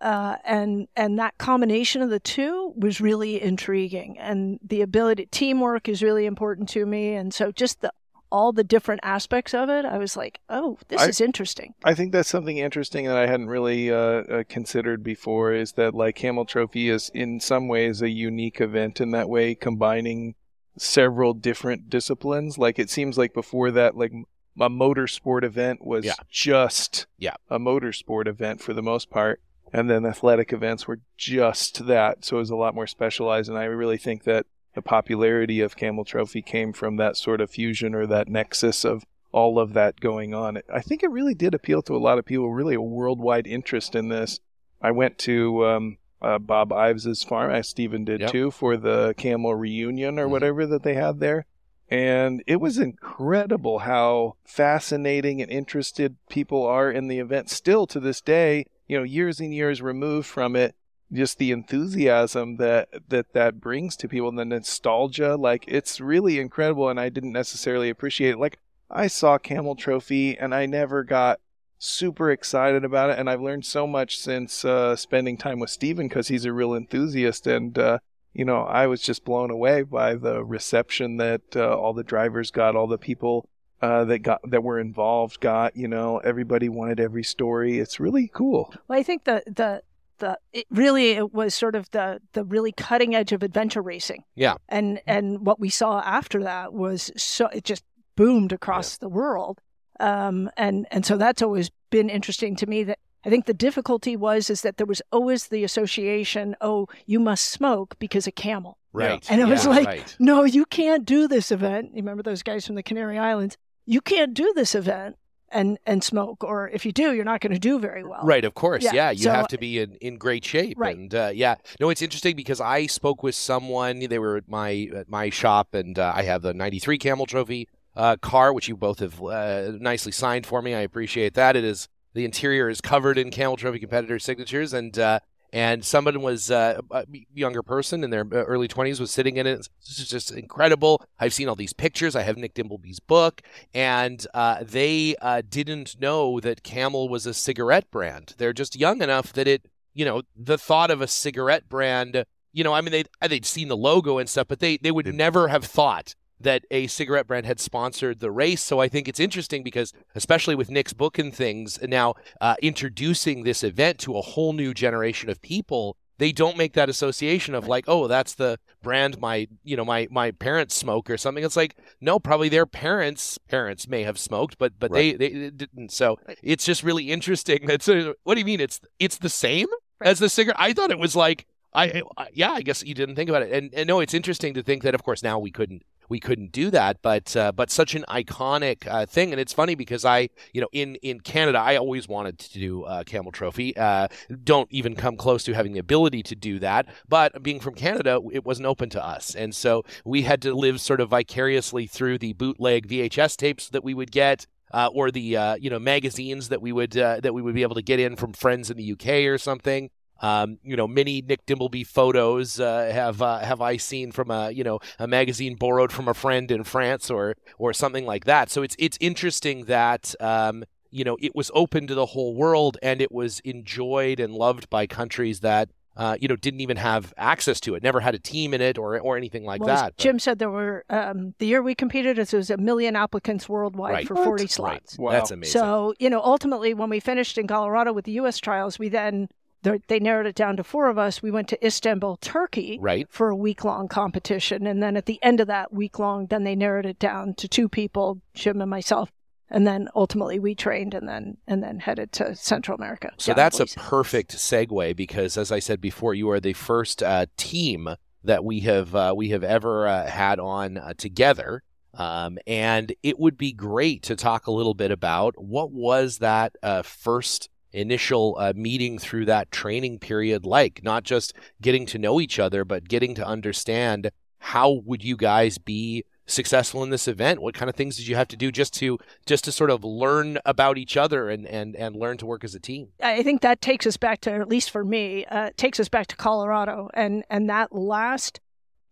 Uh, 0.00 0.36
and 0.44 0.88
and 0.96 1.18
that 1.18 1.36
combination 1.38 2.00
of 2.00 2.08
the 2.10 2.20
two 2.20 2.72
was 2.76 3.00
really 3.00 3.40
intriguing, 3.42 4.18
and 4.18 4.58
the 4.66 4.80
ability 4.80 5.26
teamwork 5.30 5.88
is 5.88 6.02
really 6.02 6.24
important 6.26 6.68
to 6.70 6.86
me, 6.86 7.14
and 7.14 7.34
so 7.34 7.52
just 7.52 7.80
the 7.82 7.92
all 8.32 8.52
the 8.52 8.62
different 8.64 9.00
aspects 9.02 9.52
of 9.52 9.68
it, 9.68 9.84
I 9.84 9.98
was 9.98 10.16
like, 10.16 10.38
oh, 10.48 10.78
this 10.88 11.00
I- 11.02 11.08
is 11.08 11.20
interesting. 11.20 11.74
I 11.84 11.94
think 11.94 12.12
that's 12.12 12.28
something 12.28 12.58
interesting 12.58 13.06
that 13.06 13.16
I 13.16 13.26
hadn't 13.26 13.48
really 13.48 13.90
uh, 13.90 13.96
uh, 13.96 14.42
considered 14.48 15.02
before. 15.02 15.52
Is 15.52 15.72
that 15.72 15.94
like 15.94 16.14
Camel 16.14 16.44
Trophy 16.44 16.88
is 16.88 17.10
in 17.12 17.40
some 17.40 17.66
ways 17.68 18.00
a 18.00 18.08
unique 18.08 18.60
event 18.60 19.00
in 19.00 19.10
that 19.10 19.28
way, 19.28 19.54
combining 19.56 20.34
several 20.78 21.34
different 21.34 21.90
disciplines. 21.90 22.56
Like 22.56 22.78
it 22.78 22.88
seems 22.88 23.18
like 23.18 23.34
before 23.34 23.70
that, 23.72 23.96
like 23.96 24.12
a 24.58 24.70
motorsport 24.70 25.42
event 25.42 25.84
was 25.84 26.04
Yeah. 26.04 26.14
just 26.30 27.06
Yeah. 27.18 27.34
a 27.50 27.58
motorsport 27.58 28.26
event 28.28 28.60
for 28.62 28.72
the 28.72 28.82
most 28.82 29.10
part, 29.10 29.40
and 29.72 29.88
then 29.90 30.04
athletic 30.06 30.52
events 30.52 30.86
were 30.88 31.00
just 31.16 31.86
that. 31.86 32.24
So 32.24 32.36
it 32.36 32.40
was 32.40 32.50
a 32.50 32.56
lot 32.56 32.74
more 32.74 32.86
specialized, 32.86 33.48
and 33.48 33.58
I 33.58 33.64
really 33.64 33.98
think 33.98 34.24
that 34.24 34.46
the 34.74 34.82
popularity 34.82 35.60
of 35.60 35.76
Camel 35.76 36.04
Trophy 36.04 36.42
came 36.42 36.72
from 36.72 36.96
that 36.96 37.16
sort 37.16 37.40
of 37.40 37.50
fusion 37.50 37.94
or 37.94 38.06
that 38.06 38.28
nexus 38.28 38.84
of 38.84 39.04
all 39.32 39.58
of 39.58 39.72
that 39.74 40.00
going 40.00 40.34
on. 40.34 40.60
I 40.72 40.80
think 40.80 41.02
it 41.02 41.10
really 41.10 41.34
did 41.34 41.54
appeal 41.54 41.82
to 41.82 41.96
a 41.96 41.98
lot 41.98 42.18
of 42.18 42.24
people, 42.24 42.50
really 42.52 42.74
a 42.74 42.80
worldwide 42.80 43.46
interest 43.46 43.94
in 43.94 44.08
this. 44.08 44.40
I 44.80 44.90
went 44.92 45.18
to 45.18 45.66
um, 45.66 45.98
uh, 46.22 46.38
Bob 46.38 46.72
Ives's 46.72 47.22
farm, 47.22 47.50
as 47.50 47.68
Stephen 47.68 48.04
did 48.04 48.20
Yep. 48.20 48.30
too, 48.30 48.50
for 48.50 48.76
the 48.76 49.14
camel 49.16 49.54
reunion 49.54 50.18
or 50.18 50.26
Mhm. 50.26 50.30
whatever 50.30 50.66
that 50.66 50.82
they 50.82 50.94
had 50.94 51.20
there. 51.20 51.46
And 51.88 52.42
it 52.46 52.60
was 52.60 52.78
incredible 52.78 53.80
how 53.80 54.36
fascinating 54.44 55.42
and 55.42 55.50
interested 55.50 56.16
people 56.28 56.64
are 56.64 56.90
in 56.90 57.08
the 57.08 57.18
event 57.18 57.50
still 57.50 57.86
to 57.88 57.98
this 57.98 58.20
day, 58.20 58.66
you 58.90 58.98
know, 58.98 59.04
years 59.04 59.38
and 59.38 59.54
years 59.54 59.80
removed 59.80 60.26
from 60.26 60.56
it 60.56 60.74
just 61.12 61.38
the 61.38 61.52
enthusiasm 61.52 62.56
that 62.56 62.88
that 63.08 63.32
that 63.32 63.60
brings 63.60 63.96
to 63.96 64.08
people 64.08 64.28
and 64.28 64.38
the 64.38 64.44
nostalgia 64.44 65.36
like 65.36 65.64
it's 65.66 66.00
really 66.00 66.38
incredible 66.38 66.88
and 66.88 67.00
i 67.00 67.08
didn't 67.08 67.32
necessarily 67.32 67.90
appreciate 67.90 68.30
it. 68.30 68.38
Like 68.38 68.58
i 68.88 69.08
saw 69.08 69.36
camel 69.36 69.74
trophy 69.74 70.38
and 70.38 70.54
i 70.54 70.66
never 70.66 71.02
got 71.02 71.40
super 71.78 72.30
excited 72.30 72.84
about 72.84 73.10
it 73.10 73.18
and 73.18 73.28
i've 73.28 73.40
learned 73.40 73.64
so 73.64 73.86
much 73.88 74.18
since 74.18 74.64
uh, 74.64 74.94
spending 74.94 75.36
time 75.36 75.58
with 75.58 75.70
steven 75.70 76.06
because 76.06 76.28
he's 76.28 76.44
a 76.44 76.52
real 76.52 76.74
enthusiast 76.74 77.46
and 77.46 77.76
uh, 77.76 77.98
you 78.32 78.44
know 78.44 78.62
i 78.62 78.86
was 78.86 79.02
just 79.02 79.24
blown 79.24 79.50
away 79.50 79.82
by 79.82 80.14
the 80.14 80.44
reception 80.44 81.16
that 81.16 81.42
uh, 81.56 81.76
all 81.76 81.92
the 81.92 82.04
drivers 82.04 82.52
got 82.52 82.76
all 82.76 82.86
the 82.86 82.98
people 82.98 83.48
uh, 83.82 84.04
that 84.04 84.18
got 84.20 84.40
that 84.50 84.62
were 84.62 84.78
involved 84.78 85.40
got 85.40 85.76
you 85.76 85.88
know 85.88 86.18
everybody 86.18 86.68
wanted 86.68 87.00
every 87.00 87.24
story 87.24 87.78
it's 87.78 87.98
really 88.00 88.28
cool 88.32 88.72
Well, 88.88 88.98
I 88.98 89.02
think 89.02 89.24
the 89.24 89.42
the 89.46 89.82
the 90.18 90.38
it 90.52 90.66
really 90.70 91.12
it 91.12 91.32
was 91.32 91.54
sort 91.54 91.74
of 91.74 91.90
the 91.92 92.20
the 92.34 92.44
really 92.44 92.72
cutting 92.72 93.14
edge 93.14 93.32
of 93.32 93.42
adventure 93.42 93.80
racing. 93.80 94.22
Yeah. 94.34 94.56
And 94.68 95.00
and 95.06 95.46
what 95.46 95.58
we 95.58 95.70
saw 95.70 96.00
after 96.00 96.42
that 96.42 96.74
was 96.74 97.10
so 97.16 97.46
it 97.46 97.64
just 97.64 97.82
boomed 98.16 98.52
across 98.52 98.98
the 98.98 99.08
world. 99.08 99.60
Um 99.98 100.50
and 100.58 100.86
and 100.90 101.06
so 101.06 101.16
that's 101.16 101.40
always 101.40 101.70
been 101.88 102.10
interesting 102.10 102.54
to 102.56 102.66
me 102.66 102.84
that 102.84 102.98
I 103.24 103.30
think 103.30 103.46
the 103.46 103.54
difficulty 103.54 104.14
was 104.16 104.50
is 104.50 104.60
that 104.62 104.76
there 104.76 104.86
was 104.86 105.00
always 105.10 105.48
the 105.48 105.64
association, 105.64 106.54
oh, 106.60 106.86
you 107.06 107.18
must 107.20 107.44
smoke 107.44 107.96
because 107.98 108.26
of 108.26 108.34
camel. 108.34 108.76
Right. 108.92 109.24
And 109.30 109.40
it 109.40 109.46
was 109.46 109.66
like- 109.66 109.86
right. 109.86 110.16
No, 110.18 110.44
you 110.44 110.64
can't 110.66 111.04
do 111.06 111.28
this 111.28 111.50
event. 111.50 111.90
You 111.94 111.96
remember 112.02 112.22
those 112.22 112.42
guys 112.42 112.66
from 112.66 112.74
the 112.76 112.82
Canary 112.82 113.18
Islands? 113.18 113.56
You 113.90 114.00
can't 114.00 114.34
do 114.34 114.52
this 114.54 114.74
event 114.74 115.16
and 115.50 115.78
and 115.84 116.04
smoke 116.04 116.44
or 116.44 116.68
if 116.68 116.86
you 116.86 116.92
do, 116.92 117.12
you're 117.12 117.24
not 117.24 117.40
going 117.40 117.52
to 117.52 117.58
do 117.58 117.80
very 117.80 118.04
well. 118.04 118.20
Right, 118.22 118.44
of 118.44 118.54
course. 118.54 118.84
Yeah, 118.84 118.92
Yeah, 118.94 119.10
you 119.10 119.24
so- 119.24 119.32
have 119.32 119.48
to 119.48 119.58
be 119.58 119.80
in, 119.80 119.96
in 119.96 120.16
great 120.16 120.44
shape. 120.44 120.78
Right. 120.78 120.96
And 120.96 121.12
uh, 121.12 121.32
yeah, 121.34 121.56
no, 121.80 121.90
it's 121.90 122.00
interesting 122.00 122.36
because 122.36 122.60
I 122.60 122.86
spoke 122.86 123.24
with 123.24 123.34
someone. 123.34 123.98
They 123.98 124.20
were 124.20 124.36
at 124.36 124.48
my 124.48 124.88
at 124.94 125.08
my 125.08 125.28
shop, 125.30 125.74
and 125.74 125.98
uh, 125.98 126.12
I 126.14 126.22
have 126.22 126.42
the 126.42 126.54
'93 126.54 126.98
Camel 126.98 127.26
Trophy 127.26 127.68
uh, 127.96 128.16
car, 128.16 128.52
which 128.52 128.68
you 128.68 128.76
both 128.76 129.00
have 129.00 129.20
uh, 129.20 129.72
nicely 129.80 130.12
signed 130.12 130.46
for 130.46 130.62
me. 130.62 130.72
I 130.72 130.80
appreciate 130.80 131.34
that. 131.34 131.56
It 131.56 131.64
is 131.64 131.88
the 132.14 132.24
interior 132.24 132.68
is 132.68 132.80
covered 132.80 133.18
in 133.18 133.30
Camel 133.30 133.56
Trophy 133.56 133.80
competitor 133.80 134.20
signatures, 134.20 134.72
and 134.72 134.96
uh, 134.98 135.18
and 135.52 135.84
someone 135.84 136.22
was 136.22 136.50
uh, 136.50 136.80
a 136.90 137.04
younger 137.34 137.62
person 137.62 138.04
in 138.04 138.10
their 138.10 138.22
uh, 138.22 138.44
early 138.44 138.68
20s 138.68 139.00
was 139.00 139.10
sitting 139.10 139.36
in 139.36 139.46
it. 139.46 139.68
This 139.86 139.98
is 139.98 140.08
just 140.08 140.30
incredible. 140.30 141.04
I've 141.18 141.34
seen 141.34 141.48
all 141.48 141.56
these 141.56 141.72
pictures. 141.72 142.14
I 142.14 142.22
have 142.22 142.36
Nick 142.36 142.54
Dimbleby's 142.54 143.00
book, 143.00 143.42
and 143.74 144.24
uh, 144.34 144.62
they 144.62 145.16
uh, 145.20 145.42
didn't 145.48 146.00
know 146.00 146.40
that 146.40 146.62
Camel 146.62 147.08
was 147.08 147.26
a 147.26 147.34
cigarette 147.34 147.90
brand. 147.90 148.34
They're 148.38 148.52
just 148.52 148.76
young 148.76 149.02
enough 149.02 149.32
that 149.32 149.48
it, 149.48 149.66
you 149.94 150.04
know, 150.04 150.22
the 150.36 150.58
thought 150.58 150.90
of 150.90 151.00
a 151.00 151.08
cigarette 151.08 151.68
brand. 151.68 152.24
You 152.52 152.64
know, 152.64 152.72
I 152.72 152.80
mean, 152.80 152.92
they 152.92 153.28
they'd 153.28 153.46
seen 153.46 153.68
the 153.68 153.76
logo 153.76 154.18
and 154.18 154.28
stuff, 154.28 154.48
but 154.48 154.60
they 154.60 154.76
they 154.76 154.90
would 154.90 155.12
never 155.14 155.48
have 155.48 155.64
thought 155.64 156.14
that 156.40 156.64
a 156.70 156.86
cigarette 156.86 157.26
brand 157.26 157.46
had 157.46 157.60
sponsored 157.60 158.20
the 158.20 158.30
race. 158.30 158.62
So 158.62 158.80
I 158.80 158.88
think 158.88 159.08
it's 159.08 159.20
interesting 159.20 159.62
because, 159.62 159.92
especially 160.14 160.54
with 160.54 160.70
Nick's 160.70 160.92
book 160.92 161.18
and 161.18 161.34
things, 161.34 161.78
now 161.82 162.14
uh, 162.40 162.56
introducing 162.62 163.44
this 163.44 163.62
event 163.62 163.98
to 164.00 164.16
a 164.16 164.22
whole 164.22 164.52
new 164.52 164.72
generation 164.74 165.28
of 165.28 165.42
people, 165.42 165.96
they 166.18 166.32
don't 166.32 166.58
make 166.58 166.74
that 166.74 166.88
association 166.88 167.54
of 167.54 167.66
like, 167.66 167.84
oh, 167.88 168.06
that's 168.06 168.34
the 168.34 168.58
brand 168.82 169.18
my 169.20 169.46
you 169.62 169.76
know 169.76 169.84
my 169.84 170.08
my 170.10 170.30
parents 170.30 170.74
smoke 170.74 171.08
or 171.10 171.16
something. 171.16 171.44
It's 171.44 171.56
like 171.56 171.76
no, 172.00 172.18
probably 172.18 172.48
their 172.48 172.66
parents 172.66 173.38
parents 173.48 173.88
may 173.88 174.02
have 174.02 174.18
smoked, 174.18 174.58
but 174.58 174.74
but 174.78 174.90
right. 174.90 175.18
they, 175.18 175.30
they 175.30 175.50
didn't. 175.50 175.92
So 175.92 176.18
it's 176.42 176.64
just 176.64 176.82
really 176.82 177.10
interesting. 177.10 177.66
That's 177.66 177.88
what 177.88 178.34
do 178.34 178.38
you 178.38 178.44
mean? 178.44 178.60
It's 178.60 178.80
it's 178.98 179.18
the 179.18 179.30
same 179.30 179.68
as 180.02 180.18
the 180.18 180.28
cigarette. 180.28 180.60
I 180.60 180.72
thought 180.72 180.90
it 180.90 180.98
was 180.98 181.16
like 181.16 181.46
I, 181.72 182.02
I, 182.16 182.28
yeah, 182.32 182.52
I 182.52 182.62
guess 182.62 182.84
you 182.84 182.94
didn't 182.94 183.14
think 183.14 183.30
about 183.30 183.42
it, 183.42 183.52
and, 183.52 183.72
and 183.72 183.86
no, 183.86 184.00
it's 184.00 184.14
interesting 184.14 184.54
to 184.54 184.62
think 184.62 184.82
that, 184.82 184.94
of 184.94 185.02
course, 185.04 185.22
now 185.22 185.38
we 185.38 185.50
couldn't 185.50 185.82
we 186.10 186.20
couldn't 186.20 186.50
do 186.52 186.70
that, 186.70 187.00
but 187.00 187.34
uh, 187.36 187.52
but 187.52 187.70
such 187.70 187.94
an 187.94 188.04
iconic 188.08 188.86
uh, 188.86 189.06
thing, 189.06 189.32
and 189.32 189.40
it's 189.40 189.52
funny 189.52 189.76
because 189.76 190.04
I, 190.04 190.28
you 190.52 190.60
know, 190.60 190.68
in 190.72 190.96
in 190.96 191.20
Canada, 191.20 191.58
I 191.58 191.76
always 191.76 192.08
wanted 192.08 192.38
to 192.40 192.58
do 192.58 192.82
uh, 192.82 193.04
Camel 193.04 193.30
Trophy. 193.30 193.74
Uh, 193.76 194.08
don't 194.42 194.68
even 194.72 194.96
come 194.96 195.16
close 195.16 195.44
to 195.44 195.54
having 195.54 195.72
the 195.72 195.78
ability 195.78 196.24
to 196.24 196.34
do 196.34 196.58
that, 196.58 196.86
but 197.08 197.42
being 197.42 197.60
from 197.60 197.74
Canada, 197.74 198.20
it 198.32 198.44
wasn't 198.44 198.66
open 198.66 198.90
to 198.90 199.02
us, 199.02 199.34
and 199.36 199.54
so 199.54 199.84
we 200.04 200.22
had 200.22 200.42
to 200.42 200.52
live 200.52 200.80
sort 200.80 201.00
of 201.00 201.08
vicariously 201.10 201.86
through 201.86 202.18
the 202.18 202.32
bootleg 202.32 202.88
VHS 202.88 203.36
tapes 203.36 203.68
that 203.70 203.84
we 203.84 203.94
would 203.94 204.10
get. 204.10 204.46
Uh, 204.72 204.88
or 204.94 205.10
the 205.10 205.36
uh, 205.36 205.56
you 205.56 205.68
know 205.68 205.80
magazines 205.80 206.48
that 206.48 206.62
we 206.62 206.70
would 206.70 206.96
uh, 206.96 207.18
that 207.18 207.34
we 207.34 207.42
would 207.42 207.56
be 207.56 207.62
able 207.62 207.74
to 207.74 207.82
get 207.82 207.98
in 207.98 208.14
from 208.14 208.32
friends 208.32 208.70
in 208.70 208.76
the 208.76 208.92
UK 208.92 209.26
or 209.26 209.36
something. 209.36 209.90
Um, 210.20 210.58
you 210.62 210.76
know, 210.76 210.86
many 210.86 211.22
Nick 211.22 211.46
Dimbleby 211.46 211.86
photos 211.86 212.60
uh, 212.60 212.90
have 212.92 213.22
uh, 213.22 213.38
have 213.38 213.60
I 213.60 213.76
seen 213.76 214.12
from 214.12 214.30
a 214.30 214.50
you 214.50 214.64
know 214.64 214.80
a 214.98 215.06
magazine 215.06 215.56
borrowed 215.56 215.92
from 215.92 216.08
a 216.08 216.14
friend 216.14 216.50
in 216.50 216.64
France 216.64 217.10
or 217.10 217.36
or 217.58 217.72
something 217.72 218.04
like 218.06 218.24
that. 218.24 218.50
So 218.50 218.62
it's 218.62 218.76
it's 218.78 218.98
interesting 219.00 219.64
that 219.64 220.14
um, 220.20 220.64
you 220.90 221.04
know 221.04 221.16
it 221.20 221.34
was 221.34 221.50
open 221.54 221.86
to 221.86 221.94
the 221.94 222.06
whole 222.06 222.34
world 222.34 222.76
and 222.82 223.00
it 223.00 223.12
was 223.12 223.40
enjoyed 223.40 224.20
and 224.20 224.34
loved 224.34 224.68
by 224.68 224.86
countries 224.86 225.40
that 225.40 225.70
uh, 225.96 226.16
you 226.20 226.28
know, 226.28 226.36
didn't 226.36 226.60
even 226.60 226.76
have 226.76 227.12
access 227.18 227.60
to 227.60 227.74
it, 227.74 227.82
never 227.82 228.00
had 228.00 228.14
a 228.14 228.18
team 228.18 228.54
in 228.54 228.60
it 228.60 228.78
or 228.78 228.98
or 229.00 229.16
anything 229.16 229.44
like 229.44 229.60
well, 229.60 229.76
that. 229.76 229.98
Jim 229.98 230.18
said 230.18 230.38
there 230.38 230.50
were 230.50 230.84
um, 230.88 231.34
the 231.38 231.46
year 231.46 231.62
we 231.62 231.74
competed, 231.74 232.18
it 232.18 232.32
was 232.32 232.48
a 232.48 232.56
million 232.56 232.96
applicants 232.96 233.48
worldwide 233.48 233.92
right. 233.92 234.06
for 234.06 234.16
40 234.16 234.46
slots. 234.46 234.96
Right. 234.98 235.04
Wow. 235.04 235.12
That's 235.12 235.30
amazing. 235.30 235.60
So 235.60 235.94
you 235.98 236.08
know, 236.08 236.22
ultimately, 236.22 236.74
when 236.74 236.90
we 236.90 237.00
finished 237.00 237.36
in 237.36 237.46
Colorado 237.46 237.92
with 237.92 238.04
the 238.04 238.12
U.S. 238.12 238.38
trials, 238.38 238.78
we 238.78 238.88
then 238.88 239.28
they 239.62 240.00
narrowed 240.00 240.26
it 240.26 240.34
down 240.34 240.56
to 240.56 240.64
four 240.64 240.88
of 240.88 240.98
us. 240.98 241.22
We 241.22 241.30
went 241.30 241.48
to 241.48 241.66
Istanbul, 241.66 242.16
Turkey, 242.20 242.78
right. 242.80 243.06
for 243.10 243.28
a 243.28 243.36
week 243.36 243.64
long 243.64 243.88
competition, 243.88 244.66
and 244.66 244.82
then 244.82 244.96
at 244.96 245.06
the 245.06 245.22
end 245.22 245.40
of 245.40 245.46
that 245.48 245.72
week 245.72 245.98
long, 245.98 246.26
then 246.26 246.44
they 246.44 246.56
narrowed 246.56 246.86
it 246.86 246.98
down 246.98 247.34
to 247.34 247.48
two 247.48 247.68
people, 247.68 248.20
Jim 248.34 248.60
and 248.60 248.70
myself, 248.70 249.10
and 249.50 249.66
then 249.66 249.88
ultimately 249.94 250.38
we 250.38 250.54
trained 250.54 250.94
and 250.94 251.08
then 251.08 251.36
and 251.46 251.62
then 251.62 251.80
headed 251.80 252.12
to 252.12 252.34
Central 252.34 252.76
America. 252.76 253.12
So 253.18 253.34
that's 253.34 253.60
a 253.60 253.66
perfect 253.66 254.36
segue 254.36 254.96
because, 254.96 255.36
as 255.36 255.52
I 255.52 255.58
said 255.58 255.80
before, 255.80 256.14
you 256.14 256.30
are 256.30 256.40
the 256.40 256.54
first 256.54 257.02
uh, 257.02 257.26
team 257.36 257.88
that 258.24 258.44
we 258.44 258.60
have 258.60 258.94
uh, 258.94 259.14
we 259.16 259.30
have 259.30 259.44
ever 259.44 259.86
uh, 259.86 260.06
had 260.06 260.38
on 260.40 260.78
uh, 260.78 260.94
together. 260.96 261.62
Um, 261.92 262.38
and 262.46 262.94
it 263.02 263.18
would 263.18 263.36
be 263.36 263.52
great 263.52 264.04
to 264.04 264.14
talk 264.14 264.46
a 264.46 264.52
little 264.52 264.74
bit 264.74 264.92
about 264.92 265.34
what 265.36 265.72
was 265.72 266.18
that 266.18 266.54
uh, 266.62 266.82
first 266.82 267.49
initial 267.72 268.36
uh, 268.38 268.52
meeting 268.54 268.98
through 268.98 269.26
that 269.26 269.50
training 269.50 269.98
period 269.98 270.44
like? 270.44 270.82
Not 270.82 271.04
just 271.04 271.32
getting 271.60 271.86
to 271.86 271.98
know 271.98 272.20
each 272.20 272.38
other, 272.38 272.64
but 272.64 272.88
getting 272.88 273.14
to 273.16 273.26
understand 273.26 274.10
how 274.40 274.82
would 274.84 275.04
you 275.04 275.16
guys 275.16 275.58
be 275.58 276.04
successful 276.26 276.82
in 276.82 276.90
this 276.90 277.06
event? 277.08 277.42
What 277.42 277.54
kind 277.54 277.68
of 277.68 277.76
things 277.76 277.96
did 277.96 278.06
you 278.06 278.16
have 278.16 278.28
to 278.28 278.36
do 278.36 278.50
just 278.50 278.72
to 278.74 278.98
just 279.26 279.44
to 279.44 279.52
sort 279.52 279.70
of 279.70 279.84
learn 279.84 280.38
about 280.44 280.78
each 280.78 280.96
other 280.96 281.28
and 281.28 281.46
and 281.46 281.76
and 281.76 281.96
learn 281.96 282.16
to 282.18 282.26
work 282.26 282.44
as 282.44 282.54
a 282.54 282.60
team? 282.60 282.88
I 283.02 283.22
think 283.22 283.42
that 283.42 283.60
takes 283.60 283.86
us 283.86 283.96
back 283.96 284.20
to, 284.22 284.32
at 284.32 284.48
least 284.48 284.70
for 284.70 284.84
me, 284.84 285.24
uh, 285.26 285.50
takes 285.56 285.78
us 285.80 285.88
back 285.88 286.06
to 286.08 286.16
Colorado, 286.16 286.88
and 286.94 287.24
and 287.30 287.48
that 287.50 287.74
last. 287.74 288.40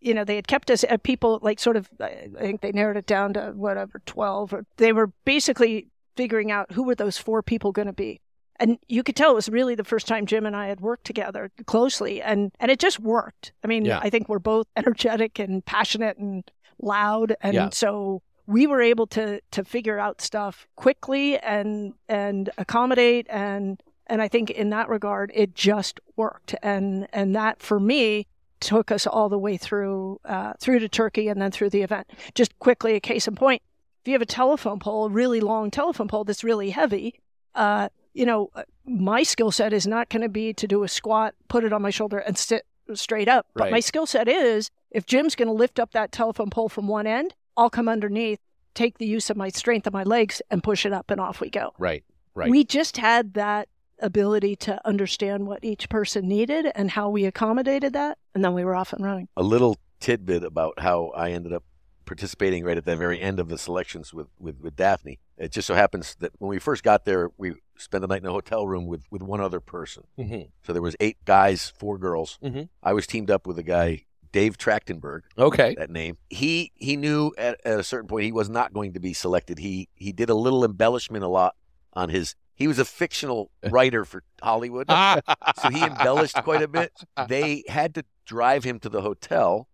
You 0.00 0.14
know, 0.14 0.22
they 0.22 0.36
had 0.36 0.46
kept 0.46 0.70
us 0.70 0.84
at 0.84 1.02
people 1.02 1.40
like 1.42 1.58
sort 1.58 1.76
of, 1.76 1.90
I 2.00 2.28
think 2.38 2.60
they 2.60 2.70
narrowed 2.70 2.96
it 2.96 3.06
down 3.06 3.32
to 3.32 3.50
whatever, 3.56 4.00
12, 4.06 4.54
or 4.54 4.64
they 4.76 4.92
were 4.92 5.08
basically 5.24 5.88
figuring 6.16 6.52
out 6.52 6.70
who 6.70 6.84
were 6.84 6.94
those 6.94 7.18
four 7.18 7.42
people 7.42 7.72
going 7.72 7.88
to 7.88 7.92
be 7.92 8.20
and 8.60 8.78
you 8.88 9.02
could 9.02 9.16
tell 9.16 9.30
it 9.30 9.34
was 9.34 9.48
really 9.48 9.74
the 9.74 9.84
first 9.84 10.06
time 10.06 10.26
Jim 10.26 10.46
and 10.46 10.56
I 10.56 10.68
had 10.68 10.80
worked 10.80 11.04
together 11.04 11.50
closely 11.66 12.20
and 12.22 12.52
and 12.60 12.70
it 12.70 12.78
just 12.78 13.00
worked. 13.00 13.52
I 13.64 13.66
mean, 13.66 13.84
yeah. 13.84 14.00
I 14.02 14.10
think 14.10 14.28
we're 14.28 14.38
both 14.38 14.66
energetic 14.76 15.38
and 15.38 15.64
passionate 15.64 16.18
and 16.18 16.48
loud 16.80 17.34
and 17.40 17.54
yeah. 17.54 17.68
so 17.72 18.22
we 18.46 18.66
were 18.66 18.80
able 18.80 19.06
to 19.08 19.40
to 19.50 19.64
figure 19.64 19.98
out 19.98 20.20
stuff 20.20 20.66
quickly 20.76 21.38
and 21.38 21.94
and 22.08 22.50
accommodate 22.58 23.26
and 23.28 23.82
and 24.06 24.22
I 24.22 24.28
think 24.28 24.50
in 24.50 24.70
that 24.70 24.88
regard 24.88 25.30
it 25.34 25.54
just 25.54 26.00
worked 26.16 26.54
and 26.62 27.06
and 27.12 27.34
that 27.36 27.60
for 27.62 27.78
me 27.78 28.26
took 28.60 28.90
us 28.90 29.06
all 29.06 29.28
the 29.28 29.38
way 29.38 29.56
through 29.56 30.20
uh, 30.24 30.52
through 30.58 30.80
to 30.80 30.88
Turkey 30.88 31.28
and 31.28 31.40
then 31.40 31.50
through 31.50 31.70
the 31.70 31.82
event. 31.82 32.10
Just 32.34 32.58
quickly, 32.58 32.94
a 32.94 33.00
case 33.00 33.28
in 33.28 33.34
point: 33.34 33.62
if 34.02 34.08
you 34.08 34.14
have 34.14 34.22
a 34.22 34.26
telephone 34.26 34.78
pole, 34.78 35.06
a 35.06 35.10
really 35.10 35.40
long 35.40 35.70
telephone 35.70 36.08
pole 36.08 36.24
that's 36.24 36.44
really 36.44 36.70
heavy, 36.70 37.20
uh, 37.54 37.88
you 38.14 38.26
know, 38.26 38.50
uh, 38.54 38.62
my 38.84 39.22
skill 39.22 39.50
set 39.50 39.72
is 39.72 39.86
not 39.86 40.08
going 40.08 40.22
to 40.22 40.28
be 40.28 40.52
to 40.54 40.66
do 40.66 40.82
a 40.82 40.88
squat, 40.88 41.34
put 41.48 41.64
it 41.64 41.72
on 41.72 41.82
my 41.82 41.90
shoulder, 41.90 42.18
and 42.18 42.36
sit 42.36 42.66
straight 42.94 43.28
up. 43.28 43.46
But 43.54 43.70
my 43.70 43.80
skill 43.80 44.06
set 44.06 44.28
is 44.28 44.70
if 44.90 45.06
Jim's 45.06 45.34
going 45.34 45.48
to 45.48 45.52
lift 45.52 45.78
up 45.78 45.92
that 45.92 46.12
telephone 46.12 46.50
pole 46.50 46.68
from 46.68 46.88
one 46.88 47.06
end, 47.06 47.34
I'll 47.56 47.70
come 47.70 47.88
underneath, 47.88 48.40
take 48.74 48.98
the 48.98 49.06
use 49.06 49.30
of 49.30 49.36
my 49.36 49.48
strength 49.48 49.86
of 49.86 49.92
my 49.92 50.04
legs, 50.04 50.40
and 50.50 50.62
push 50.62 50.86
it 50.86 50.92
up, 50.92 51.10
and 51.10 51.20
off 51.20 51.40
we 51.40 51.50
go. 51.50 51.72
Right, 51.78 52.04
right. 52.34 52.50
We 52.50 52.64
just 52.64 52.96
had 52.96 53.34
that 53.34 53.68
ability 54.00 54.54
to 54.54 54.80
understand 54.86 55.46
what 55.46 55.64
each 55.64 55.88
person 55.88 56.28
needed 56.28 56.70
and 56.74 56.90
how 56.90 57.08
we 57.10 57.24
accommodated 57.24 57.92
that, 57.92 58.18
and 58.34 58.44
then 58.44 58.54
we 58.54 58.64
were 58.64 58.74
off 58.74 58.92
and 58.92 59.04
running. 59.04 59.28
A 59.36 59.42
little 59.42 59.76
tidbit 60.00 60.44
about 60.44 60.78
how 60.78 61.08
I 61.08 61.32
ended 61.32 61.52
up 61.52 61.64
participating 62.08 62.64
right 62.64 62.78
at 62.78 62.86
the 62.86 62.96
very 62.96 63.20
end 63.20 63.38
of 63.38 63.50
the 63.50 63.58
selections 63.58 64.14
with, 64.14 64.28
with, 64.38 64.58
with 64.60 64.74
Daphne. 64.74 65.20
It 65.36 65.52
just 65.52 65.66
so 65.66 65.74
happens 65.74 66.16
that 66.20 66.32
when 66.38 66.48
we 66.48 66.58
first 66.58 66.82
got 66.82 67.04
there, 67.04 67.30
we 67.36 67.54
spent 67.76 68.00
the 68.00 68.08
night 68.08 68.22
in 68.22 68.26
a 68.26 68.32
hotel 68.32 68.66
room 68.66 68.86
with, 68.86 69.02
with 69.10 69.22
one 69.22 69.42
other 69.42 69.60
person. 69.60 70.04
Mm-hmm. 70.18 70.48
So 70.62 70.72
there 70.72 70.82
was 70.82 70.96
eight 71.00 71.18
guys, 71.26 71.72
four 71.78 71.98
girls. 71.98 72.38
Mm-hmm. 72.42 72.62
I 72.82 72.94
was 72.94 73.06
teamed 73.06 73.30
up 73.30 73.46
with 73.46 73.58
a 73.58 73.62
guy, 73.62 74.06
Dave 74.32 74.56
Trachtenberg. 74.56 75.20
Okay, 75.38 75.74
that 75.78 75.90
name. 75.90 76.16
He 76.30 76.72
he 76.74 76.96
knew 76.96 77.32
at, 77.38 77.60
at 77.64 77.78
a 77.78 77.84
certain 77.84 78.08
point 78.08 78.24
he 78.24 78.32
was 78.32 78.48
not 78.48 78.72
going 78.72 78.94
to 78.94 79.00
be 79.00 79.12
selected. 79.12 79.58
He 79.58 79.88
he 79.94 80.12
did 80.12 80.28
a 80.28 80.34
little 80.34 80.64
embellishment 80.64 81.24
a 81.24 81.28
lot 81.28 81.56
on 81.92 82.08
his 82.08 82.34
he 82.54 82.66
was 82.66 82.78
a 82.78 82.84
fictional 82.84 83.50
writer 83.70 84.04
for 84.04 84.22
Hollywood. 84.42 84.88
so 85.62 85.70
he 85.70 85.82
embellished 85.82 86.36
quite 86.42 86.62
a 86.62 86.68
bit. 86.68 86.92
They 87.28 87.64
had 87.68 87.94
to 87.94 88.04
drive 88.26 88.64
him 88.64 88.78
to 88.80 88.88
the 88.88 89.00
hotel 89.00 89.68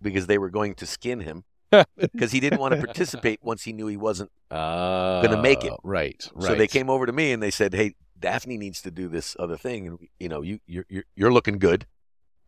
because 0.00 0.26
they 0.26 0.38
were 0.38 0.50
going 0.50 0.74
to 0.74 0.86
skin 0.86 1.20
him 1.20 1.44
because 1.96 2.32
he 2.32 2.40
didn't 2.40 2.60
want 2.60 2.74
to 2.74 2.80
participate 2.80 3.40
once 3.42 3.64
he 3.64 3.72
knew 3.72 3.86
he 3.86 3.96
wasn't 3.96 4.30
uh, 4.50 5.22
going 5.22 5.34
to 5.34 5.42
make 5.42 5.64
it. 5.64 5.72
Right, 5.82 6.28
right. 6.34 6.46
So 6.46 6.54
they 6.54 6.66
came 6.66 6.88
over 6.88 7.06
to 7.06 7.12
me 7.12 7.32
and 7.32 7.42
they 7.42 7.50
said, 7.50 7.74
"Hey, 7.74 7.94
Daphne 8.18 8.56
needs 8.56 8.82
to 8.82 8.90
do 8.90 9.08
this 9.08 9.36
other 9.38 9.56
thing, 9.56 9.86
and 9.86 9.98
you 10.18 10.28
know, 10.28 10.42
you 10.42 10.60
you're 10.66 10.86
you're, 10.88 11.04
you're 11.14 11.32
looking 11.32 11.58
good." 11.58 11.86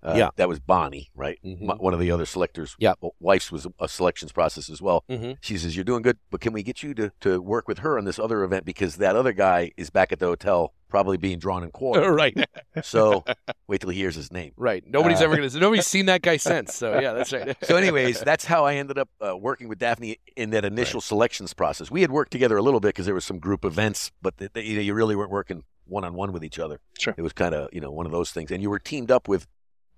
Uh, 0.02 0.14
yeah, 0.16 0.30
that 0.37 0.48
was 0.48 0.59
Bonnie, 0.59 1.11
right? 1.14 1.38
Mm-hmm. 1.44 1.66
One 1.66 1.92
of 1.92 2.00
the 2.00 2.11
other 2.11 2.24
selectors. 2.24 2.74
Yeah, 2.78 2.94
wife's 3.20 3.52
was 3.52 3.66
a 3.78 3.87
selections 3.87 4.33
process 4.33 4.70
as 4.70 4.80
well. 4.80 5.04
Mm-hmm. 5.11 5.33
She 5.42 5.59
says, 5.59 5.76
"You're 5.76 5.85
doing 5.85 6.02
good, 6.02 6.18
but 6.30 6.40
can 6.40 6.54
we 6.54 6.62
get 6.62 6.83
you 6.83 6.94
to 6.94 7.12
to 7.20 7.42
work 7.42 7.68
with 7.68 7.80
her 7.80 7.98
on 7.98 8.06
this 8.06 8.18
other 8.18 8.42
event 8.42 8.64
because 8.64 8.96
that 8.96 9.14
other 9.14 9.33
guy 9.33 9.72
is 9.76 9.90
back 9.90 10.12
at 10.12 10.18
the 10.18 10.26
hotel 10.26 10.72
probably 10.90 11.16
being 11.16 11.38
drawn 11.38 11.62
and 11.62 11.72
quartered. 11.72 12.14
right. 12.14 12.37
so 12.83 13.24
wait 13.66 13.81
till 13.81 13.90
he 13.90 13.98
hears 13.98 14.14
his 14.14 14.33
name. 14.33 14.53
Right. 14.57 14.85
Nobody's 14.87 15.20
uh, 15.20 15.24
ever 15.24 15.37
going 15.37 15.48
to. 15.48 15.59
Nobody's 15.59 15.87
seen 15.87 16.07
that 16.07 16.22
guy 16.22 16.37
since. 16.37 16.74
So 16.74 17.00
yeah, 17.00 17.12
that's 17.12 17.33
right. 17.33 17.57
so, 17.64 17.76
anyways, 17.76 18.20
that's 18.20 18.44
how 18.44 18.64
I 18.64 18.74
ended 18.74 18.98
up 18.98 19.09
uh, 19.20 19.37
working 19.37 19.68
with 19.68 19.79
Daphne 19.79 20.18
in 20.37 20.50
that 20.50 20.64
initial 20.64 20.98
right. 20.98 21.05
selections 21.05 21.55
process. 21.55 21.90
We 21.90 22.03
had 22.03 22.11
worked 22.11 22.33
together 22.33 22.57
a 22.57 22.62
little 22.62 22.81
bit 22.81 22.88
because 22.88 23.07
there 23.07 23.14
was 23.14 23.24
some 23.24 23.38
group 23.38 23.64
events, 23.64 24.11
but 24.20 24.35
you, 24.38 24.74
know, 24.74 24.83
you 24.83 24.94
really 24.94 25.16
weren't 25.16 25.31
working 25.31 25.64
one 25.87 26.05
on 26.05 26.14
one 26.14 26.33
with 26.33 26.44
each 26.44 26.59
other. 26.59 26.81
Sure. 26.98 27.14
It 27.16 27.22
was 27.22 27.33
kind 27.33 27.55
of 27.55 27.68
you 27.72 27.80
know 27.80 27.91
one 27.91 28.07
of 28.07 28.12
those 28.12 28.30
things, 28.30 28.51
and 28.51 28.62
you 28.62 28.70
were 28.70 28.78
teamed 28.78 29.11
up 29.11 29.28
with 29.28 29.47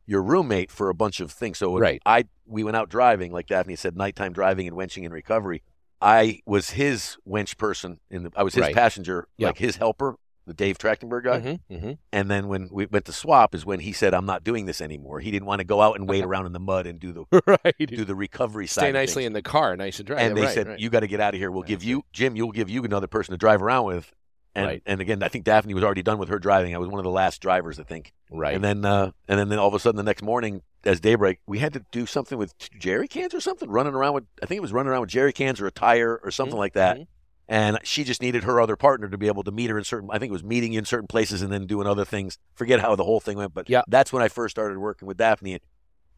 your 0.07 0.23
roommate 0.23 0.71
for 0.71 0.89
a 0.89 0.95
bunch 0.95 1.21
of 1.21 1.31
things. 1.31 1.59
So 1.59 1.79
right. 1.79 2.03
I 2.05 2.25
we 2.47 2.65
went 2.65 2.77
out 2.77 2.89
driving, 2.89 3.33
like 3.33 3.47
Daphne 3.47 3.77
said, 3.77 3.97
nighttime 3.97 4.33
driving 4.33 4.67
and 4.67 4.77
winching 4.77 5.05
and 5.05 5.13
recovery. 5.13 5.63
I 6.01 6.41
was 6.47 6.71
his 6.71 7.17
winch 7.25 7.57
person 7.57 8.01
in 8.11 8.25
the. 8.25 8.33
I 8.35 8.43
was 8.43 8.55
his 8.55 8.63
right. 8.63 8.75
passenger, 8.75 9.29
yeah. 9.37 9.49
like 9.49 9.59
his 9.59 9.77
helper 9.77 10.17
the 10.47 10.55
Dave 10.55 10.79
Trachtenberg 10.79 11.25
guy. 11.25 11.41
Mm-hmm, 11.41 11.75
mm-hmm. 11.75 11.93
And 12.13 12.31
then 12.31 12.49
when 12.49 12.69
we 12.73 12.87
went 12.87 13.05
to 13.07 13.13
swap 13.13 13.55
is 13.55 13.65
when 13.65 13.81
he 13.81 13.93
said, 13.93 14.15
"I'm 14.15 14.27
not 14.27 14.43
doing 14.45 14.67
this 14.67 14.81
anymore." 14.81 15.21
He 15.21 15.31
didn't 15.31 15.47
want 15.47 15.61
to 15.61 15.65
go 15.65 15.81
out 15.81 15.97
and 15.99 16.09
wait 16.09 16.25
around 16.25 16.47
in 16.47 16.53
the 16.53 16.61
mud 16.61 16.87
and 16.87 16.99
do 16.99 17.13
the 17.13 17.25
right. 17.65 17.75
do 17.79 18.05
the 18.05 18.15
recovery 18.15 18.67
side. 18.67 18.83
Stay 18.83 18.93
nicely 18.93 19.25
in 19.25 19.33
the 19.33 19.43
car, 19.43 19.77
nice 19.77 19.99
and 19.99 20.07
dry. 20.07 20.21
and 20.21 20.37
they 20.37 20.43
right, 20.43 20.55
said, 20.55 20.67
right. 20.69 20.79
"You 20.81 20.91
got 20.91 21.01
to 21.01 21.07
get 21.07 21.21
out 21.21 21.35
of 21.35 21.39
here. 21.39 21.51
We'll 21.51 21.65
I 21.65 21.67
give 21.69 21.83
you 21.85 22.05
Jim. 22.13 22.37
You'll 22.37 22.53
give 22.53 22.69
you 22.71 22.83
another 22.85 23.07
person 23.07 23.33
to 23.33 23.39
drive 23.39 23.63
around 23.63 23.87
with." 23.87 24.13
And 24.55 24.67
Right. 24.67 24.83
and 24.85 25.01
again, 25.01 25.23
I 25.23 25.29
think 25.29 25.45
Daphne 25.47 25.73
was 25.73 25.83
already 25.83 26.03
done 26.03 26.19
with 26.19 26.29
her 26.29 26.39
driving. 26.39 26.75
I 26.75 26.79
was 26.79 26.89
one 26.91 26.99
of 27.01 27.05
the 27.05 27.11
last 27.11 27.41
drivers, 27.41 27.81
I 27.81 27.85
think. 27.85 28.13
right. 28.31 28.55
And 28.55 28.63
then 28.63 28.85
uh, 28.85 29.13
and 29.27 29.39
then, 29.39 29.49
then 29.49 29.59
all 29.59 29.69
of 29.69 29.73
a 29.73 29.79
sudden 29.79 29.97
the 29.97 30.03
next 30.03 30.23
morning, 30.23 30.61
as 30.85 31.01
daybreak, 31.01 31.39
we 31.47 31.59
had 31.61 31.73
to 31.73 31.83
do 31.91 32.05
something 32.05 32.37
with 32.37 32.53
jerry 32.79 33.09
cans 33.09 33.33
or 33.33 33.41
something, 33.41 33.71
running 33.71 33.95
around 33.95 34.13
with 34.13 34.25
I 34.43 34.47
think 34.47 34.59
it 34.59 34.61
was 34.61 34.73
running 34.73 34.91
around 34.91 35.01
with 35.01 35.09
jerry 35.11 35.33
cans 35.33 35.59
or 35.59 35.67
a 35.67 35.71
tire 35.71 36.21
or 36.23 36.31
something 36.31 36.57
Mhm, 36.57 36.59
like 36.59 36.73
that. 36.75 36.99
And 37.49 37.79
she 37.83 38.05
just 38.05 38.23
needed 38.23 38.45
her 38.45 38.61
other 38.61 38.77
partner 38.77 39.09
to 39.09 39.19
be 39.19 39.27
able 39.27 39.43
to 39.43 39.51
meet 39.51 39.69
her 39.71 39.77
in 39.77 39.85
certain. 39.85 40.09
I 40.13 40.19
think 40.19 40.31
it 40.31 40.33
was 40.33 40.45
meeting 40.45 40.73
you 40.73 40.79
in 40.79 40.85
certain 40.85 41.07
places 41.09 41.43
and 41.43 41.53
then 41.53 41.67
doing 41.67 41.87
other 41.87 42.05
things. 42.05 42.39
Forget 42.55 42.81
how 42.81 42.95
the 42.97 43.05
whole 43.05 43.21
thing 43.21 43.37
went, 43.37 43.53
but 43.53 43.69
Yeah. 43.69 43.83
that's 43.89 44.13
when 44.13 44.23
I 44.23 44.29
first 44.29 44.55
started 44.55 44.79
working 44.79 45.07
with 45.09 45.17
Daphne. 45.17 45.55
And 45.55 45.63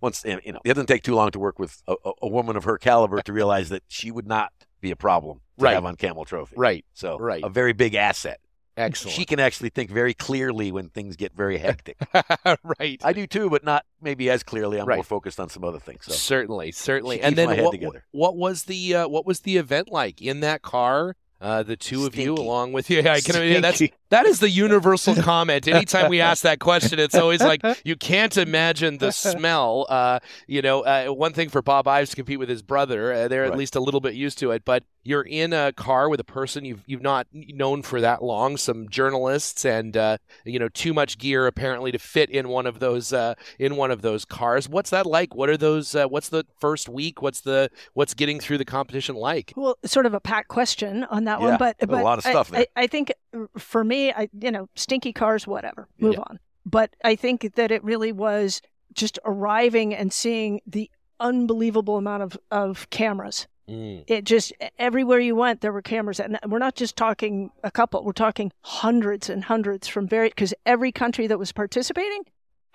once 0.01 0.23
you 0.25 0.53
know, 0.53 0.61
it 0.65 0.75
doesn't 0.75 0.87
take 0.87 1.03
too 1.03 1.15
long 1.15 1.31
to 1.31 1.39
work 1.39 1.59
with 1.59 1.83
a, 1.89 1.95
a, 2.05 2.13
a 2.23 2.29
woman 2.29 2.57
of 2.57 2.65
her 2.65 2.77
caliber 2.79 3.21
to 3.23 3.33
realize 3.33 3.71
that 3.71 3.83
she 3.89 4.11
would 4.11 4.27
not 4.29 4.53
be 4.81 4.91
a 4.91 4.97
problem 4.97 5.41
to 5.59 5.65
Right. 5.65 5.75
have 5.75 5.87
on 5.87 5.97
Camel 5.97 6.25
Trophy. 6.27 6.55
Right. 6.59 6.85
So 6.93 7.19
Right. 7.19 7.43
a 7.43 7.49
very 7.49 7.73
big 7.73 7.95
asset. 7.95 8.39
Excellent. 8.77 9.15
She 9.17 9.25
can 9.25 9.39
actually 9.39 9.69
think 9.69 9.91
very 9.91 10.15
clearly 10.15 10.73
when 10.73 10.89
things 10.89 11.17
get 11.17 11.33
very 11.35 11.59
hectic. 11.59 11.97
right. 12.81 13.01
I 13.05 13.13
do 13.13 13.27
too, 13.27 13.49
but 13.49 13.65
not 13.65 13.85
maybe 14.01 14.29
as 14.31 14.43
clearly. 14.43 14.81
I'm 14.81 14.87
Right. 14.87 14.97
more 14.97 15.05
focused 15.05 15.39
on 15.39 15.49
some 15.49 15.65
other 15.65 15.79
things. 15.79 16.05
So 16.07 16.13
Certainly, 16.13 16.73
certainly. 16.73 17.21
And 17.21 17.37
then 17.37 17.63
what, 17.63 17.77
what 18.11 18.37
was 18.37 18.65
the 18.65 18.95
uh, 18.97 19.09
what 19.09 19.27
was 19.27 19.41
the 19.41 19.57
event 19.57 19.91
like 19.91 20.21
in 20.21 20.41
that 20.41 20.63
car? 20.63 21.17
Uh, 21.45 21.63
the 21.63 21.77
two 21.77 22.07
of 22.07 22.17
you, 22.17 22.35
along 22.35 22.73
with 22.73 22.89
you, 22.89 23.01
yeah, 23.05 23.13
I 23.13 23.21
can. 23.21 23.47
Yeah, 23.47 23.61
that's 23.61 23.83
that 24.09 24.25
is 24.25 24.41
the 24.41 24.49
universal 24.49 25.15
comment. 25.23 25.69
Anytime 25.69 26.09
we 26.09 26.23
ask 26.23 26.43
that 26.43 26.59
question, 26.59 26.99
it's 26.99 27.15
always 27.15 27.43
like 27.43 27.61
you 27.85 27.97
can't 27.97 28.35
imagine 28.39 28.99
the 28.99 29.13
smell. 29.13 29.87
Uh, 29.95 30.19
you 30.49 30.61
know, 30.61 30.81
uh, 30.81 31.07
one 31.07 31.33
thing 31.33 31.49
for 31.49 31.63
Bob 31.63 31.87
Ives 31.87 32.11
to 32.11 32.17
compete 32.17 32.39
with 32.39 32.49
his 32.49 32.63
brother, 32.63 33.13
uh, 33.13 33.29
they're 33.29 33.45
at 33.45 33.57
least 33.57 33.77
a 33.77 33.81
little 33.81 34.01
bit 34.01 34.15
used 34.15 34.39
to 34.39 34.51
it. 34.51 34.65
But 34.65 34.83
you're 35.05 35.23
in 35.23 35.53
a 35.53 35.73
car 35.73 36.09
with 36.09 36.19
a 36.19 36.25
person 36.25 36.65
you've 36.65 36.83
you've 36.87 37.03
not 37.03 37.27
known 37.33 37.83
for 37.83 38.01
that 38.01 38.23
long, 38.23 38.57
some 38.57 38.89
journalists, 38.89 39.65
and 39.65 39.97
uh, 39.97 40.17
you 40.45 40.59
know, 40.59 40.69
too 40.69 40.93
much 40.93 41.19
gear 41.19 41.47
apparently 41.47 41.93
to 41.93 41.99
fit 41.99 42.31
in 42.31 42.49
one 42.49 42.67
of 42.67 42.81
those 42.81 43.13
uh, 43.13 43.35
in 43.59 43.77
one 43.77 43.91
of 43.91 44.03
those 44.03 44.25
cars. 44.25 44.69
What's 44.69 44.91
that 44.91 45.07
like? 45.07 45.35
What 45.35 45.49
are 45.49 45.57
those? 45.57 45.95
Uh, 45.95 46.07
what's 46.07 46.31
the 46.31 46.45
first 46.59 46.89
week? 46.89 47.23
What's 47.23 47.43
the 47.43 47.71
what's 47.93 48.15
getting 48.15 48.41
through 48.41 48.59
the 48.59 48.65
competition 48.65 49.15
like? 49.15 49.53
Well, 49.57 49.79
sort 49.85 50.07
of 50.07 50.15
a 50.15 50.21
packed 50.21 50.49
question 50.49 51.05
on 51.05 51.25
that 51.25 51.34
Yeah, 51.41 51.51
one, 51.51 51.59
but 51.59 51.77
a 51.81 51.87
lot 51.87 52.19
of 52.19 52.25
stuff 52.25 52.53
I, 52.53 52.57
there. 52.57 52.67
I, 52.77 52.87
think 52.87 53.13
for 53.59 53.85
me, 53.85 54.13
I 54.13 54.29
you 54.41 54.51
know, 54.51 54.69
stinky 54.75 55.13
cars, 55.13 55.47
whatever, 55.47 55.89
move 55.99 56.15
Yeah. 56.15 56.21
on. 56.29 56.39
But 56.67 56.95
I 57.05 57.15
think 57.17 57.55
that 57.57 57.71
it 57.71 57.83
really 57.85 58.13
was 58.13 58.63
just 58.95 59.19
arriving 59.25 59.95
and 59.95 60.13
seeing 60.13 60.61
the 60.67 60.91
unbelievable 61.21 61.97
amount 61.97 62.23
of 62.23 62.39
of 62.51 62.89
cameras. 62.91 63.47
Mm, 63.69 64.05
It 64.07 64.25
just 64.25 64.53
everywhere 64.79 65.21
you 65.21 65.35
went, 65.37 65.63
there 65.63 65.73
were 65.73 65.81
cameras, 65.83 66.21
and 66.21 66.39
we're 66.47 66.59
not 66.59 66.75
just 66.75 66.97
talking 66.97 67.51
a 67.63 67.71
couple; 67.71 68.05
we're 68.05 68.13
talking 68.13 68.53
hundreds 68.61 69.31
and 69.31 69.45
hundreds 69.45 69.89
from 69.89 70.07
very 70.07 70.29
because 70.29 70.53
every 70.67 70.93
country 70.93 71.27
that 71.27 71.39
was 71.39 71.51
participating 71.53 72.23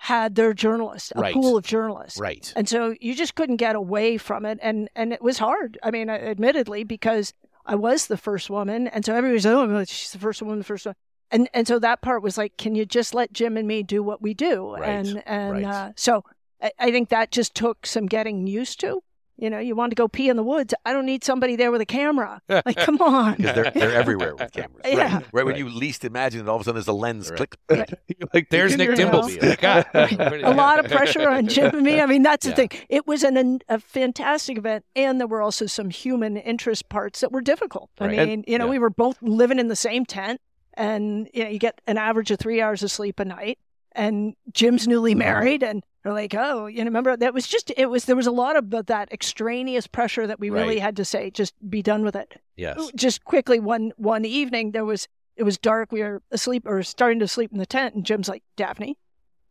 had 0.04 0.34
their 0.34 0.54
journalists, 0.54 1.12
a 1.14 1.20
Right. 1.20 1.34
pool 1.34 1.56
of 1.58 1.64
journalists. 1.66 2.18
right. 2.18 2.52
And 2.56 2.66
so 2.68 2.94
you 3.00 3.14
just 3.14 3.34
couldn't 3.34 3.56
get 3.58 3.76
away 3.76 4.16
from 4.16 4.46
it. 4.46 4.58
And, 4.62 4.88
and 4.96 5.12
it 5.12 5.20
was 5.20 5.36
hard. 5.38 5.76
I 5.82 5.90
mean, 5.90 6.08
admittedly, 6.08 6.84
because 6.84 7.34
I 7.70 7.76
was 7.76 8.08
the 8.08 8.16
first 8.16 8.50
woman. 8.50 8.88
And 8.88 9.04
so 9.04 9.14
everybody 9.14 9.34
was, 9.34 9.46
oh, 9.46 9.84
she's 9.84 10.10
the 10.10 10.18
first 10.18 10.42
woman, 10.42 10.58
the 10.58 10.64
first 10.64 10.86
one. 10.86 10.96
And, 11.30 11.48
and 11.54 11.68
so 11.68 11.78
that 11.78 12.02
part 12.02 12.22
was 12.22 12.36
like, 12.36 12.56
can 12.56 12.74
you 12.74 12.84
just 12.84 13.14
let 13.14 13.32
Jim 13.32 13.56
and 13.56 13.68
me 13.68 13.84
do 13.84 14.02
what 14.02 14.20
we 14.20 14.34
do? 14.34 14.74
Right, 14.74 14.88
And, 14.88 15.22
and 15.24 15.52
right. 15.52 15.64
uh, 15.64 15.92
so 15.94 16.24
I, 16.60 16.72
I 16.80 16.90
think 16.90 17.10
that 17.10 17.30
just 17.30 17.54
took 17.54 17.86
some 17.86 18.06
getting 18.06 18.48
used 18.48 18.80
to. 18.80 19.02
You 19.40 19.48
know, 19.50 19.58
you 19.58 19.74
want 19.74 19.90
to 19.90 19.94
go 19.94 20.06
pee 20.06 20.28
in 20.28 20.36
the 20.36 20.42
woods. 20.42 20.74
I 20.84 20.92
don't 20.92 21.06
need 21.06 21.24
somebody 21.24 21.56
there 21.56 21.70
with 21.70 21.80
a 21.80 21.86
camera. 21.86 22.40
Like, 22.66 22.76
come 22.76 23.00
on. 23.00 23.36
because 23.36 23.54
they're 23.54 23.70
they're 23.70 23.94
everywhere 23.94 24.34
with 24.36 24.52
cameras. 24.58 24.82
Yeah. 24.84 25.14
Right. 25.14 25.24
Right 25.32 25.46
when 25.46 25.56
you 25.56 25.68
least 25.70 26.04
imagine 26.04 26.40
it, 26.42 26.48
all 26.48 26.56
of 26.56 26.60
a 26.60 26.64
sudden 26.64 26.76
there's 26.76 26.88
a 26.88 26.92
lens. 26.92 27.30
Right. 27.30 27.48
Click. 27.68 27.94
like, 28.34 28.50
There's 28.50 28.76
Nick 28.76 28.90
you 28.98 29.04
know. 29.06 29.10
Dimbleby. 29.22 29.42
Like, 29.42 29.64
ah, 29.64 30.50
a 30.50 30.54
lot 30.54 30.78
of 30.84 30.90
pressure 30.90 31.28
on 31.28 31.48
Jim 31.48 31.74
and 31.74 31.82
me. 31.82 32.00
I 32.00 32.06
mean, 32.06 32.22
that's 32.22 32.44
Yeah. 32.46 32.52
the 32.52 32.68
thing. 32.68 32.80
It 32.90 33.06
was 33.06 33.24
an, 33.24 33.36
an, 33.38 33.60
a 33.68 33.78
fantastic 33.80 34.58
event, 34.58 34.84
and 34.94 35.18
there 35.18 35.26
were 35.26 35.40
also 35.40 35.64
some 35.66 35.88
human 35.90 36.36
interest 36.36 36.88
parts 36.90 37.20
that 37.20 37.32
were 37.32 37.40
difficult. 37.40 37.88
I 37.98 38.06
Right. 38.08 38.28
mean, 38.28 38.44
you 38.46 38.58
know, 38.58 38.66
yeah. 38.66 38.70
we 38.72 38.78
were 38.78 38.90
both 38.90 39.16
living 39.22 39.58
in 39.58 39.68
the 39.68 39.76
same 39.76 40.04
tent, 40.04 40.40
and 40.74 41.28
you 41.32 41.44
know, 41.44 41.50
you 41.50 41.58
get 41.58 41.80
an 41.86 41.96
average 41.96 42.30
of 42.30 42.38
three 42.38 42.60
hours 42.60 42.82
of 42.82 42.90
sleep 42.90 43.18
a 43.20 43.24
night. 43.24 43.58
And 43.92 44.34
Jim's 44.52 44.86
newly 44.86 45.14
married, 45.16 45.62
and 45.64 45.82
they're 46.02 46.12
like, 46.12 46.34
"Oh, 46.34 46.66
you 46.66 46.78
know, 46.78 46.84
remember 46.84 47.16
that 47.16 47.34
was 47.34 47.46
just 47.46 47.72
it 47.76 47.86
was 47.86 48.06
there 48.06 48.16
was 48.16 48.26
a 48.26 48.30
lot 48.32 48.56
of 48.56 48.70
that 48.86 49.12
extraneous 49.12 49.86
pressure 49.86 50.26
that 50.26 50.40
we 50.40 50.50
really 50.50 50.78
had 50.78 50.96
to 50.96 51.04
say, 51.04 51.30
just 51.30 51.54
be 51.68 51.82
done 51.82 52.02
with 52.04 52.16
it." 52.16 52.40
yes. 52.56 52.90
just 52.94 53.24
quickly 53.24 53.58
one 53.60 53.92
one 53.96 54.24
evening 54.24 54.72
there 54.72 54.84
was 54.84 55.08
it 55.36 55.42
was 55.44 55.56
dark 55.58 55.90
we 55.92 56.02
were 56.02 56.22
asleep 56.30 56.64
or 56.66 56.82
starting 56.82 57.18
to 57.20 57.28
sleep 57.28 57.50
in 57.52 57.58
the 57.58 57.64
tent 57.64 57.94
and 57.94 58.04
jim's 58.04 58.28
like 58.28 58.42
daphne 58.56 58.98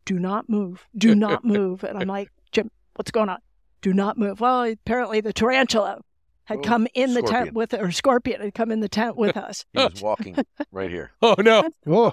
do 0.04 0.18
not 0.18 0.48
move 0.48 0.86
do 0.96 1.14
not 1.26 1.44
move 1.44 1.82
and 1.82 1.98
i'm 1.98 2.06
like 2.06 2.30
jim 2.52 2.70
what's 2.94 3.10
going 3.10 3.28
on 3.28 3.38
do 3.80 3.92
not 3.92 4.16
move 4.16 4.40
well 4.40 4.62
apparently 4.62 5.20
the 5.20 5.32
tarantula 5.32 5.98
had 6.44 6.58
Oh, 6.58 6.62
come 6.62 6.86
in 6.94 7.14
the 7.14 7.22
tent 7.22 7.52
with 7.52 7.74
or 7.74 7.90
scorpion 7.90 8.40
had 8.40 8.54
come 8.54 8.70
in 8.70 8.78
the 8.78 8.88
tent 8.88 9.16
with 9.16 9.36
us 9.48 9.64
He 9.72 9.82
was 9.82 10.00
walking 10.02 10.36
right 10.70 10.90
here. 10.90 11.10
Oh 11.22 11.34
no. 11.38 11.68
Oh, 11.86 12.12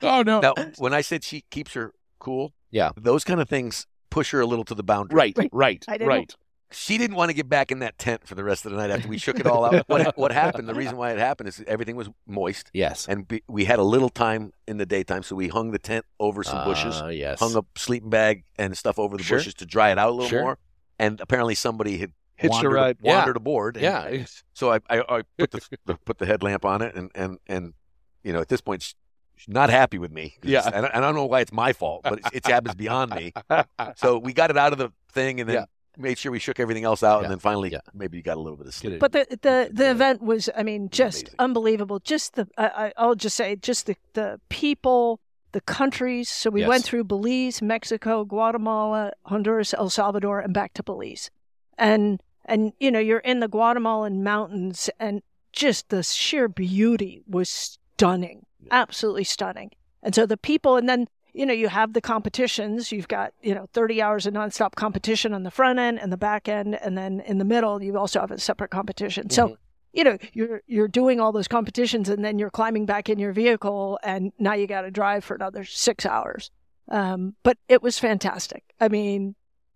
Oh 0.00 0.22
no. 0.22 0.40
Now, 0.40 0.54
when 0.78 0.92
I 0.92 1.00
said 1.02 1.22
she 1.22 1.42
keeps 1.50 1.74
her 1.74 1.92
cool, 2.18 2.52
Yeah. 2.72 2.90
those 2.96 3.22
kind 3.22 3.40
of 3.40 3.48
things 3.48 3.86
push 4.10 4.32
her 4.32 4.40
a 4.40 4.46
little 4.46 4.64
to 4.64 4.74
the 4.74 4.82
boundary. 4.82 5.16
Right. 5.16 5.38
Right. 5.38 5.50
Right. 5.52 5.84
I 5.88 5.92
didn't- 5.98 6.08
Right. 6.08 6.34
She 6.74 6.96
didn't 6.96 7.16
want 7.16 7.28
to 7.28 7.34
get 7.34 7.50
back 7.50 7.70
in 7.70 7.80
that 7.80 7.98
tent 7.98 8.26
for 8.26 8.34
the 8.34 8.42
rest 8.42 8.64
of 8.64 8.72
the 8.72 8.78
night 8.78 8.90
after 8.90 9.06
we 9.06 9.18
shook 9.18 9.38
it 9.38 9.46
all 9.46 9.62
out. 9.66 9.86
What, 9.88 10.16
what 10.16 10.32
happened? 10.32 10.66
The 10.70 10.74
reason 10.74 10.96
why 10.96 11.10
it 11.12 11.18
happened 11.18 11.50
is 11.50 11.62
everything 11.66 11.96
was 11.96 12.08
moist, 12.26 12.70
Yes. 12.72 13.06
and 13.06 13.28
be, 13.28 13.42
we 13.46 13.66
had 13.66 13.78
a 13.78 13.82
little 13.82 14.08
time 14.08 14.54
in 14.66 14.78
the 14.78 14.86
daytime, 14.86 15.22
so 15.22 15.36
we 15.36 15.48
hung 15.48 15.72
the 15.72 15.78
tent 15.78 16.06
over 16.18 16.42
some 16.42 16.64
bushes. 16.64 16.98
Uh, 17.02 17.08
yes. 17.08 17.40
hung 17.40 17.54
a 17.56 17.62
sleeping 17.76 18.08
bag 18.08 18.44
and 18.56 18.74
stuff 18.74 18.98
over 18.98 19.18
the 19.18 19.22
Sure. 19.22 19.36
bushes 19.36 19.52
to 19.56 19.66
dry 19.66 19.90
it 19.92 19.98
out 19.98 20.08
a 20.08 20.12
little 20.12 20.30
Sure. 20.30 20.42
more. 20.42 20.58
And 20.98 21.20
apparently 21.20 21.54
somebody 21.54 21.98
had 21.98 22.12
Hitched 22.36 22.52
a 22.54 22.56
wandered, 22.56 22.72
ride. 22.72 22.96
Yeah. 23.02 23.16
wandered 23.18 23.36
aboard. 23.36 23.76
and 23.76 23.82
Yeah. 23.84 24.24
So 24.54 24.72
I, 24.72 24.76
I, 24.88 25.00
I 25.18 25.22
put 25.36 25.50
the, 25.50 25.60
the 25.84 25.94
put 26.06 26.16
the 26.16 26.26
headlamp 26.26 26.64
on 26.64 26.80
it, 26.80 26.94
and 26.94 27.10
and 27.14 27.38
and 27.46 27.74
you 28.24 28.32
know 28.32 28.40
at 28.40 28.48
this 28.48 28.62
point 28.62 28.80
she's 28.80 28.94
she's 29.36 29.52
not 29.52 29.70
happy 29.70 29.98
with 29.98 30.12
me. 30.12 30.36
Yeah. 30.42 30.62
and 30.66 30.86
I, 30.86 30.88
and 30.88 31.04
I 31.04 31.08
don't 31.08 31.14
know 31.14 31.26
why 31.26 31.40
it's 31.40 31.52
my 31.52 31.72
fault, 31.72 32.02
but 32.04 32.18
it's, 32.20 32.28
it's 32.32 32.48
happens 32.48 32.74
beyond 32.74 33.10
me. 33.14 33.32
So 33.96 34.18
we 34.18 34.32
got 34.32 34.50
it 34.50 34.56
out 34.56 34.72
of 34.72 34.78
the 34.78 34.90
thing, 35.12 35.40
and 35.40 35.48
then 35.48 35.56
Yeah. 35.56 35.64
made 35.98 36.16
sure 36.18 36.32
we 36.32 36.38
shook 36.38 36.58
everything 36.60 36.84
else 36.84 37.02
out, 37.02 37.18
Yeah. 37.18 37.24
and 37.24 37.30
then 37.32 37.38
finally 37.38 37.70
Yeah. 37.70 37.80
maybe 37.94 38.16
you 38.16 38.22
got 38.22 38.36
a 38.36 38.40
little 38.40 38.56
bit 38.56 38.66
of 38.66 38.74
sleep. 38.74 38.98
but 39.00 39.12
the 39.12 39.26
the, 39.30 39.70
the 39.72 39.84
Yeah. 39.84 39.90
event 39.90 40.22
was 40.22 40.48
i 40.56 40.62
mean 40.62 40.88
just 40.90 41.22
amazing. 41.24 41.36
unbelievable 41.38 41.98
just 42.00 42.34
the 42.34 42.48
I, 42.56 42.66
I- 42.84 42.92
i'll 42.96 43.14
just 43.14 43.36
say 43.36 43.56
just 43.56 43.86
the 43.86 43.96
the 44.14 44.40
people 44.48 45.20
the 45.52 45.60
countries 45.60 46.30
so 46.30 46.48
we 46.48 46.60
Yes. 46.60 46.68
went 46.68 46.84
through 46.84 47.04
belize 47.04 47.60
mexico 47.60 48.24
guatemala 48.24 49.12
honduras 49.26 49.74
el 49.74 49.90
salvador 49.90 50.40
and 50.40 50.54
back 50.54 50.72
to 50.74 50.82
belize 50.82 51.30
and 51.76 52.22
and 52.46 52.72
you 52.80 52.90
know 52.90 52.98
you're 52.98 53.18
in 53.32 53.40
the 53.40 53.48
guatemalan 53.48 54.22
mountains 54.22 54.88
and 54.98 55.20
just 55.52 55.90
the 55.90 56.02
sheer 56.02 56.48
beauty 56.48 57.20
was 57.28 57.50
stunning 57.50 58.46
absolutely 58.70 59.24
stunning. 59.24 59.70
And 60.02 60.14
so 60.14 60.26
the 60.26 60.36
people 60.36 60.76
and 60.76 60.88
then 60.88 61.08
you 61.32 61.46
know 61.46 61.54
you 61.54 61.68
have 61.68 61.92
the 61.92 62.00
competitions. 62.00 62.92
You've 62.92 63.08
got 63.08 63.32
you 63.42 63.54
know 63.54 63.66
30 63.72 64.02
hours 64.02 64.26
of 64.26 64.34
nonstop 64.34 64.74
competition 64.74 65.32
on 65.32 65.42
the 65.42 65.50
front 65.50 65.78
end 65.78 65.98
and 66.00 66.12
the 66.12 66.16
back 66.16 66.48
end 66.48 66.74
and 66.82 66.96
then 66.96 67.20
in 67.20 67.38
the 67.38 67.44
middle 67.44 67.82
you 67.82 67.96
also 67.96 68.20
have 68.20 68.30
a 68.30 68.38
separate 68.38 68.70
competition. 68.70 69.30
So 69.30 69.48
Mhm. 69.48 69.56
you 69.92 70.04
know 70.04 70.18
you're 70.32 70.62
you're 70.66 70.88
doing 70.88 71.20
all 71.20 71.32
those 71.32 71.48
competitions 71.48 72.08
and 72.08 72.24
then 72.24 72.38
you're 72.38 72.50
climbing 72.50 72.86
back 72.86 73.08
in 73.08 73.18
your 73.18 73.32
vehicle 73.32 73.98
and 74.02 74.32
now 74.38 74.54
you 74.54 74.66
got 74.66 74.82
to 74.82 74.90
drive 74.90 75.24
for 75.24 75.34
another 75.34 75.64
six 75.64 76.04
hours. 76.04 76.50
Um, 76.88 77.36
but 77.42 77.56
it 77.68 77.82
was 77.82 77.98
fantastic. 77.98 78.64
I 78.80 78.88
mean 78.88 79.34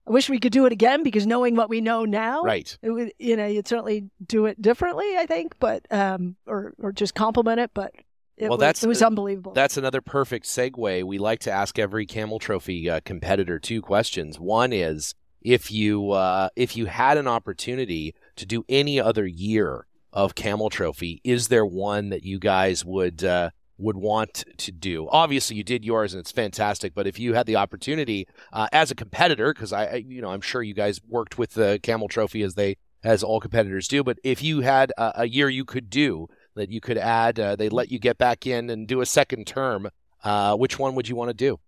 i 0.08 0.12
wish 0.12 0.28
we 0.30 0.38
could 0.38 0.52
do 0.52 0.66
it 0.66 0.72
again 0.72 1.02
because 1.02 1.26
knowing 1.26 1.56
what 1.56 1.68
we 1.68 1.80
know 1.80 2.04
now 2.04 2.40
Right. 2.42 2.78
it 2.80 2.90
would 2.90 3.12
you 3.18 3.36
know 3.36 3.46
you'd 3.46 3.66
certainly 3.66 4.08
do 4.24 4.46
it 4.46 4.62
differently 4.62 5.16
i 5.18 5.26
think 5.26 5.58
but 5.58 5.84
um 5.90 6.36
or 6.46 6.74
or 6.78 6.92
just 6.92 7.16
compliment 7.16 7.58
it 7.58 7.72
but 7.74 7.90
it 8.36 8.48
Well, 8.48 8.58
was, 8.58 8.60
that's- 8.60 8.84
it 8.84 8.88
was 8.88 9.02
unbelievable 9.02 9.52
That's 9.52 9.76
another 9.76 10.00
perfect 10.00 10.46
segue. 10.46 11.04
We 11.04 11.18
like 11.18 11.40
to 11.40 11.50
ask 11.50 11.78
every 11.78 12.06
Camel 12.06 12.38
Trophy 12.38 12.88
uh, 12.90 13.00
competitor 13.04 13.58
two 13.58 13.80
questions. 13.80 14.38
One 14.38 14.72
is 14.72 15.14
if 15.42 15.70
you 15.70 16.10
uh, 16.10 16.48
if 16.56 16.76
you 16.76 16.86
had 16.86 17.18
an 17.18 17.28
opportunity 17.28 18.14
to 18.36 18.46
do 18.46 18.64
any 18.68 19.00
other 19.00 19.26
year 19.26 19.86
of 20.12 20.34
Camel 20.34 20.70
Trophy, 20.70 21.20
is 21.24 21.48
there 21.48 21.64
one 21.66 22.08
that 22.10 22.24
you 22.24 22.38
guys 22.38 22.84
would 22.84 23.22
uh, 23.22 23.50
would 23.78 23.96
want 23.96 24.44
to 24.58 24.72
do? 24.72 25.08
Obviously, 25.10 25.56
you 25.56 25.62
did 25.64 25.84
yours 25.84 26.14
and 26.14 26.20
it's 26.20 26.32
fantastic. 26.32 26.94
But 26.94 27.06
if 27.06 27.18
you 27.20 27.34
had 27.34 27.46
the 27.46 27.56
opportunity 27.56 28.26
uh, 28.52 28.68
as 28.72 28.90
a 28.90 28.94
competitor, 28.94 29.52
because 29.54 29.72
I, 29.72 29.84
I 29.86 29.94
you 30.06 30.20
know 30.20 30.30
I'm 30.30 30.40
sure 30.40 30.62
you 30.62 30.74
guys 30.74 31.00
worked 31.08 31.38
with 31.38 31.52
the 31.52 31.78
Camel 31.82 32.08
Trophy 32.08 32.42
as 32.42 32.54
they 32.54 32.76
as 33.04 33.22
all 33.22 33.38
competitors 33.40 33.86
do. 33.88 34.02
But 34.02 34.18
if 34.24 34.42
you 34.42 34.60
had 34.62 34.92
a, 34.98 35.22
a 35.22 35.28
year 35.28 35.48
you 35.48 35.64
could 35.64 35.88
do 35.90 36.26
that 36.56 36.70
you 36.70 36.80
could 36.80 36.98
add, 36.98 37.38
uh, 37.38 37.56
they 37.56 37.68
let 37.68 37.92
you 37.92 37.98
get 37.98 38.18
back 38.18 38.46
in 38.46 38.70
and 38.70 38.88
do 38.88 39.00
a 39.00 39.06
second 39.06 39.46
term. 39.46 39.88
Uh, 40.24 40.56
which 40.56 40.78
one 40.78 40.94
would 40.96 41.08
you 41.08 41.14
want 41.14 41.28
to 41.28 41.34
do? 41.34 41.60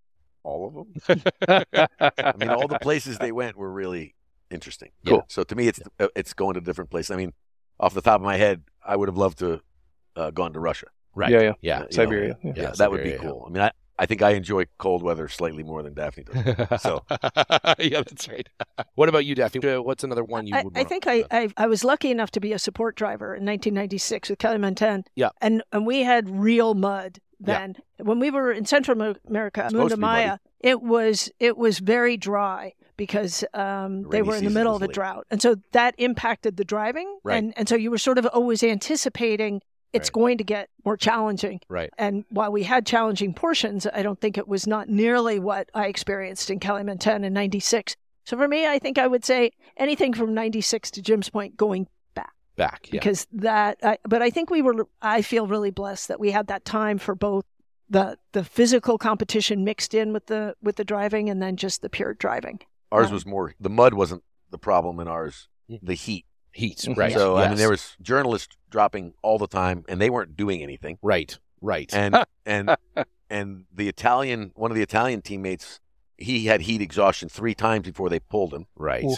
All 0.43 0.67
of 0.67 1.07
them. 1.07 1.23
I 2.19 2.33
mean, 2.37 2.49
all 2.49 2.67
the 2.67 2.79
places 2.81 3.19
they 3.19 3.33
went 3.33 3.57
were 3.57 3.71
really 3.71 4.15
interesting. 4.51 4.91
Cool. 5.07 5.25
So 5.29 5.45
to 5.45 5.55
me, 5.55 5.69
it's 5.69 5.81
uh, 6.01 6.09
it's 6.17 6.33
going 6.35 6.55
to 6.55 6.61
different 6.61 6.91
places. 6.91 7.11
I 7.11 7.17
mean, 7.17 7.33
off 7.79 7.95
the 7.95 8.01
top 8.01 8.17
of 8.17 8.23
my 8.25 8.37
head, 8.37 8.63
I 8.85 8.97
would 8.97 9.09
have 9.09 9.17
loved 9.17 9.39
to 9.39 9.61
uh, 10.17 10.31
gone 10.31 10.53
to 10.55 10.61
Russia. 10.61 10.87
Right. 11.15 11.31
Yeah, 11.31 11.41
yeah. 11.41 11.53
Yeah. 11.61 11.75
Uh, 11.75 11.79
you 11.79 11.85
know, 11.85 11.91
Siberia. 11.91 12.39
Yeah. 12.43 12.53
Yeah, 12.57 12.63
Yeah, 12.63 12.71
that 12.79 12.91
would 12.91 13.03
be 13.03 13.11
Siberia, 13.11 13.23
yeah. 13.23 13.31
cool. 13.31 13.45
I 13.47 13.51
mean, 13.51 13.63
I, 13.63 13.71
I 13.99 14.07
think 14.07 14.23
I 14.23 14.31
enjoy 14.31 14.67
cold 14.79 15.03
weather 15.03 15.29
slightly 15.29 15.63
more 15.63 15.83
than 15.83 15.95
Daphne 15.95 16.25
does. 16.25 16.81
So- 16.81 17.05
yeah, 17.79 18.03
that's 18.03 18.29
right. 18.29 18.49
what 18.95 19.09
about 19.09 19.25
you, 19.25 19.35
Daphne? 19.35 19.69
Uh, 19.69 19.83
What's 19.83 20.05
another 20.05 20.25
one 20.25 20.47
you 20.47 20.55
I, 20.55 20.63
would 20.63 20.77
I 20.79 20.85
think 20.85 21.07
I, 21.07 21.25
I 21.31 21.49
I 21.57 21.67
was 21.67 21.83
lucky 21.85 22.11
enough 22.11 22.31
to 22.33 22.41
be 22.41 22.53
a 22.53 22.59
support 22.59 22.95
driver 22.97 23.35
in 23.35 23.45
1996 23.45 24.31
with 24.31 24.39
Kalimantan. 24.39 25.05
Yeah. 25.17 25.31
And 25.41 25.63
and 25.73 25.87
we 25.87 26.03
had 26.03 26.29
real 26.31 26.75
mud 26.75 27.19
Yeah. 27.41 27.59
then. 27.59 27.77
When 27.99 28.21
we 28.21 28.31
were 28.31 28.53
in 28.53 28.65
Central 28.67 29.15
America, 29.29 29.63
It's 29.63 29.71
supposed 29.73 29.75
Mundo 29.75 29.89
to 29.91 29.97
be 29.97 30.01
muddy. 30.01 30.27
Maya, 30.27 30.39
it 30.61 30.83
was 30.83 31.31
it 31.41 31.57
was 31.57 31.79
very 31.81 32.17
dry 32.17 32.75
because 32.97 33.45
um, 33.55 34.03
The 34.03 34.09
they 34.11 34.23
were 34.23 34.37
in 34.37 34.45
the 34.45 34.51
middle 34.51 34.75
of 34.77 34.83
a 34.83 34.87
late. 34.87 34.95
drought, 34.95 35.27
and 35.31 35.41
so 35.43 35.57
that 35.73 35.95
impacted 35.99 36.57
the 36.57 36.65
driving. 36.65 37.19
Right. 37.25 37.37
And 37.39 37.55
and 37.57 37.69
so 37.69 37.75
you 37.77 37.91
were 37.91 37.99
sort 37.99 38.19
of 38.19 38.27
always 38.27 38.63
anticipating 38.63 39.63
it's 39.93 40.09
Right. 40.09 40.13
going 40.13 40.39
to 40.39 40.45
get 40.45 40.69
more 40.85 40.97
challenging. 40.97 41.61
Right. 41.69 41.91
And 41.99 42.25
while 42.31 42.53
we 42.53 42.63
had 42.65 42.87
challenging 42.87 43.33
portions, 43.35 43.87
I 43.87 44.03
don't 44.03 44.21
think 44.21 44.37
it 44.39 44.47
was 44.49 44.67
not 44.67 44.89
nearly 44.89 45.39
what 45.39 45.71
I 45.75 45.87
experienced 45.87 46.51
in 46.51 46.61
Kalimantan 46.61 47.25
in 47.25 47.33
96. 47.33 47.97
So 48.25 48.37
for 48.37 48.47
me, 48.49 48.67
I 48.67 48.79
think 48.79 48.99
I 48.99 49.07
would 49.07 49.25
say 49.25 49.53
anything 49.77 50.13
from 50.13 50.35
96 50.35 50.91
to 50.93 51.03
Jim's 51.03 51.31
point 51.31 51.57
going 51.57 51.89
back 52.15 52.35
Back. 52.57 52.89
Yeah. 52.89 52.93
because 53.01 53.27
that, 53.33 53.79
I, 53.83 53.99
but 54.07 54.21
I 54.21 54.29
think 54.31 54.51
we 54.51 54.61
were, 54.63 54.87
I 55.01 55.23
feel 55.23 55.47
really 55.47 55.71
blessed 55.71 56.09
that 56.09 56.21
we 56.21 56.31
had 56.33 56.49
that 56.49 56.65
time 56.67 56.99
for 56.99 57.15
both 57.15 57.45
the, 57.89 58.19
the 58.33 58.45
physical 58.45 58.99
competition 58.99 59.65
mixed 59.65 59.95
in 59.95 60.13
with 60.13 60.27
the, 60.27 60.55
with 60.63 60.77
the 60.77 60.85
driving 60.85 61.31
and 61.31 61.41
then 61.41 61.57
just 61.57 61.81
the 61.81 61.89
pure 61.89 62.13
driving. 62.13 62.61
Ours 62.93 63.07
Yeah. 63.09 63.15
was 63.15 63.25
more 63.27 63.55
the 63.59 63.71
mud 63.71 63.95
wasn't 63.95 64.23
the 64.51 64.59
problem 64.59 65.01
in 65.01 65.09
ours. 65.09 65.49
Mm. 65.71 65.79
The 65.83 65.95
heat. 65.95 66.27
Heat. 66.53 66.79
Mhm. 66.79 66.97
Right. 66.97 67.13
So 67.13 67.37
I 67.37 67.49
mean, 67.49 67.59
there 67.59 67.71
was 67.71 67.97
journalists 68.03 68.57
dropping 68.71 69.15
all 69.23 69.39
the 69.39 69.47
time, 69.47 69.85
and 69.89 70.01
they 70.01 70.11
weren't 70.11 70.37
doing 70.37 70.63
anything. 70.63 70.99
Right. 71.03 71.39
Right. 71.61 71.93
And 71.95 72.25
and 72.47 72.77
and 73.31 73.65
the 73.75 73.89
Italian, 73.89 74.53
one 74.55 74.71
of 74.71 74.75
the 74.77 74.83
Italian 74.83 75.23
teammates, 75.23 75.81
he 76.17 76.47
had 76.47 76.63
heat 76.63 76.81
exhaustion 76.81 77.29
three 77.29 77.55
times 77.55 77.85
before 77.87 78.09
they 78.09 78.21
pulled 78.21 78.53
him. 78.55 78.67
right. 78.77 79.05
Ooh. 79.05 79.17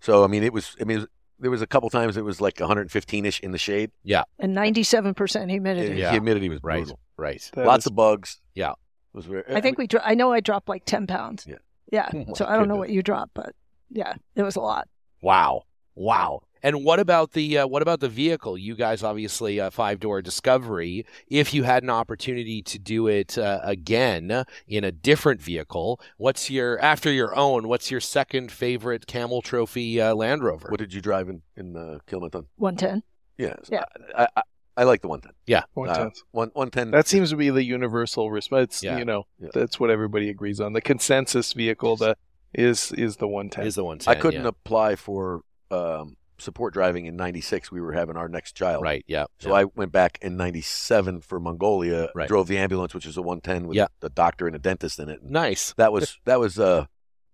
So 0.00 0.24
I 0.24 0.26
mean, 0.26 0.42
it 0.42 0.52
was. 0.52 0.74
I 0.80 0.84
mean, 0.84 0.96
it 0.96 1.00
was, 1.02 1.08
there 1.38 1.50
was 1.50 1.62
a 1.62 1.66
couple 1.66 1.88
times 1.88 2.16
it 2.16 2.24
was 2.24 2.40
like 2.40 2.58
115 2.58 3.24
ish 3.24 3.38
in 3.40 3.52
the 3.52 3.58
shade. 3.58 3.92
Yeah, 4.02 4.24
and 4.40 4.52
97% 4.56 5.48
humidity. 5.48 5.90
And 5.90 5.98
Yeah. 5.98 6.10
Humidity 6.10 6.48
was 6.48 6.58
Right. 6.62 6.78
brutal. 6.78 6.98
Right. 7.16 7.48
That 7.54 7.66
Lots 7.66 7.84
is- 7.84 7.86
of 7.88 7.94
bugs. 7.94 8.40
Yeah. 8.54 8.70
It 8.72 8.76
was 9.12 9.26
very, 9.26 9.44
I 9.48 9.60
think 9.60 9.78
we, 9.78 9.86
dro- 9.86 10.00
I 10.02 10.14
know 10.14 10.32
I 10.32 10.40
dropped 10.40 10.68
like 10.68 10.84
10 10.86 11.06
pounds. 11.06 11.46
Yeah. 11.48 11.56
Yeah. 11.92 12.08
Oh 12.14 12.34
so 12.34 12.46
I 12.46 12.56
don't 12.56 12.66
know 12.66 12.74
what 12.76 12.90
you 12.90 13.00
dropped, 13.02 13.34
but 13.34 13.54
yeah, 13.90 14.14
it 14.34 14.42
was 14.42 14.56
a 14.56 14.60
lot. 14.60 14.88
Wow. 15.20 15.64
Wow. 15.94 16.42
And 16.62 16.84
what 16.84 17.00
about 17.00 17.32
the 17.32 17.58
uh, 17.58 17.66
what 17.66 17.82
about 17.82 18.00
the 18.00 18.08
vehicle? 18.08 18.56
You 18.56 18.74
guys 18.76 19.02
obviously 19.02 19.58
a 19.58 19.70
five 19.70 19.98
door 20.00 20.22
Discovery. 20.22 21.04
If 21.26 21.52
you 21.52 21.64
had 21.64 21.82
an 21.82 21.90
opportunity 21.90 22.62
to 22.62 22.78
do 22.78 23.08
it 23.08 23.36
uh, 23.36 23.60
again 23.62 24.44
in 24.68 24.84
a 24.84 24.92
different 24.92 25.40
vehicle, 25.42 26.00
what's 26.18 26.50
your 26.50 26.78
after 26.80 27.10
your 27.10 27.34
own? 27.36 27.66
What's 27.68 27.90
your 27.90 28.00
second 28.00 28.52
favorite 28.52 29.06
Camel 29.06 29.42
Trophy 29.42 30.00
uh, 30.00 30.14
Land 30.14 30.44
Rover? 30.44 30.68
What 30.70 30.78
did 30.78 30.94
you 30.94 31.00
drive 31.00 31.28
in 31.28 31.42
in 31.56 31.76
uh, 31.76 31.98
Kalimantan? 32.06 32.46
110. 32.56 33.02
Yeah. 33.38 33.54
Yeah. 33.68 33.84
I, 34.16 34.28
I, 34.36 34.42
I 34.76 34.84
like 34.84 35.02
the 35.02 35.08
110. 35.08 35.62
One 35.74 35.88
Uh, 35.88 35.94
tenth. 35.94 36.22
one 36.30 36.50
110. 36.54 36.92
That 36.92 37.08
seems 37.08 37.30
to 37.30 37.36
be 37.36 37.50
the 37.50 37.64
universal 37.64 38.30
response. 38.30 38.82
Yeah. 38.82 38.98
You 38.98 39.04
know, 39.04 39.24
Yeah. 39.40 39.48
that's 39.52 39.80
what 39.80 39.90
everybody 39.90 40.30
agrees 40.30 40.60
on. 40.60 40.72
The 40.74 40.80
consensus 40.80 41.52
vehicle 41.52 41.96
that 41.96 42.18
is 42.54 42.92
is 42.92 43.16
the 43.16 43.26
one 43.26 43.50
ten. 43.50 43.66
is 43.66 43.74
the 43.74 43.84
one? 43.84 43.98
I 44.06 44.14
couldn't 44.14 44.46
apply 44.46 44.94
for 44.96 45.40
um, 45.70 46.16
support 46.38 46.72
driving 46.74 47.06
in 47.06 47.16
'96. 47.16 47.70
We 47.70 47.80
were 47.80 47.92
having 47.92 48.16
our 48.16 48.28
next 48.28 48.52
child. 48.56 48.82
Right. 48.82 49.04
Yeah. 49.06 49.26
So 49.38 49.50
yeah. 49.50 49.54
I 49.56 49.64
went 49.64 49.92
back 49.92 50.18
in 50.22 50.36
'97 50.36 51.20
for 51.20 51.38
Mongolia. 51.40 52.08
Right. 52.14 52.28
Drove 52.28 52.48
the 52.48 52.58
ambulance, 52.58 52.94
which 52.94 53.06
is 53.06 53.16
a 53.16 53.22
110 53.22 53.68
with 53.68 53.76
Yeah. 53.76 53.86
a 54.02 54.08
doctor 54.08 54.46
and 54.46 54.56
a 54.56 54.58
dentist 54.58 54.98
in 54.98 55.08
it. 55.08 55.22
Nice. 55.22 55.74
that 55.76 55.92
was 55.92 56.18
that 56.24 56.40
was 56.40 56.58
uh, 56.58 56.86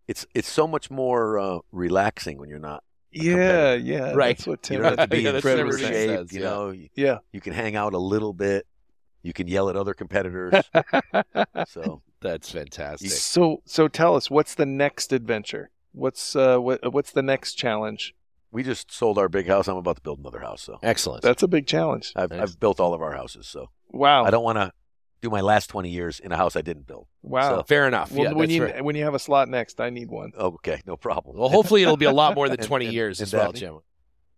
it's 0.07 0.27
it's 0.35 0.51
so 0.51 0.67
much 0.67 0.91
more 0.91 1.39
uh, 1.39 1.59
relaxing 1.73 2.39
when 2.39 2.49
you're 2.49 2.59
not. 2.59 2.83
Yeah, 3.11 3.73
yeah. 3.75 4.13
Right. 4.13 4.37
That's 4.37 4.47
what 4.47 4.59
You 4.71 4.77
Tim. 4.77 4.83
don't 4.83 4.99
have 4.99 5.09
to 5.11 5.17
be 5.17 5.23
Yeah, 5.23 5.29
in 5.31 5.35
that's 5.37 5.45
super 5.45 5.79
shape. 5.79 6.09
says, 6.19 6.33
you 6.33 6.41
yeah. 6.41 6.47
know, 6.49 6.71
you, 6.71 6.89
yeah. 6.95 7.19
you 7.33 7.41
can 7.41 7.55
hang 7.55 7.75
out 7.75 7.95
a 7.95 7.99
little 7.99 8.35
bit. 8.35 8.67
You 9.23 9.33
can 9.33 9.49
yell 9.49 9.71
at 9.71 9.77
other 9.77 9.95
competitors. 9.95 10.55
so 11.69 12.03
That's 12.21 12.51
fantastic. 12.51 13.11
so 13.11 13.63
so 13.65 13.89
tell 13.89 14.15
us 14.17 14.31
what's 14.31 14.55
the 14.55 14.67
next 14.67 15.13
adventure? 15.13 15.71
What's 15.93 16.37
uh 16.37 16.59
what 16.59 16.93
what's 16.93 17.13
the 17.13 17.23
next 17.23 17.55
challenge? 17.55 18.15
We 18.51 18.63
just 18.63 18.93
sold 18.93 19.19
our 19.19 19.29
big 19.29 19.47
house. 19.47 19.69
I'm 19.69 19.77
about 19.77 19.97
to 19.97 20.03
build 20.03 20.19
another 20.21 20.41
house. 20.41 20.63
So 20.63 20.79
Excellent. 20.83 21.23
That's 21.23 21.43
a 21.43 21.49
big 21.49 21.67
challenge. 21.67 22.13
I've 22.17 22.31
Nice. 22.31 22.41
I've 22.41 22.61
built 22.61 22.81
all 22.81 22.95
of 22.95 23.03
our 23.03 23.13
houses. 23.13 23.47
So 23.47 23.71
Wow. 23.91 24.25
I 24.25 24.31
don't 24.31 24.45
want 24.45 24.57
to 24.59 24.73
do 25.21 25.31
my 25.31 25.41
last 25.41 25.67
20 25.69 25.91
years 25.91 26.21
in 26.21 26.31
a 26.33 26.37
house 26.37 26.55
I 26.57 26.63
didn't 26.63 26.87
build. 26.87 27.07
wow. 27.23 27.63
Fair 27.63 27.87
enough. 27.89 28.13
well, 28.13 28.25
yeah, 28.25 28.33
when 28.33 28.49
that's 28.49 28.53
you 28.53 28.65
right. 28.65 28.85
when 28.85 28.95
you 28.97 29.05
have 29.05 29.15
a 29.15 29.19
slot 29.19 29.49
next, 29.49 29.81
I 29.81 29.91
need 29.91 30.09
one. 30.11 30.33
Okay, 30.39 30.81
no 30.87 30.97
problem. 30.97 31.37
Well, 31.37 31.49
hopefully 31.49 31.83
it'll 31.83 31.97
be 31.97 32.05
a 32.07 32.13
lot 32.13 32.35
more 32.37 32.49
than 32.49 32.59
20 32.73 32.87
and- 32.87 32.95
years 32.95 33.21
and 33.21 33.27
as 33.27 33.33
well, 33.35 33.47
Daphne? 33.53 33.61
Jim. 33.61 33.79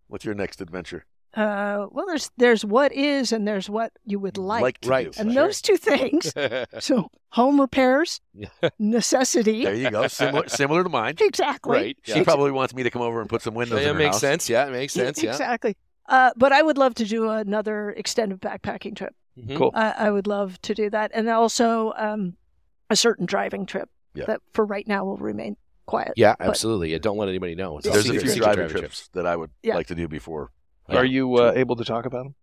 What's 0.09 0.25
your 0.25 0.35
next 0.35 0.61
adventure? 0.61 1.05
Uh, 1.35 1.87
well, 1.93 2.07
there's 2.07 2.31
there's 2.39 2.65
what 2.65 2.93
is 2.93 3.31
and 3.33 3.47
there's 3.47 3.71
what 3.71 3.93
you 4.05 4.19
would 4.19 4.37
like. 4.37 4.81
to 4.81 4.89
Right. 4.89 5.13
do. 5.13 5.21
and 5.21 5.33
Sure. 5.33 5.45
those 5.47 5.63
two 5.63 5.77
things. 5.77 6.33
so 6.81 7.09
home 7.31 7.61
repairs, 7.61 8.21
necessity. 8.79 9.65
There 9.65 9.75
you 9.75 9.91
go. 9.91 10.07
Similar, 10.09 10.49
similar 10.49 10.83
to 10.83 10.89
mine. 10.89 11.15
Exactly. 11.21 11.77
right. 11.77 11.97
She 12.03 12.15
Yeah. 12.17 12.25
probably 12.25 12.51
wants 12.51 12.75
me 12.75 12.83
to 12.83 12.91
come 12.91 13.03
over 13.03 13.21
and 13.21 13.29
put 13.29 13.43
some 13.43 13.55
windows 13.55 13.81
Yeah, 13.81 13.91
in 13.91 13.95
her 13.95 13.99
makes 13.99 14.17
house. 14.17 14.21
sense. 14.21 14.49
Yeah, 14.51 14.67
it 14.67 14.73
makes 14.73 14.93
sense. 14.93 15.23
Yeah. 15.23 15.31
Exactly. 15.31 15.77
Uh, 16.09 16.31
but 16.37 16.53
I 16.53 16.63
would 16.63 16.77
love 16.79 16.95
to 16.97 17.05
do 17.05 17.29
another 17.31 17.91
extended 17.91 18.41
backpacking 18.41 18.97
trip. 18.97 19.15
Mhm. 19.39 19.57
Cool. 19.57 19.71
I, 19.75 19.91
I 19.93 20.11
would 20.11 20.27
love 20.27 20.61
to 20.63 20.75
do 20.75 20.91
that, 20.91 21.13
and 21.15 21.29
also 21.29 21.93
um, 21.97 22.37
a 22.91 22.97
certain 22.97 23.27
driving 23.27 23.65
trip 23.67 23.89
Yeah. 24.15 24.25
that 24.27 24.41
for 24.53 24.65
right 24.67 24.87
now 24.89 25.05
will 25.05 25.17
remain 25.19 25.57
quiet. 25.87 26.15
Yeah, 26.17 26.35
But- 26.39 26.49
absolutely. 26.49 26.91
Yeah, 26.91 26.99
don't 26.99 27.17
let 27.17 27.29
anybody 27.29 27.55
know. 27.55 27.79
It's 27.79 27.87
There's 27.89 28.07
a 28.09 28.11
few 28.11 28.21
secret 28.21 28.37
driving 28.39 28.55
driving 28.67 28.79
trips 28.81 29.09
that 29.13 29.27
I 29.27 29.37
would 29.37 29.51
Yeah. 29.63 29.77
like 29.77 29.87
to 29.87 29.95
do 29.95 30.09
before. 30.09 30.51
Yeah. 30.91 30.99
Are 30.99 31.05
you 31.05 31.35
uh, 31.37 31.53
able 31.55 31.77
to 31.77 31.85
talk 31.85 32.07
about 32.07 32.25
them? 32.25 32.35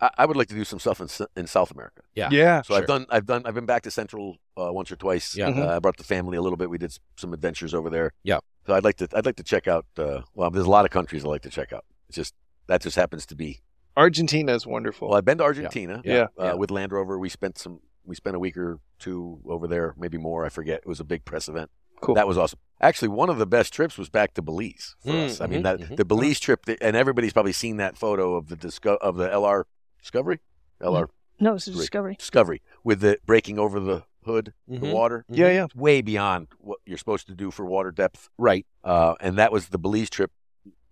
I, 0.00 0.10
I 0.18 0.26
would 0.26 0.36
like 0.36 0.48
to 0.48 0.54
do 0.54 0.64
some 0.64 0.78
stuff 0.78 1.00
in, 1.00 1.08
in 1.36 1.46
South 1.46 1.70
America. 1.70 2.02
Yeah. 2.14 2.28
Yeah. 2.32 2.62
So 2.62 2.74
Sure. 2.74 2.82
I've 2.82 2.86
done, 2.88 3.06
I've 3.10 3.26
done, 3.26 3.42
I've 3.46 3.54
been 3.54 3.66
back 3.66 3.82
to 3.82 3.90
Central 3.90 4.36
uh, 4.60 4.72
once 4.72 4.90
or 4.90 4.96
twice. 4.96 5.36
Yeah. 5.36 5.48
Mhm. 5.50 5.58
Uh, 5.66 5.76
I 5.76 5.78
brought 5.78 5.96
the 5.96 6.04
family 6.04 6.36
a 6.36 6.42
little 6.42 6.56
bit. 6.56 6.68
We 6.70 6.78
did 6.78 6.96
some 7.16 7.32
adventures 7.32 7.72
over 7.74 7.88
there. 7.90 8.12
Yeah. 8.24 8.38
So 8.66 8.74
I'd 8.74 8.84
like 8.84 8.96
to, 8.96 9.08
I'd 9.14 9.26
like 9.26 9.36
to 9.36 9.42
check 9.42 9.66
out. 9.68 9.86
Uh, 9.98 10.22
well, 10.34 10.50
there's 10.50 10.66
a 10.66 10.70
lot 10.70 10.84
of 10.84 10.90
countries 10.90 11.24
I 11.24 11.28
like 11.28 11.42
to 11.42 11.50
check 11.50 11.72
out. 11.72 11.84
It's 12.08 12.16
just 12.16 12.34
that 12.66 12.80
just 12.82 12.96
happens 12.96 13.26
to 13.26 13.34
be. 13.34 13.60
Argentina 13.96 14.54
is 14.54 14.66
wonderful. 14.66 15.08
Well, 15.08 15.18
I've 15.18 15.24
been 15.24 15.38
to 15.38 15.44
Argentina. 15.44 16.00
Yeah. 16.04 16.26
Uh, 16.38 16.44
Yeah. 16.44 16.52
With 16.54 16.70
Land 16.70 16.92
Rover, 16.92 17.18
we 17.18 17.28
spent 17.28 17.58
some, 17.58 17.80
we 18.04 18.14
spent 18.16 18.34
a 18.36 18.38
week 18.38 18.56
or 18.56 18.78
two 18.98 19.40
over 19.46 19.66
there, 19.68 19.94
maybe 19.98 20.16
more. 20.18 20.44
I 20.46 20.48
forget. 20.48 20.78
It 20.80 20.86
was 20.86 20.98
a 21.00 21.04
big 21.04 21.24
press 21.24 21.48
event. 21.48 21.70
Cool. 22.02 22.14
That 22.16 22.26
was 22.28 22.36
awesome. 22.36 22.58
Actually, 22.80 23.08
one 23.08 23.30
of 23.30 23.38
the 23.38 23.46
best 23.46 23.72
trips 23.72 23.96
was 23.96 24.10
back 24.10 24.34
to 24.34 24.42
Belize 24.42 24.96
for 25.00 25.10
Mm, 25.12 25.26
us. 25.26 25.40
I 25.40 25.46
mean, 25.46 25.60
mhm, 25.60 25.62
that 25.62 25.78
mhm. 25.80 25.96
the 25.96 26.04
Belize 26.04 26.40
trip, 26.40 26.64
and 26.80 26.96
everybody's 26.96 27.32
probably 27.32 27.52
seen 27.52 27.76
that 27.76 27.96
photo 27.96 28.34
of 28.34 28.48
the 28.48 28.56
disco- 28.56 28.96
of 29.00 29.16
the 29.16 29.28
LR 29.30 29.64
Discovery, 30.00 30.40
LR 30.80 31.08
No, 31.38 31.54
it's 31.54 31.68
a 31.68 31.70
discovery. 31.72 32.16
Discovery 32.16 32.60
with 32.82 33.00
the 33.00 33.18
breaking 33.24 33.56
over 33.58 33.78
the 33.78 34.02
hood, 34.24 34.52
the 34.66 34.78
Mhm. 34.78 34.92
water. 34.92 35.24
yeah, 35.28 35.46
yeah. 35.50 35.64
It's 35.66 35.74
way 35.76 36.02
beyond 36.02 36.48
what 36.58 36.80
you're 36.84 36.98
supposed 36.98 37.28
to 37.28 37.34
do 37.34 37.50
for 37.52 37.64
water 37.64 37.92
depth. 37.92 38.28
Right. 38.36 38.66
Uh, 38.82 39.14
and 39.20 39.38
that 39.38 39.52
was 39.52 39.68
the 39.68 39.78
Belize 39.78 40.10
trip. 40.10 40.32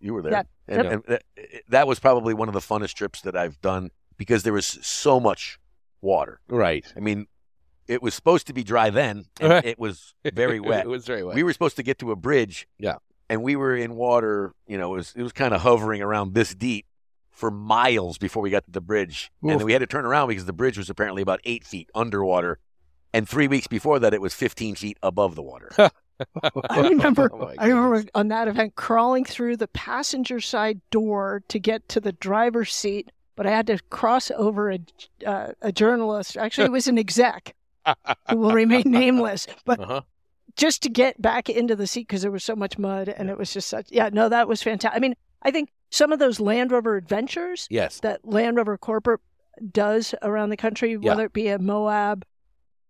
You 0.00 0.14
were 0.14 0.22
there, 0.22 0.32
Yeah. 0.32 0.42
and, 0.68 0.84
Yep. 0.84 0.92
and 0.92 1.04
that, 1.08 1.22
that 1.68 1.86
was 1.88 1.98
probably 1.98 2.34
one 2.34 2.48
of 2.48 2.54
the 2.54 2.60
funnest 2.60 2.94
trips 2.94 3.20
that 3.22 3.36
I've 3.36 3.60
done 3.60 3.90
because 4.16 4.44
there 4.44 4.52
was 4.52 4.64
so 4.66 5.18
much 5.20 5.58
water. 6.00 6.40
Right. 6.48 6.86
I 6.96 7.00
mean, 7.00 7.26
it 7.90 8.02
was 8.02 8.14
supposed 8.14 8.46
to 8.46 8.52
be 8.52 8.62
dry 8.64 8.90
then, 8.90 9.24
and 9.40 9.50
Right. 9.50 9.64
it 9.64 9.78
was 9.78 10.14
very 10.32 10.60
wet. 10.60 10.84
it 10.84 10.88
was 10.88 11.04
very 11.06 11.24
wet. 11.24 11.34
we 11.34 11.42
were 11.42 11.52
supposed 11.52 11.76
to 11.76 11.82
get 11.82 11.98
to 11.98 12.10
a 12.12 12.16
bridge. 12.16 12.66
Yeah. 12.78 12.96
And 13.28 13.42
we 13.42 13.54
were 13.56 13.76
in 13.76 13.94
water, 13.96 14.54
you 14.66 14.76
know, 14.78 14.94
it 14.94 14.96
was, 14.98 15.12
it 15.16 15.22
was 15.22 15.32
kind 15.32 15.54
of 15.54 15.60
hovering 15.60 16.02
around 16.02 16.34
this 16.34 16.54
deep 16.54 16.86
for 17.30 17.50
miles 17.50 18.18
before 18.18 18.42
we 18.42 18.50
got 18.50 18.64
to 18.64 18.70
the 18.70 18.80
bridge. 18.80 19.30
And 19.42 19.50
then 19.52 19.64
we 19.66 19.72
had 19.72 19.78
to 19.80 19.86
turn 19.86 20.04
around 20.04 20.28
because 20.28 20.46
the 20.46 20.52
bridge 20.52 20.76
was 20.76 20.90
apparently 20.90 21.22
about 21.22 21.40
eight 21.44 21.64
feet 21.64 21.88
underwater. 21.94 22.58
And 23.12 23.28
three 23.28 23.46
weeks 23.48 23.66
before 23.68 23.98
that, 24.00 24.12
it 24.14 24.20
was 24.20 24.34
15 24.34 24.74
feet 24.74 24.98
above 25.02 25.34
the 25.36 25.42
water. 25.42 25.70
I 26.70 26.80
remember. 26.88 27.30
Oh, 27.32 27.52
I 27.58 27.68
remember 27.68 28.04
on 28.14 28.28
that 28.28 28.46
event 28.48 28.74
crawling 28.74 29.24
through 29.24 29.56
the 29.56 29.68
passenger 29.68 30.40
side 30.40 30.80
door 30.90 31.42
to 31.48 31.58
get 31.58 31.88
to 31.90 32.00
the 32.00 32.12
driver's 32.12 32.74
seat, 32.74 33.10
but 33.36 33.46
I 33.46 33.50
had 33.52 33.66
to 33.68 33.78
cross 33.90 34.30
over 34.36 34.70
a 34.70 34.78
uh, 35.26 35.52
a 35.62 35.72
journalist. 35.72 36.36
Actually, 36.36 36.66
it 36.66 36.72
was 36.72 36.88
an 36.88 36.98
exec 36.98 37.54
who 38.30 38.36
will 38.36 38.52
remain 38.52 38.82
nameless, 38.86 39.46
but 39.64 39.80
Uh-huh. 39.80 40.00
just 40.56 40.82
to 40.82 40.88
get 40.88 41.20
back 41.20 41.48
into 41.48 41.76
the 41.76 41.86
seat 41.86 42.06
because 42.08 42.22
there 42.22 42.30
was 42.30 42.44
so 42.44 42.56
much 42.56 42.78
mud 42.78 43.08
and 43.08 43.30
it 43.30 43.38
was 43.38 43.52
just 43.52 43.68
such. 43.68 43.86
Yeah, 43.90 44.10
no, 44.12 44.28
that 44.28 44.48
was 44.48 44.62
fantastic. 44.62 44.96
I 44.96 45.00
mean, 45.00 45.14
I 45.42 45.50
think 45.50 45.70
some 45.90 46.12
of 46.12 46.18
those 46.18 46.38
Land 46.40 46.70
Rover 46.72 46.96
adventures 46.96 47.66
Yes. 47.70 48.00
that 48.00 48.24
Land 48.26 48.56
Rover 48.56 48.76
corporate 48.78 49.20
does 49.72 50.14
around 50.22 50.50
the 50.50 50.56
country, 50.56 50.96
whether 50.96 51.24
it 51.24 51.32
be 51.32 51.48
at 51.48 51.60
Moab 51.60 52.24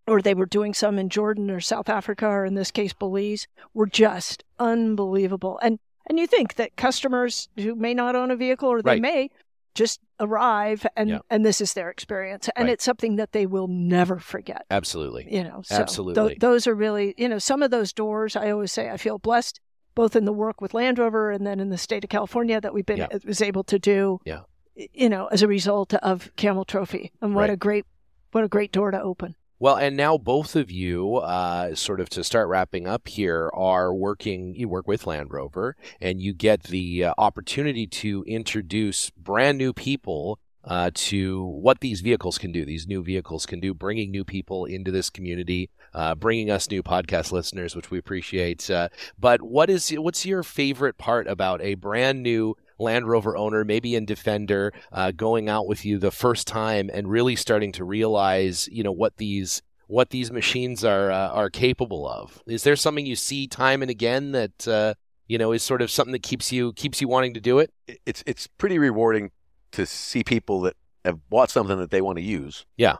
or 0.06 0.20
they 0.20 0.34
were 0.34 0.46
doing 0.46 0.74
some 0.74 0.98
in 0.98 1.08
Jordan 1.08 1.50
or 1.50 1.60
South 1.60 1.88
Africa 1.88 2.26
or 2.26 2.44
in 2.44 2.54
this 2.54 2.70
case 2.70 2.92
Belize, 2.92 3.46
were 3.74 3.86
just 3.86 4.44
unbelievable. 4.58 5.58
And 5.62 5.78
and 6.08 6.18
you 6.18 6.26
think 6.26 6.56
that 6.56 6.76
customers 6.76 7.48
who 7.56 7.74
may 7.76 7.94
not 7.94 8.16
own 8.16 8.30
a 8.32 8.36
vehicle 8.36 8.68
or 8.68 8.82
they 8.82 8.92
Right. 8.92 9.02
may 9.02 9.30
just 9.74 10.00
arrive 10.20 10.86
and 10.96 11.08
Yeah. 11.10 11.18
and 11.30 11.44
this 11.44 11.60
is 11.60 11.72
their 11.74 11.90
experience 11.90 12.48
and 12.54 12.66
Right. 12.66 12.72
it's 12.74 12.84
something 12.84 13.16
that 13.16 13.32
they 13.32 13.46
will 13.46 13.66
never 13.68 14.18
forget 14.18 14.66
Absolutely. 14.70 15.26
you 15.34 15.42
know 15.42 15.62
so 15.64 15.76
Absolutely. 15.76 16.36
those 16.38 16.66
are 16.66 16.74
really 16.74 17.14
you 17.16 17.28
know 17.28 17.38
some 17.38 17.62
of 17.62 17.70
those 17.70 17.92
doors 17.92 18.36
i 18.36 18.50
always 18.50 18.70
say 18.70 18.90
i 18.90 18.96
feel 18.96 19.18
blessed 19.18 19.60
both 19.94 20.14
in 20.14 20.24
the 20.26 20.32
work 20.32 20.60
with 20.60 20.74
land 20.74 20.98
rover 20.98 21.30
and 21.30 21.46
then 21.46 21.58
in 21.58 21.70
the 21.70 21.78
state 21.78 22.04
of 22.04 22.10
california 22.10 22.60
that 22.60 22.72
we've 22.74 22.86
been 22.86 22.98
Yeah. 22.98 23.08
was 23.24 23.40
able 23.42 23.64
to 23.64 23.78
do 23.78 24.20
Yeah. 24.24 24.40
you 24.74 25.08
know 25.08 25.26
as 25.28 25.42
a 25.42 25.48
result 25.48 25.94
of 25.94 26.30
camel 26.36 26.64
trophy 26.64 27.12
and 27.22 27.34
what 27.34 27.42
Right. 27.42 27.50
a 27.50 27.56
great 27.56 27.86
what 28.32 28.44
a 28.44 28.48
great 28.48 28.70
door 28.72 28.90
to 28.90 29.00
open 29.00 29.34
Well, 29.60 29.76
and 29.76 29.94
now 29.94 30.16
both 30.16 30.56
of 30.56 30.70
you, 30.70 31.16
uh, 31.16 31.74
sort 31.74 32.00
of 32.00 32.08
to 32.10 32.24
start 32.24 32.48
wrapping 32.48 32.86
up 32.86 33.06
here, 33.06 33.50
are 33.52 33.92
working. 33.94 34.54
You 34.54 34.70
work 34.70 34.88
with 34.88 35.06
Land 35.06 35.34
Rover, 35.34 35.76
and 36.00 36.18
you 36.18 36.32
get 36.32 36.62
the 36.62 37.04
uh, 37.04 37.14
opportunity 37.18 37.86
to 37.86 38.24
introduce 38.26 39.10
brand 39.10 39.58
new 39.58 39.74
people 39.74 40.38
uh, 40.64 40.90
to 40.94 41.44
what 41.44 41.80
these 41.80 42.00
vehicles 42.00 42.38
can 42.38 42.52
do. 42.52 42.64
These 42.64 42.86
new 42.86 43.02
vehicles 43.02 43.44
can 43.44 43.60
do, 43.60 43.74
bringing 43.74 44.10
new 44.10 44.24
people 44.24 44.64
into 44.64 44.90
this 44.90 45.10
community, 45.10 45.68
uh, 45.92 46.14
bringing 46.14 46.50
us 46.50 46.70
new 46.70 46.82
podcast 46.82 47.30
listeners, 47.30 47.76
which 47.76 47.90
we 47.90 47.98
appreciate. 47.98 48.70
Uh, 48.70 48.88
but 49.18 49.42
what 49.42 49.68
is 49.68 49.90
what's 49.90 50.24
your 50.24 50.42
favorite 50.42 50.96
part 50.96 51.26
about 51.26 51.60
a 51.60 51.74
brand 51.74 52.22
new 52.22 52.56
Land 52.80 53.06
Rover 53.08 53.36
owner, 53.36 53.64
maybe 53.64 53.94
in 53.94 54.04
Defender, 54.06 54.72
uh, 54.92 55.10
going 55.12 55.48
out 55.48 55.66
with 55.66 55.84
you 55.84 55.98
the 55.98 56.10
first 56.10 56.46
time 56.46 56.90
and 56.92 57.08
really 57.08 57.36
starting 57.36 57.72
to 57.72 57.84
realize, 57.84 58.68
you 58.72 58.82
know, 58.82 58.92
what 58.92 59.16
these 59.18 59.62
what 59.86 60.10
these 60.10 60.30
machines 60.30 60.84
are 60.84 61.10
uh, 61.10 61.28
are 61.30 61.50
capable 61.50 62.08
of. 62.08 62.42
Is 62.46 62.62
there 62.62 62.76
something 62.76 63.06
you 63.06 63.16
see 63.16 63.46
time 63.46 63.82
and 63.82 63.90
again 63.90 64.32
that 64.32 64.66
uh, 64.68 64.94
you 65.26 65.36
know 65.38 65.52
is 65.52 65.62
sort 65.62 65.82
of 65.82 65.90
something 65.90 66.12
that 66.12 66.22
keeps 66.22 66.50
you 66.52 66.72
keeps 66.72 67.00
you 67.00 67.08
wanting 67.08 67.34
to 67.34 67.40
do 67.40 67.58
it? 67.58 67.72
It- 67.86 68.00
It's 68.06 68.22
it's 68.26 68.46
pretty 68.46 68.78
rewarding 68.78 69.30
to 69.72 69.86
see 69.86 70.24
people 70.24 70.60
that 70.62 70.76
have 71.04 71.28
bought 71.30 71.50
something 71.50 71.78
that 71.78 71.90
they 71.90 72.00
want 72.00 72.18
to 72.18 72.22
use. 72.24 72.66
Yeah. 72.76 72.96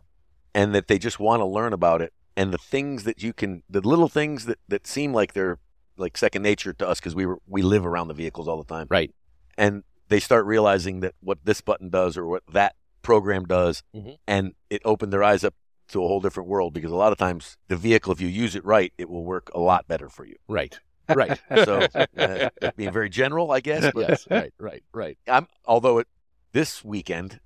And 0.55 0.74
that 0.74 0.89
they 0.89 0.99
just 0.99 1.20
want 1.20 1.41
to 1.41 1.47
learn 1.47 1.72
about 1.72 2.03
it 2.03 2.12
and 2.37 2.53
the 2.53 2.59
things 2.59 3.05
that 3.05 3.22
you 3.22 3.33
can 3.33 3.62
the 3.70 3.81
little 3.81 4.09
things 4.09 4.47
that 4.47 4.59
that 4.68 4.87
seem 4.87 5.12
like 5.12 5.33
they're 5.33 5.59
like 5.97 6.16
second 6.16 6.43
nature 6.43 6.72
to 6.72 6.89
us 6.89 6.99
because 6.99 7.14
we 7.14 7.26
were, 7.26 7.39
we 7.47 7.61
live 7.62 7.85
around 7.87 8.09
the 8.09 8.14
vehicles 8.14 8.49
all 8.49 8.57
the 8.57 8.64
time. 8.74 8.87
Right. 8.91 9.12
And 9.59 9.83
they 10.09 10.21
start 10.21 10.45
realizing 10.47 11.01
that 11.01 11.15
what 11.21 11.39
this 11.45 11.61
button 11.61 11.89
does 11.91 12.17
or 12.17 12.27
what 12.27 12.43
that 12.53 12.75
program 13.03 13.45
does 13.47 13.83
Mhm. 13.95 14.19
and 14.27 14.55
it 14.69 14.83
opened 14.85 15.13
their 15.13 15.23
eyes 15.25 15.43
up 15.45 15.55
to 15.89 16.05
a 16.05 16.07
whole 16.07 16.21
different 16.21 16.49
world 16.49 16.73
because 16.75 16.91
a 16.93 16.97
lot 16.97 17.13
of 17.13 17.19
times 17.19 17.57
the 17.69 17.77
vehicle 17.77 18.13
if 18.13 18.21
you 18.21 18.29
use 18.29 18.55
it 18.55 18.65
right 18.65 18.93
it 18.99 19.09
will 19.09 19.25
work 19.25 19.51
a 19.55 19.59
lot 19.59 19.89
better 19.89 20.09
for 20.09 20.25
you. 20.25 20.37
Right. 20.49 20.79
Right. 21.09 21.41
So 21.65 21.89
uh, 22.17 22.51
being 22.77 22.93
very 22.93 23.09
general 23.09 23.51
I 23.51 23.59
guess 23.61 23.91
but 23.93 24.09
yes. 24.09 24.27
Right. 24.31 24.53
Right. 24.61 24.85
Right. 24.93 25.19
I'm 25.27 25.49
although 25.65 25.99
it 25.99 26.07
this 26.53 26.85
weekend, 26.85 27.41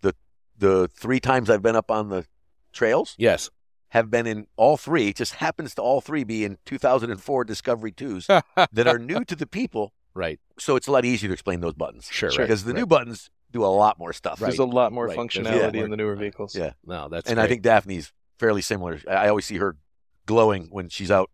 the 0.00 0.14
the 0.56 0.88
three 0.88 1.20
times 1.20 1.50
I've 1.50 1.60
been 1.62 1.76
up 1.76 1.90
on 1.90 2.08
the 2.08 2.24
trails 2.72 3.14
Yes. 3.18 3.50
have 3.90 4.10
been 4.10 4.26
in 4.26 4.46
all 4.56 4.76
three. 4.78 5.08
It 5.08 5.16
just 5.16 5.34
happens 5.34 5.74
to 5.74 5.82
all 5.82 6.00
three 6.00 6.24
be 6.24 6.44
in 6.44 6.56
2004 6.64 7.44
Discovery 7.44 7.92
twos 7.92 8.26
that 8.72 8.86
are 8.86 8.98
new 8.98 9.24
to 9.26 9.36
the 9.36 9.46
people. 9.46 9.92
Right. 10.14 10.38
So 10.58 10.76
it's 10.76 10.86
a 10.86 10.92
lot 10.92 11.04
easier 11.04 11.28
to 11.28 11.32
explain 11.32 11.60
those 11.60 11.74
buttons. 11.74 12.08
Sure. 12.10 12.30
Sure. 12.30 12.40
Right. 12.42 12.48
Because 12.48 12.64
the 12.64 12.74
new 12.74 12.86
buttons 12.86 13.30
do 13.50 13.64
a 13.64 13.66
lot 13.66 13.98
more 13.98 14.12
stuff. 14.12 14.40
Right. 14.40 14.48
There's 14.48 14.58
a 14.58 14.64
lot 14.64 14.92
more 14.92 15.06
Right. 15.06 15.16
There's 15.16 15.36
a 15.36 15.40
functionality 15.40 15.74
more- 15.76 15.84
in 15.84 15.90
the 15.90 15.96
newer 15.96 16.16
vehicles. 16.16 16.54
Yeah. 16.56 16.72
No, 16.84 17.08
that's 17.08 17.30
and 17.30 17.40
I 17.40 17.46
think 17.46 17.62
Daphne's 17.62 18.12
fairly 18.38 18.62
similar. 18.62 19.00
I 19.08 19.12
I 19.12 19.28
always 19.28 19.44
see 19.46 19.56
her 19.58 19.76
glowing 20.26 20.68
when 20.70 20.88
she's 20.88 21.10
out 21.10 21.30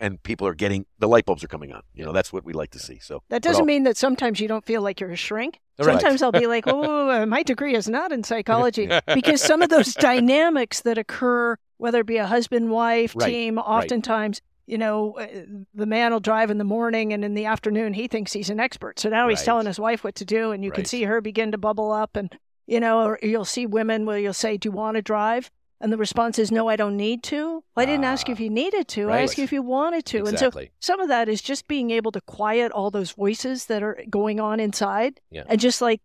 and 0.00 0.22
people 0.22 0.46
are 0.46 0.54
getting 0.54 0.84
the 0.98 1.08
light 1.08 1.24
bulbs 1.24 1.42
are 1.42 1.48
coming 1.48 1.72
on. 1.72 1.82
You 1.94 2.04
know, 2.04 2.12
that's 2.12 2.32
what 2.32 2.44
we 2.44 2.52
like 2.52 2.70
to 2.72 2.78
see. 2.78 2.98
So 2.98 3.22
that 3.30 3.42
doesn't 3.42 3.62
I'll- 3.62 3.66
mean 3.66 3.84
that 3.84 3.96
sometimes 3.96 4.38
you 4.40 4.46
don't 4.48 4.64
feel 4.64 4.82
like 4.82 5.00
you're 5.00 5.10
a 5.10 5.16
shrink 5.16 5.60
Right. 5.80 5.92
sometimes 6.00 6.22
i'll 6.22 6.32
be 6.32 6.48
like 6.48 6.64
oh 6.66 7.24
my 7.26 7.44
degree 7.44 7.76
is 7.76 7.88
not 7.88 8.10
in 8.10 8.24
psychology 8.24 8.90
because 9.14 9.40
some 9.40 9.62
of 9.62 9.68
those 9.68 9.94
dynamics 9.94 10.80
that 10.80 10.98
occur 10.98 11.56
whether 11.76 12.00
it 12.00 12.06
be 12.06 12.16
a 12.16 12.26
husband 12.26 12.68
wife 12.70 13.14
Right, 13.14 13.30
team 13.30 13.58
oftentimes 13.58 14.42
you 14.68 14.78
know 14.78 15.16
uh, 15.18 15.26
the 15.74 15.86
man 15.86 16.12
will 16.12 16.20
drive 16.20 16.50
in 16.50 16.58
the 16.58 16.64
morning 16.76 17.12
and 17.12 17.24
in 17.24 17.34
the 17.34 17.46
afternoon 17.46 17.94
he 17.94 18.06
thinks 18.06 18.32
he's 18.34 18.50
an 18.50 18.60
expert. 18.60 19.00
So 19.00 19.08
now 19.08 19.28
he's 19.28 19.42
telling 19.42 19.66
his 19.66 19.80
wife 19.80 20.04
what 20.04 20.14
to 20.16 20.24
do 20.24 20.52
and 20.52 20.62
you 20.64 20.70
can 20.70 20.84
see 20.84 21.02
her 21.04 21.20
begin 21.20 21.50
to 21.52 21.58
bubble 21.58 21.90
up 21.90 22.16
and 22.16 22.28
you 22.66 22.78
know 22.78 23.02
or 23.06 23.18
you'll 23.22 23.44
see 23.46 23.64
women 23.66 24.04
where 24.06 24.18
you'll 24.18 24.32
say 24.34 24.56
do 24.58 24.68
you 24.68 24.72
want 24.72 24.96
to 24.96 25.02
drive? 25.02 25.50
And 25.80 25.92
the 25.92 25.96
response 25.96 26.38
is 26.38 26.50
no 26.52 26.68
i 26.68 26.76
don't 26.76 26.96
need 26.96 27.22
to. 27.24 27.44
Well, 27.46 27.62
i 27.76 27.86
didn't 27.86 28.04
ask 28.04 28.28
you 28.28 28.32
Ah, 28.32 28.36
if 28.36 28.40
you 28.40 28.50
needed 28.50 28.88
to. 28.88 29.10
I 29.10 29.22
asked 29.22 29.38
you 29.38 29.44
if 29.44 29.52
you 29.52 29.62
wanted 29.62 30.04
to. 30.06 30.26
And 30.26 30.38
so 30.38 30.50
some 30.80 31.00
of 31.00 31.08
that 31.08 31.28
is 31.28 31.40
just 31.40 31.66
being 31.68 31.90
able 31.92 32.12
to 32.12 32.20
quiet 32.20 32.70
all 32.72 32.90
those 32.90 33.12
voices 33.12 33.66
that 33.66 33.82
are 33.82 33.96
going 34.10 34.38
on 34.40 34.60
inside 34.60 35.20
Yeah. 35.30 35.44
and 35.48 35.58
just 35.60 35.80
like 35.80 36.00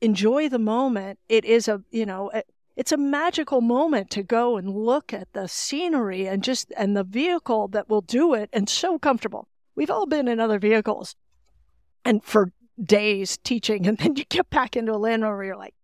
enjoy 0.00 0.48
the 0.48 0.58
moment. 0.60 1.18
It 1.28 1.44
is 1.44 1.68
a 1.68 1.82
you 1.90 2.06
know 2.06 2.30
it's 2.80 2.92
a 2.92 2.96
magical 2.96 3.60
moment 3.60 4.08
to 4.08 4.22
go 4.22 4.56
and 4.56 4.74
look 4.74 5.12
at 5.12 5.30
the 5.34 5.46
scenery 5.46 6.26
and 6.26 6.42
just 6.42 6.72
and 6.78 6.96
the 6.96 7.04
vehicle 7.04 7.68
that 7.68 7.90
will 7.90 8.00
do 8.00 8.32
it 8.32 8.48
and 8.54 8.70
so 8.70 8.98
comfortable. 8.98 9.48
We've 9.74 9.90
all 9.90 10.06
been 10.06 10.26
in 10.26 10.40
other 10.40 10.58
vehicles 10.58 11.14
and 12.06 12.24
for 12.24 12.52
days 12.82 13.36
teaching 13.44 13.86
and 13.86 13.98
then 13.98 14.16
you 14.16 14.24
get 14.24 14.48
back 14.48 14.76
into 14.76 14.94
a 14.94 14.96
land 14.96 15.22
rover 15.22 15.44
you're 15.44 15.58
like 15.58 15.74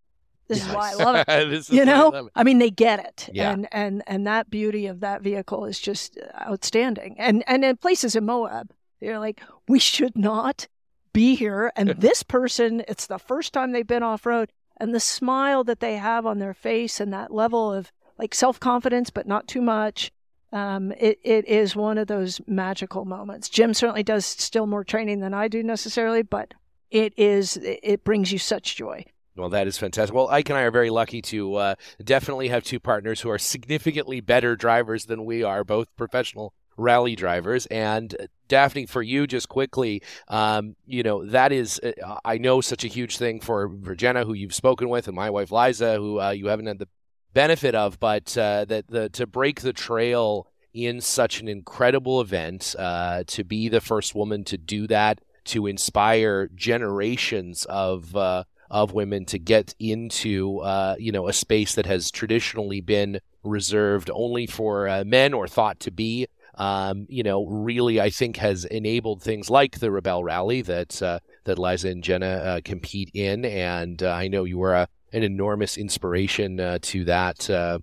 this 0.47 0.65
is 0.65 0.73
why 0.73 0.89
i 0.89 0.93
love 0.95 1.23
it 1.27 1.69
you 1.69 1.83
I 1.83 1.85
know? 1.85 2.09
it. 2.09 2.25
i 2.35 2.43
mean 2.43 2.57
they 2.57 2.71
get 2.71 2.99
it. 2.99 3.29
Yeah. 3.31 3.51
and 3.51 3.67
and 3.71 4.01
and 4.07 4.25
that 4.25 4.49
beauty 4.49 4.87
of 4.87 5.01
that 5.01 5.21
vehicle 5.21 5.65
is 5.65 5.79
just 5.79 6.17
uh, 6.17 6.49
outstanding. 6.49 7.15
And 7.19 7.43
and 7.45 7.63
in 7.63 7.77
places 7.77 8.15
in 8.15 8.25
moab 8.25 8.71
they're 8.99 9.19
like 9.19 9.39
we 9.67 9.77
should 9.77 10.17
not 10.17 10.67
be 11.13 11.35
here. 11.35 11.71
And 11.75 11.89
this 11.99 12.23
person 12.23 12.83
it's 12.87 13.05
the 13.05 13.19
first 13.19 13.53
time 13.53 13.71
they've 13.71 13.85
been 13.85 14.01
off 14.01 14.25
road 14.25 14.51
and 14.79 14.93
the 14.93 14.99
smile 14.99 15.63
that 15.63 15.79
they 15.79 15.97
have 15.97 16.25
on 16.25 16.39
their 16.39 16.53
face 16.53 16.99
and 16.99 17.11
that 17.13 17.33
level 17.33 17.73
of 17.73 17.91
like 18.17 18.33
self-confidence 18.33 19.09
but 19.09 19.27
not 19.27 19.47
too 19.47 19.61
much 19.61 20.11
um, 20.53 20.93
it, 20.93 21.19
it 21.23 21.45
is 21.45 21.75
one 21.75 21.97
of 21.97 22.07
those 22.07 22.41
magical 22.47 23.05
moments 23.05 23.49
jim 23.49 23.73
certainly 23.73 24.03
does 24.03 24.25
still 24.25 24.67
more 24.67 24.83
training 24.83 25.19
than 25.19 25.33
i 25.33 25.47
do 25.47 25.61
necessarily 25.63 26.21
but 26.21 26.53
it 26.89 27.13
is 27.17 27.57
it 27.57 27.79
it 27.83 28.03
brings 28.03 28.31
you 28.31 28.39
such 28.39 28.75
joy 28.75 29.03
Well, 29.35 29.49
that 29.49 29.67
is 29.67 29.77
fantastic. 29.77 30.15
Well, 30.15 30.29
Ike 30.29 30.49
and 30.49 30.57
I 30.57 30.63
are 30.63 30.71
very 30.71 30.89
lucky 30.89 31.21
to 31.23 31.55
uh, 31.55 31.75
definitely 32.03 32.47
have 32.47 32.63
two 32.63 32.79
partners 32.79 33.21
who 33.21 33.29
are 33.29 33.37
significantly 33.37 34.19
better 34.19 34.55
drivers 34.55 35.05
than 35.05 35.25
we 35.25 35.43
are, 35.43 35.63
both 35.63 35.95
professional 35.95 36.53
rally 36.77 37.15
drivers. 37.15 37.65
And 37.67 38.15
uh, 38.19 38.27
Daphne, 38.47 38.85
for 38.85 39.01
you, 39.01 39.27
just 39.27 39.49
quickly, 39.49 40.01
um, 40.27 40.75
you 40.85 41.03
know, 41.03 41.25
that 41.25 41.51
is, 41.51 41.79
uh, 41.83 42.17
I 42.23 42.37
know, 42.37 42.61
such 42.61 42.83
a 42.83 42.87
huge 42.87 43.17
thing 43.17 43.41
for, 43.41 43.67
Jenna, 43.95 44.23
who 44.23 44.33
you've 44.33 44.55
spoken 44.55 44.87
with, 44.89 45.07
and 45.07 45.15
my 45.15 45.29
wife 45.29 45.51
Liza, 45.51 45.95
who 45.95 46.19
uh, 46.19 46.29
you 46.31 46.47
haven't 46.47 46.67
had 46.67 46.79
the 46.79 46.87
benefit 47.33 47.75
of, 47.75 47.99
but 47.99 48.37
uh, 48.37 48.65
that 48.65 48.87
the 48.87 49.09
to 49.09 49.27
break 49.27 49.61
the 49.61 49.73
trail 49.73 50.47
in 50.73 51.01
such 51.01 51.41
an 51.41 51.47
incredible 51.47 52.21
event, 52.21 52.75
uh, 52.77 53.23
to 53.27 53.43
be 53.43 53.67
the 53.67 53.81
first 53.81 54.15
woman 54.15 54.43
to 54.45 54.57
do 54.57 54.87
that, 54.87 55.19
to 55.45 55.67
inspire 55.67 56.49
generations 56.55 57.65
of. 57.65 58.15
Uh, 58.15 58.43
of 58.69 58.91
women 58.91 59.23
to 59.23 59.39
get 59.39 59.73
into 59.79 60.59
uh, 60.59 60.93
you 60.99 61.09
know 61.09 61.29
a 61.29 61.31
space 61.31 61.75
that 61.75 61.85
has 61.85 62.11
traditionally 62.11 62.81
been 62.81 63.17
reserved 63.43 64.09
only 64.13 64.45
for 64.45 64.89
uh, 64.89 65.05
men 65.05 65.33
or 65.33 65.47
thought 65.47 65.79
to 65.79 65.89
be 65.89 66.27
um, 66.57 67.05
you 67.09 67.23
know 67.23 67.45
really 67.45 68.01
I 68.01 68.09
think 68.09 68.37
has 68.37 68.65
enabled 68.65 69.21
things 69.23 69.49
like 69.49 69.79
the 69.79 69.91
Rebel 69.91 70.23
Rally 70.23 70.61
that 70.63 71.01
uh, 71.01 71.19
that 71.45 71.57
Liza 71.57 71.89
and 71.89 72.03
Jenna 72.03 72.25
uh, 72.27 72.61
compete 72.63 73.11
in 73.13 73.45
and 73.45 74.01
uh, 74.03 74.11
I 74.11 74.27
know 74.27 74.43
you 74.43 74.57
were 74.57 74.73
a, 74.73 74.87
an 75.13 75.23
enormous 75.23 75.77
inspiration 75.77 76.59
uh, 76.59 76.79
to 76.81 77.05
that 77.05 77.49
uh, 77.49 77.79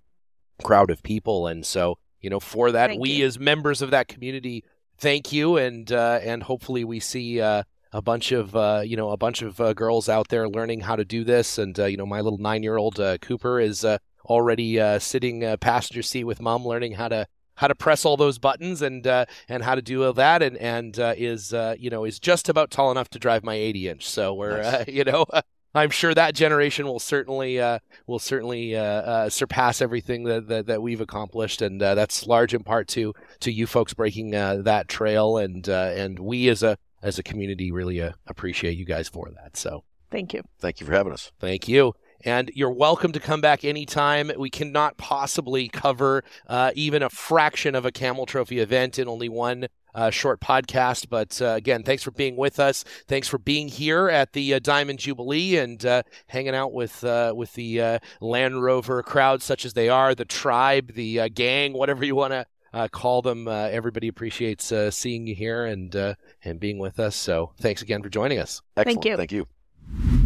crowd 0.62 0.90
of 0.90 1.02
people 1.02 1.46
and 1.46 1.64
so 1.64 1.98
you 2.20 2.30
know 2.30 2.40
for 2.40 2.72
that 2.72 2.88
Thank 2.88 3.00
we 3.00 3.10
you. 3.10 3.26
as 3.26 3.38
members 3.38 3.82
of 3.82 3.90
that 3.90 4.08
community 4.08 4.64
thank 4.98 5.32
you 5.32 5.56
and 5.56 5.90
uh, 5.90 6.20
and 6.22 6.42
hopefully 6.42 6.84
we 6.84 7.00
see 7.00 7.40
uh, 7.40 7.62
a 7.92 8.02
bunch 8.02 8.32
of 8.32 8.56
uh, 8.56 8.82
you 8.84 8.96
know 8.96 9.10
a 9.10 9.16
bunch 9.16 9.42
of 9.42 9.60
uh, 9.60 9.72
girls 9.72 10.08
out 10.08 10.28
there 10.28 10.48
learning 10.48 10.80
how 10.80 10.96
to 10.96 11.04
do 11.04 11.22
this 11.24 11.58
and 11.58 11.78
uh, 11.78 11.84
you 11.84 11.96
know 11.96 12.06
my 12.06 12.20
little 12.20 12.38
nine 12.38 12.62
year 12.62 12.76
old 12.76 12.98
uh, 12.98 13.18
Cooper 13.18 13.60
is 13.60 13.84
uh, 13.84 13.98
already 14.26 14.80
uh, 14.80 14.98
sitting 14.98 15.44
uh, 15.44 15.56
passenger 15.56 16.02
seat 16.02 16.24
with 16.24 16.40
mom 16.40 16.66
learning 16.66 16.92
how 16.92 17.08
to 17.08 17.26
how 17.56 17.68
to 17.68 17.74
press 17.74 18.04
all 18.04 18.16
those 18.16 18.38
buttons 18.38 18.82
and 18.82 19.06
uh, 19.06 19.24
and 19.48 19.62
how 19.62 19.74
to 19.74 19.82
do 19.82 20.04
all 20.04 20.12
that 20.12 20.42
and 20.42 20.56
and 20.58 20.98
uh, 20.98 21.14
is 21.16 21.52
uh, 21.52 21.74
you 21.78 21.90
know 21.90 22.04
is 22.04 22.18
just 22.18 22.48
about 22.48 22.70
tall 22.70 22.90
enough 22.90 23.08
to 23.10 23.18
drive 23.18 23.44
my 23.44 23.54
80 23.54 23.88
inch 23.88 24.08
so 24.08 24.34
we're 24.34 24.62
Nice. 24.62 24.74
uh, 24.74 24.84
you 24.88 25.04
know 25.04 25.26
I'm 25.74 25.90
sure 25.90 26.14
that 26.14 26.34
generation 26.34 26.86
will 26.86 27.00
certainly 27.00 27.60
uh, 27.60 27.80
will 28.06 28.20
certainly 28.20 28.76
uh, 28.76 28.82
uh, 28.82 29.28
surpass 29.28 29.82
everything 29.82 30.24
that, 30.24 30.46
that, 30.46 30.66
that 30.66 30.82
we've 30.82 31.00
accomplished, 31.00 31.62
and 31.62 31.82
uh, 31.82 31.96
that's 31.96 32.26
large 32.26 32.54
in 32.54 32.62
part 32.62 32.86
to 32.88 33.12
to 33.40 33.50
you 33.50 33.66
folks 33.66 33.92
breaking 33.92 34.34
uh, 34.34 34.58
that 34.62 34.88
trail, 34.88 35.36
and 35.36 35.68
uh, 35.68 35.90
and 35.94 36.20
we 36.20 36.48
as 36.48 36.62
a 36.62 36.78
as 37.02 37.18
a 37.18 37.24
community 37.24 37.72
really 37.72 38.00
uh, 38.00 38.12
appreciate 38.26 38.78
you 38.78 38.84
guys 38.84 39.08
for 39.08 39.28
that. 39.42 39.56
So 39.56 39.82
thank 40.12 40.32
you 40.32 40.42
thank 40.60 40.78
you 40.78 40.86
for 40.86 40.92
having 40.92 41.12
us. 41.12 41.32
thank 41.40 41.66
you. 41.68 41.94
And 42.24 42.50
you're 42.54 42.70
welcome 42.70 43.12
to 43.12 43.20
come 43.20 43.42
back 43.42 43.64
anytime. 43.64 44.30
We 44.38 44.48
cannot 44.48 44.96
possibly 44.96 45.68
cover 45.68 46.24
uh, 46.46 46.72
even 46.74 47.02
a 47.02 47.10
fraction 47.10 47.74
of 47.74 47.84
a 47.84 47.92
Camel 47.92 48.24
Trophy 48.24 48.60
event 48.60 48.98
in 48.98 49.08
only 49.08 49.28
one 49.28 49.66
uh, 49.94 50.08
short 50.10 50.40
podcast. 50.40 51.08
But 51.10 51.40
uh, 51.42 51.50
again, 51.50 51.82
thanks 51.82 52.02
for 52.02 52.10
being 52.12 52.36
with 52.36 52.58
us. 52.58 52.82
Thanks 53.06 53.28
for 53.28 53.36
being 53.36 53.68
here 53.68 54.08
at 54.08 54.32
the 54.32 54.54
uh, 54.54 54.58
Diamond 54.58 55.00
Jubilee 55.00 55.58
and 55.58 55.84
uh, 55.84 56.02
hanging 56.26 56.54
out 56.54 56.72
with 56.72 57.04
uh, 57.04 57.34
with 57.36 57.52
the 57.52 57.80
uh, 57.80 57.98
Land 58.22 58.62
Rover 58.62 59.02
crowd, 59.02 59.42
such 59.42 59.66
as 59.66 59.74
they 59.74 59.90
are, 59.90 60.14
the 60.14 60.24
tribe, 60.24 60.94
the 60.94 61.28
gang, 61.30 61.74
whatever 61.74 62.04
you 62.04 62.14
want 62.14 62.32
to. 62.32 62.46
call 62.90 63.20
them. 63.22 63.48
everybody 63.48 64.08
appreciates 64.08 64.72
seeing 64.90 65.26
you 65.26 65.34
here 65.34 65.66
and 65.66 65.94
and 66.42 66.58
being 66.58 66.78
with 66.78 66.98
us. 66.98 67.16
So 67.16 67.52
thanks 67.60 67.82
again 67.82 68.02
for 68.02 68.08
joining 68.08 68.38
us. 68.38 68.62
Excellent. 68.76 68.96
Thank 68.96 69.04
you. 69.04 69.16
Thank 69.16 69.32
you. 69.32 70.23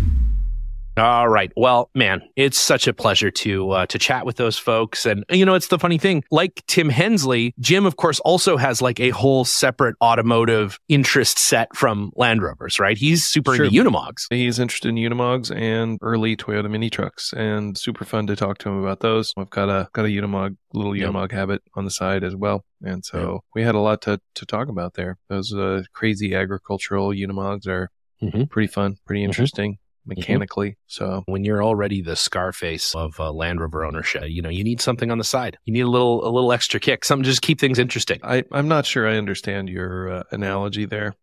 All 0.99 1.29
right. 1.29 1.53
Well, 1.57 1.91
man, 1.95 2.23
it's 2.37 2.59
such 2.59 2.89
a 2.89 2.93
pleasure 2.93 3.31
to 3.31 3.71
uh, 3.71 3.87
to 3.87 3.99
chat 3.99 4.27
with 4.27 4.37
those 4.37 4.59
folks. 4.59 5.07
And 5.07 5.25
you 5.31 5.45
know, 5.45 5.55
it's 5.55 5.69
the 5.69 5.79
funny 5.79 5.99
thing. 5.99 6.25
Like 6.31 6.63
Tim 6.67 6.89
Hensley, 6.89 7.55
Jim, 7.61 7.87
of 7.87 7.97
course, 7.97 8.21
also 8.21 8.57
has 8.57 8.83
like 8.83 8.99
a 8.99 9.11
whole 9.11 9.45
separate 9.45 9.97
automotive 10.03 10.79
interest 10.89 11.39
set 11.39 11.75
from 11.77 12.11
Land 12.17 12.43
Rovers. 12.43 12.81
Right? 12.81 12.97
He's 12.99 13.25
super 13.25 13.55
Sure. 13.55 13.67
into 13.67 13.83
Unimogs. 13.85 14.27
He's 14.31 14.59
interested 14.59 14.89
in 14.89 14.97
Unimogs 14.97 15.55
and 15.55 15.99
early 16.03 16.37
Toyota 16.37 16.71
mini 16.71 16.91
trucks, 16.91 17.33
and 17.33 17.77
super 17.79 18.05
fun 18.05 18.27
to 18.27 18.37
talk 18.37 18.59
to 18.59 18.69
him 18.69 18.83
about 18.83 19.01
those. 19.01 19.33
I've 19.37 19.51
got 19.51 19.69
a 19.69 19.89
got 19.93 20.05
a 20.05 20.09
Unimog, 20.09 20.57
little 20.75 20.97
Yep. 20.97 21.11
Unimog 21.11 21.33
habit 21.33 21.63
on 21.75 21.85
the 21.85 21.91
side 21.91 22.25
as 22.25 22.35
well, 22.35 22.65
and 22.83 23.05
so 23.05 23.41
we 23.55 23.63
had 23.63 23.75
a 23.75 23.81
lot 23.81 24.03
to 24.03 24.21
to 24.35 24.47
talk 24.47 24.69
about 24.69 24.95
there. 24.95 25.17
Those 25.29 25.55
uh, 25.55 25.83
crazy 25.93 26.35
agricultural 26.35 27.11
Unimogs 27.11 27.67
are 27.67 27.91
Mhm. 28.23 28.51
pretty 28.51 28.67
fun, 28.67 28.97
pretty 29.07 29.23
Mhm. 29.23 29.27
interesting 29.27 29.79
mechanically. 30.09 30.77
So 30.87 31.23
When 31.27 31.45
you're 31.45 31.63
already 31.63 32.03
the 32.03 32.17
Scarface 32.17 32.95
of 32.95 33.19
uh, 33.21 33.33
Land 33.33 33.61
Rover 33.61 33.85
ownership, 33.85 34.25
you 34.27 34.43
know, 34.43 34.49
you 34.49 34.65
need 34.65 34.81
something 34.81 35.11
on 35.11 35.19
the 35.19 35.25
side. 35.25 35.59
You 35.65 35.73
need 35.73 35.83
a 35.83 35.89
little 35.89 36.27
a 36.27 36.31
little 36.31 36.53
extra 36.53 36.81
kick, 36.81 37.05
something 37.05 37.25
to 37.25 37.31
just 37.31 37.43
keep 37.43 37.61
things 37.61 37.79
interesting. 37.79 38.21
I 38.23 38.45
I'm 38.53 38.69
not 38.69 38.87
sure 38.87 39.09
I 39.09 39.17
understand 39.17 39.69
your 39.69 40.11
uh, 40.11 40.23
analogy 40.33 40.85
there. 40.87 41.15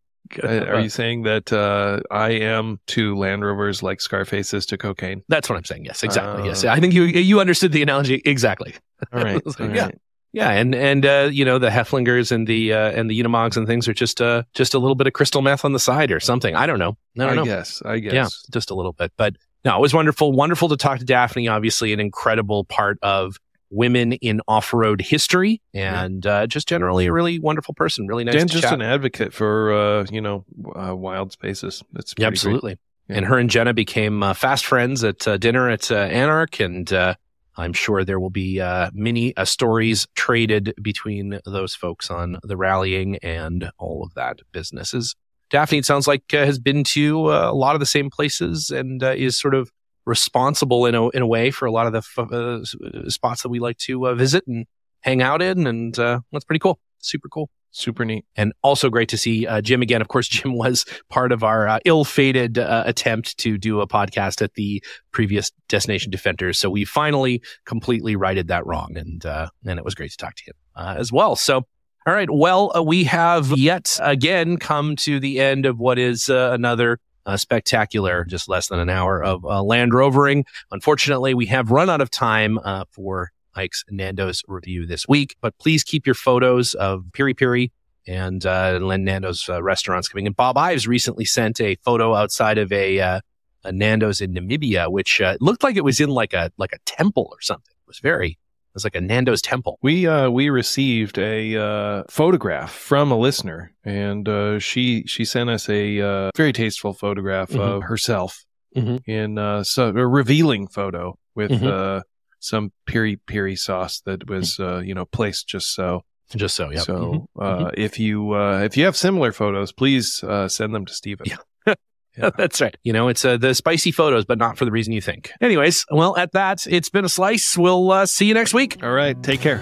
Are 0.44 0.80
you 0.80 0.90
saying 0.90 1.24
that 1.24 1.54
uh, 1.54 2.00
I 2.10 2.32
am 2.32 2.80
to 2.88 3.16
Land 3.16 3.46
Rovers 3.46 3.84
like 3.84 4.02
Scarface 4.02 4.54
is 4.56 4.66
to 4.68 4.78
cocaine? 4.78 5.22
That's 5.30 5.50
what 5.50 5.56
I'm 5.56 5.66
saying. 5.66 5.86
Yes, 5.86 6.02
exactly. 6.02 6.44
Uh, 6.44 6.46
yes, 6.46 6.66
I 6.66 6.80
think 6.80 6.94
you 6.94 7.04
you 7.04 7.40
understood 7.40 7.72
the 7.72 7.84
analogy 7.84 8.22
exactly. 8.26 8.74
All 9.14 9.24
right, 9.24 9.36
It's 9.46 9.60
all 9.60 9.68
like, 9.68 9.76
yeah. 9.76 9.90
Yeah, 10.36 10.52
and 10.52 10.76
and 10.76 11.06
uh, 11.06 11.30
you 11.32 11.46
know 11.46 11.60
the 11.60 11.70
Haflingers 11.70 12.30
and 12.30 12.46
the 12.46 12.74
uh, 12.74 12.92
and 12.92 13.10
the 13.10 13.18
Unimogs 13.18 13.56
and 13.56 13.66
things 13.66 13.88
are 13.88 13.94
just 13.94 14.22
uh 14.22 14.44
just 14.54 14.74
a 14.74 14.80
little 14.80 14.96
bit 14.96 15.08
of 15.08 15.14
crystal 15.14 15.42
meth 15.42 15.64
on 15.64 15.72
the 15.72 15.80
side 15.80 16.12
or 16.12 16.20
something. 16.20 16.54
I 16.56 16.68
don't 16.68 16.78
know. 16.78 16.98
I 17.18 17.22
don't 17.22 17.30
I 17.30 17.36
know. 17.36 17.46
guess. 17.46 17.82
I 17.86 18.00
guess. 18.00 18.14
Yeah, 18.14 18.28
just 18.52 18.70
a 18.70 18.76
little 18.76 18.92
bit. 18.92 19.14
But 19.16 19.38
no, 19.64 19.78
it 19.78 19.80
was 19.80 19.94
wonderful. 19.94 20.34
Wonderful 20.34 20.68
to 20.70 20.76
talk 20.76 21.00
to 21.00 21.06
Daphne. 21.06 21.48
Obviously, 21.48 21.94
an 21.94 22.02
incredible 22.02 22.66
part 22.66 23.00
of 23.02 23.38
women 23.70 24.12
in 24.14 24.42
off-road 24.46 25.00
history, 25.00 25.62
and 25.74 26.26
uh, 26.28 26.48
just 26.48 26.68
generally 26.68 27.06
a 27.06 27.14
really 27.14 27.40
wonderful 27.40 27.74
person. 27.74 28.06
Really 28.06 28.26
nice. 28.26 28.36
Dan 28.36 28.50
just 28.50 28.64
chat. 28.64 28.74
an 28.74 28.82
advocate 28.82 29.34
for 29.34 29.74
uh, 29.74 30.06
you 30.12 30.20
know 30.20 30.44
uh, 30.76 30.94
wild 30.94 31.32
spaces. 31.32 31.82
That's 31.94 32.14
Yeah, 32.18 32.28
absolutely. 32.28 32.78
Yeah. 33.08 33.18
And 33.18 33.26
her 33.28 33.38
and 33.38 33.50
Jenna 33.50 33.74
became 33.74 34.22
uh, 34.22 34.34
fast 34.34 34.66
friends 34.66 35.02
at 35.06 35.26
uh, 35.28 35.38
dinner 35.38 35.70
at 35.70 35.90
uh, 35.92 36.10
ANARC, 36.10 36.64
and 36.64 36.92
uh, 36.92 37.16
I'm 37.58 37.74
sure 37.74 38.04
there 38.04 38.20
will 38.20 38.30
be 38.30 38.60
uh, 38.60 38.90
many 38.94 39.36
uh, 39.38 39.46
stories 39.46 40.08
traded 40.16 40.74
between 40.82 41.40
those 41.46 41.76
folks 41.76 42.10
on 42.10 42.38
the 42.44 42.58
rallying 42.58 43.18
and 43.18 43.72
all 43.78 44.04
of 44.04 44.14
that 44.16 44.40
businesses. 44.52 45.16
Daphne, 45.50 45.78
it 45.78 45.86
sounds 45.86 46.08
like 46.08 46.24
uh, 46.34 46.46
has 46.46 46.60
been 46.60 46.84
to 46.84 47.28
uh, 47.32 47.52
a 47.52 47.54
lot 47.54 47.76
of 47.76 47.80
the 47.80 47.86
same 47.86 48.10
places 48.10 48.72
and 48.72 49.04
uh, 49.04 49.14
is 49.16 49.40
sort 49.40 49.54
of 49.54 49.72
responsible 50.06 50.86
in 50.86 50.96
a 50.96 51.10
in 51.10 51.22
a 51.22 51.28
way 51.28 51.50
for 51.50 51.66
a 51.66 51.72
lot 51.72 51.88
of 51.88 51.94
the 51.94 52.00
f- 52.00 52.32
uh, 52.32 53.10
spots 53.10 53.44
that 53.44 53.50
we 53.50 53.60
like 53.60 53.78
to 53.78 54.14
visit 54.16 54.46
and 54.48 54.66
hang 55.02 55.22
out 55.22 55.42
in, 55.42 55.66
and 55.68 55.96
that's 55.96 56.46
pretty 56.46 56.60
cool. 56.60 56.80
Super 57.00 57.30
cool 57.30 57.50
Super 57.76 58.06
neat. 58.06 58.26
and 58.38 58.54
also 58.62 58.90
great 58.90 59.10
to 59.10 59.18
see 59.18 59.46
uh, 59.46 59.60
Jim 59.60 59.82
again. 59.82 60.02
Of 60.02 60.08
course, 60.08 60.28
Jim 60.30 60.56
was 60.56 60.86
part 61.10 61.32
of 61.32 61.44
our 61.44 61.68
uh, 61.68 61.80
ill-fated 61.84 62.58
uh, 62.58 62.84
attempt 62.86 63.38
to 63.40 63.58
do 63.58 63.82
a 63.82 63.88
podcast 63.88 64.42
at 64.42 64.54
the 64.54 64.82
previous 65.12 65.52
Destination 65.68 66.10
Defenders. 66.10 66.58
So 66.58 66.70
we 66.70 66.86
finally 66.86 67.42
completely 67.66 68.16
righted 68.16 68.48
that 68.48 68.66
wrong, 68.66 68.98
and 68.98 69.26
uh, 69.26 69.50
and 69.66 69.78
it 69.78 69.84
was 69.84 69.94
great 69.94 70.12
to 70.12 70.18
talk 70.18 70.36
to 70.36 70.44
him 70.46 70.56
uh, 70.76 70.96
as 70.98 71.12
well. 71.12 71.36
So. 71.36 71.66
All 72.08 72.14
right. 72.14 72.30
Well, 72.30 72.72
uh, 72.78 72.84
we 72.84 73.06
have 73.06 73.58
yet 73.58 73.98
again 74.00 74.58
come 74.58 74.96
to 74.98 75.20
the 75.20 75.40
end 75.40 75.66
of 75.66 75.80
what 75.80 75.98
is 75.98 76.30
another 76.30 77.00
uh, 77.26 77.38
spectacular, 77.38 78.24
just 78.26 78.48
less 78.48 78.68
than 78.68 78.80
an 78.80 78.90
hour 78.90 79.24
of 79.24 79.44
uh, 79.44 79.64
Land 79.64 79.92
Rovering. 79.92 80.46
Unfortunately, 80.72 81.34
we 81.34 81.48
have 81.48 81.72
run 81.72 81.90
out 81.90 82.02
of 82.02 82.12
time 82.12 82.60
uh, 82.60 82.86
for 82.92 83.32
Ike's 83.56 83.84
Nando's 83.90 84.44
review 84.48 84.86
this 84.86 85.08
week, 85.08 85.36
but 85.42 85.58
please 85.58 85.84
keep 85.84 86.06
your 86.06 86.16
photos 86.16 86.74
of 86.76 87.04
Piri 87.14 87.34
Piri 87.34 87.72
and 88.08 88.46
uh, 88.46 88.78
Len 88.82 89.04
Nando's 89.04 89.48
uh, 89.50 89.64
restaurants 89.64 90.08
coming 90.08 90.26
in. 90.28 90.34
Bob 90.34 90.58
Ives 90.58 90.88
recently 90.88 91.26
sent 91.26 91.60
a 91.62 91.76
photo 91.84 92.14
outside 92.14 92.58
of 92.58 92.72
a, 92.72 93.00
uh, 93.00 93.20
a 93.64 93.72
Nando's 93.72 94.22
in 94.22 94.34
Namibia, 94.34 94.92
which 94.92 95.22
uh, 95.22 95.38
looked 95.42 95.64
like 95.64 95.76
it 95.76 95.84
was 95.84 96.00
in 96.00 96.10
like 96.10 96.34
a 96.34 96.52
like 96.58 96.72
a 96.74 96.80
temple 96.86 97.28
or 97.32 97.42
something. 97.42 97.74
It 97.74 97.88
was 97.88 98.00
very 98.00 98.32
it 98.32 98.76
was 98.76 98.84
like 98.84 98.96
a 98.96 99.02
Nando's 99.02 99.42
temple. 99.42 99.80
We 99.82 100.06
uh 100.06 100.30
we 100.30 100.50
received 100.50 101.18
a 101.18 101.56
uh, 101.58 102.04
photograph 102.10 102.72
from 102.74 103.10
a 103.12 103.18
listener, 103.18 103.72
and 103.84 104.28
uh, 104.30 104.60
she 104.60 105.04
she 105.08 105.26
sent 105.26 105.50
us 105.50 105.68
a 105.70 106.02
uh, 106.02 106.30
very 106.36 106.54
tasteful 106.54 106.94
photograph 106.94 107.50
Mhm. 107.50 107.60
of 107.60 107.84
herself 107.84 108.44
Mhm. 108.76 109.00
in 109.08 109.38
uh, 109.40 109.64
so 109.64 109.88
a 109.88 110.06
revealing 110.08 110.68
photo 110.68 111.18
with 111.34 111.52
Mhm. 111.52 112.02
Some 112.46 112.72
piri 112.86 113.18
piri 113.28 113.56
sauce 113.56 114.02
that 114.02 114.30
was 114.30 114.60
uh, 114.60 114.80
you 114.80 114.94
know 114.94 115.06
placed 115.06 115.48
just 115.48 115.74
so. 115.74 116.04
Just 116.36 116.56
so, 116.56 116.72
yeah. 116.72 116.80
So 116.80 117.28
uh, 117.40 117.70
if 117.76 118.00
you 118.00 118.34
uh, 118.34 118.62
if 118.64 118.76
you 118.78 118.86
have 118.86 118.98
similar 118.98 119.32
photos, 119.32 119.72
please 119.72 120.24
uh, 120.24 120.48
send 120.48 120.74
them 120.74 120.86
to 120.86 120.94
Stephen. 120.94 121.28
Yeah. 122.18 122.30
That's 122.38 122.62
right. 122.62 122.78
You 122.84 122.94
know, 122.94 123.10
it's 123.10 123.26
uh, 123.26 123.36
the 123.36 123.54
spicy 123.54 123.92
photos, 123.92 124.24
but 124.24 124.38
not 124.38 124.58
for 124.58 124.64
the 124.64 124.72
reason 124.72 124.94
you 124.94 125.02
think. 125.02 125.34
Anyways, 125.42 125.86
well, 125.92 126.16
at 126.16 126.32
that, 126.32 126.66
it's 126.66 126.88
been 126.88 127.04
a 127.04 127.10
slice. 127.10 127.58
We'll 127.58 127.92
uh, 127.92 128.06
see 128.06 128.26
you 128.26 128.34
next 128.34 128.54
week. 128.54 128.82
All 128.82 128.94
right, 128.94 129.22
take 129.22 129.42
care. 129.42 129.62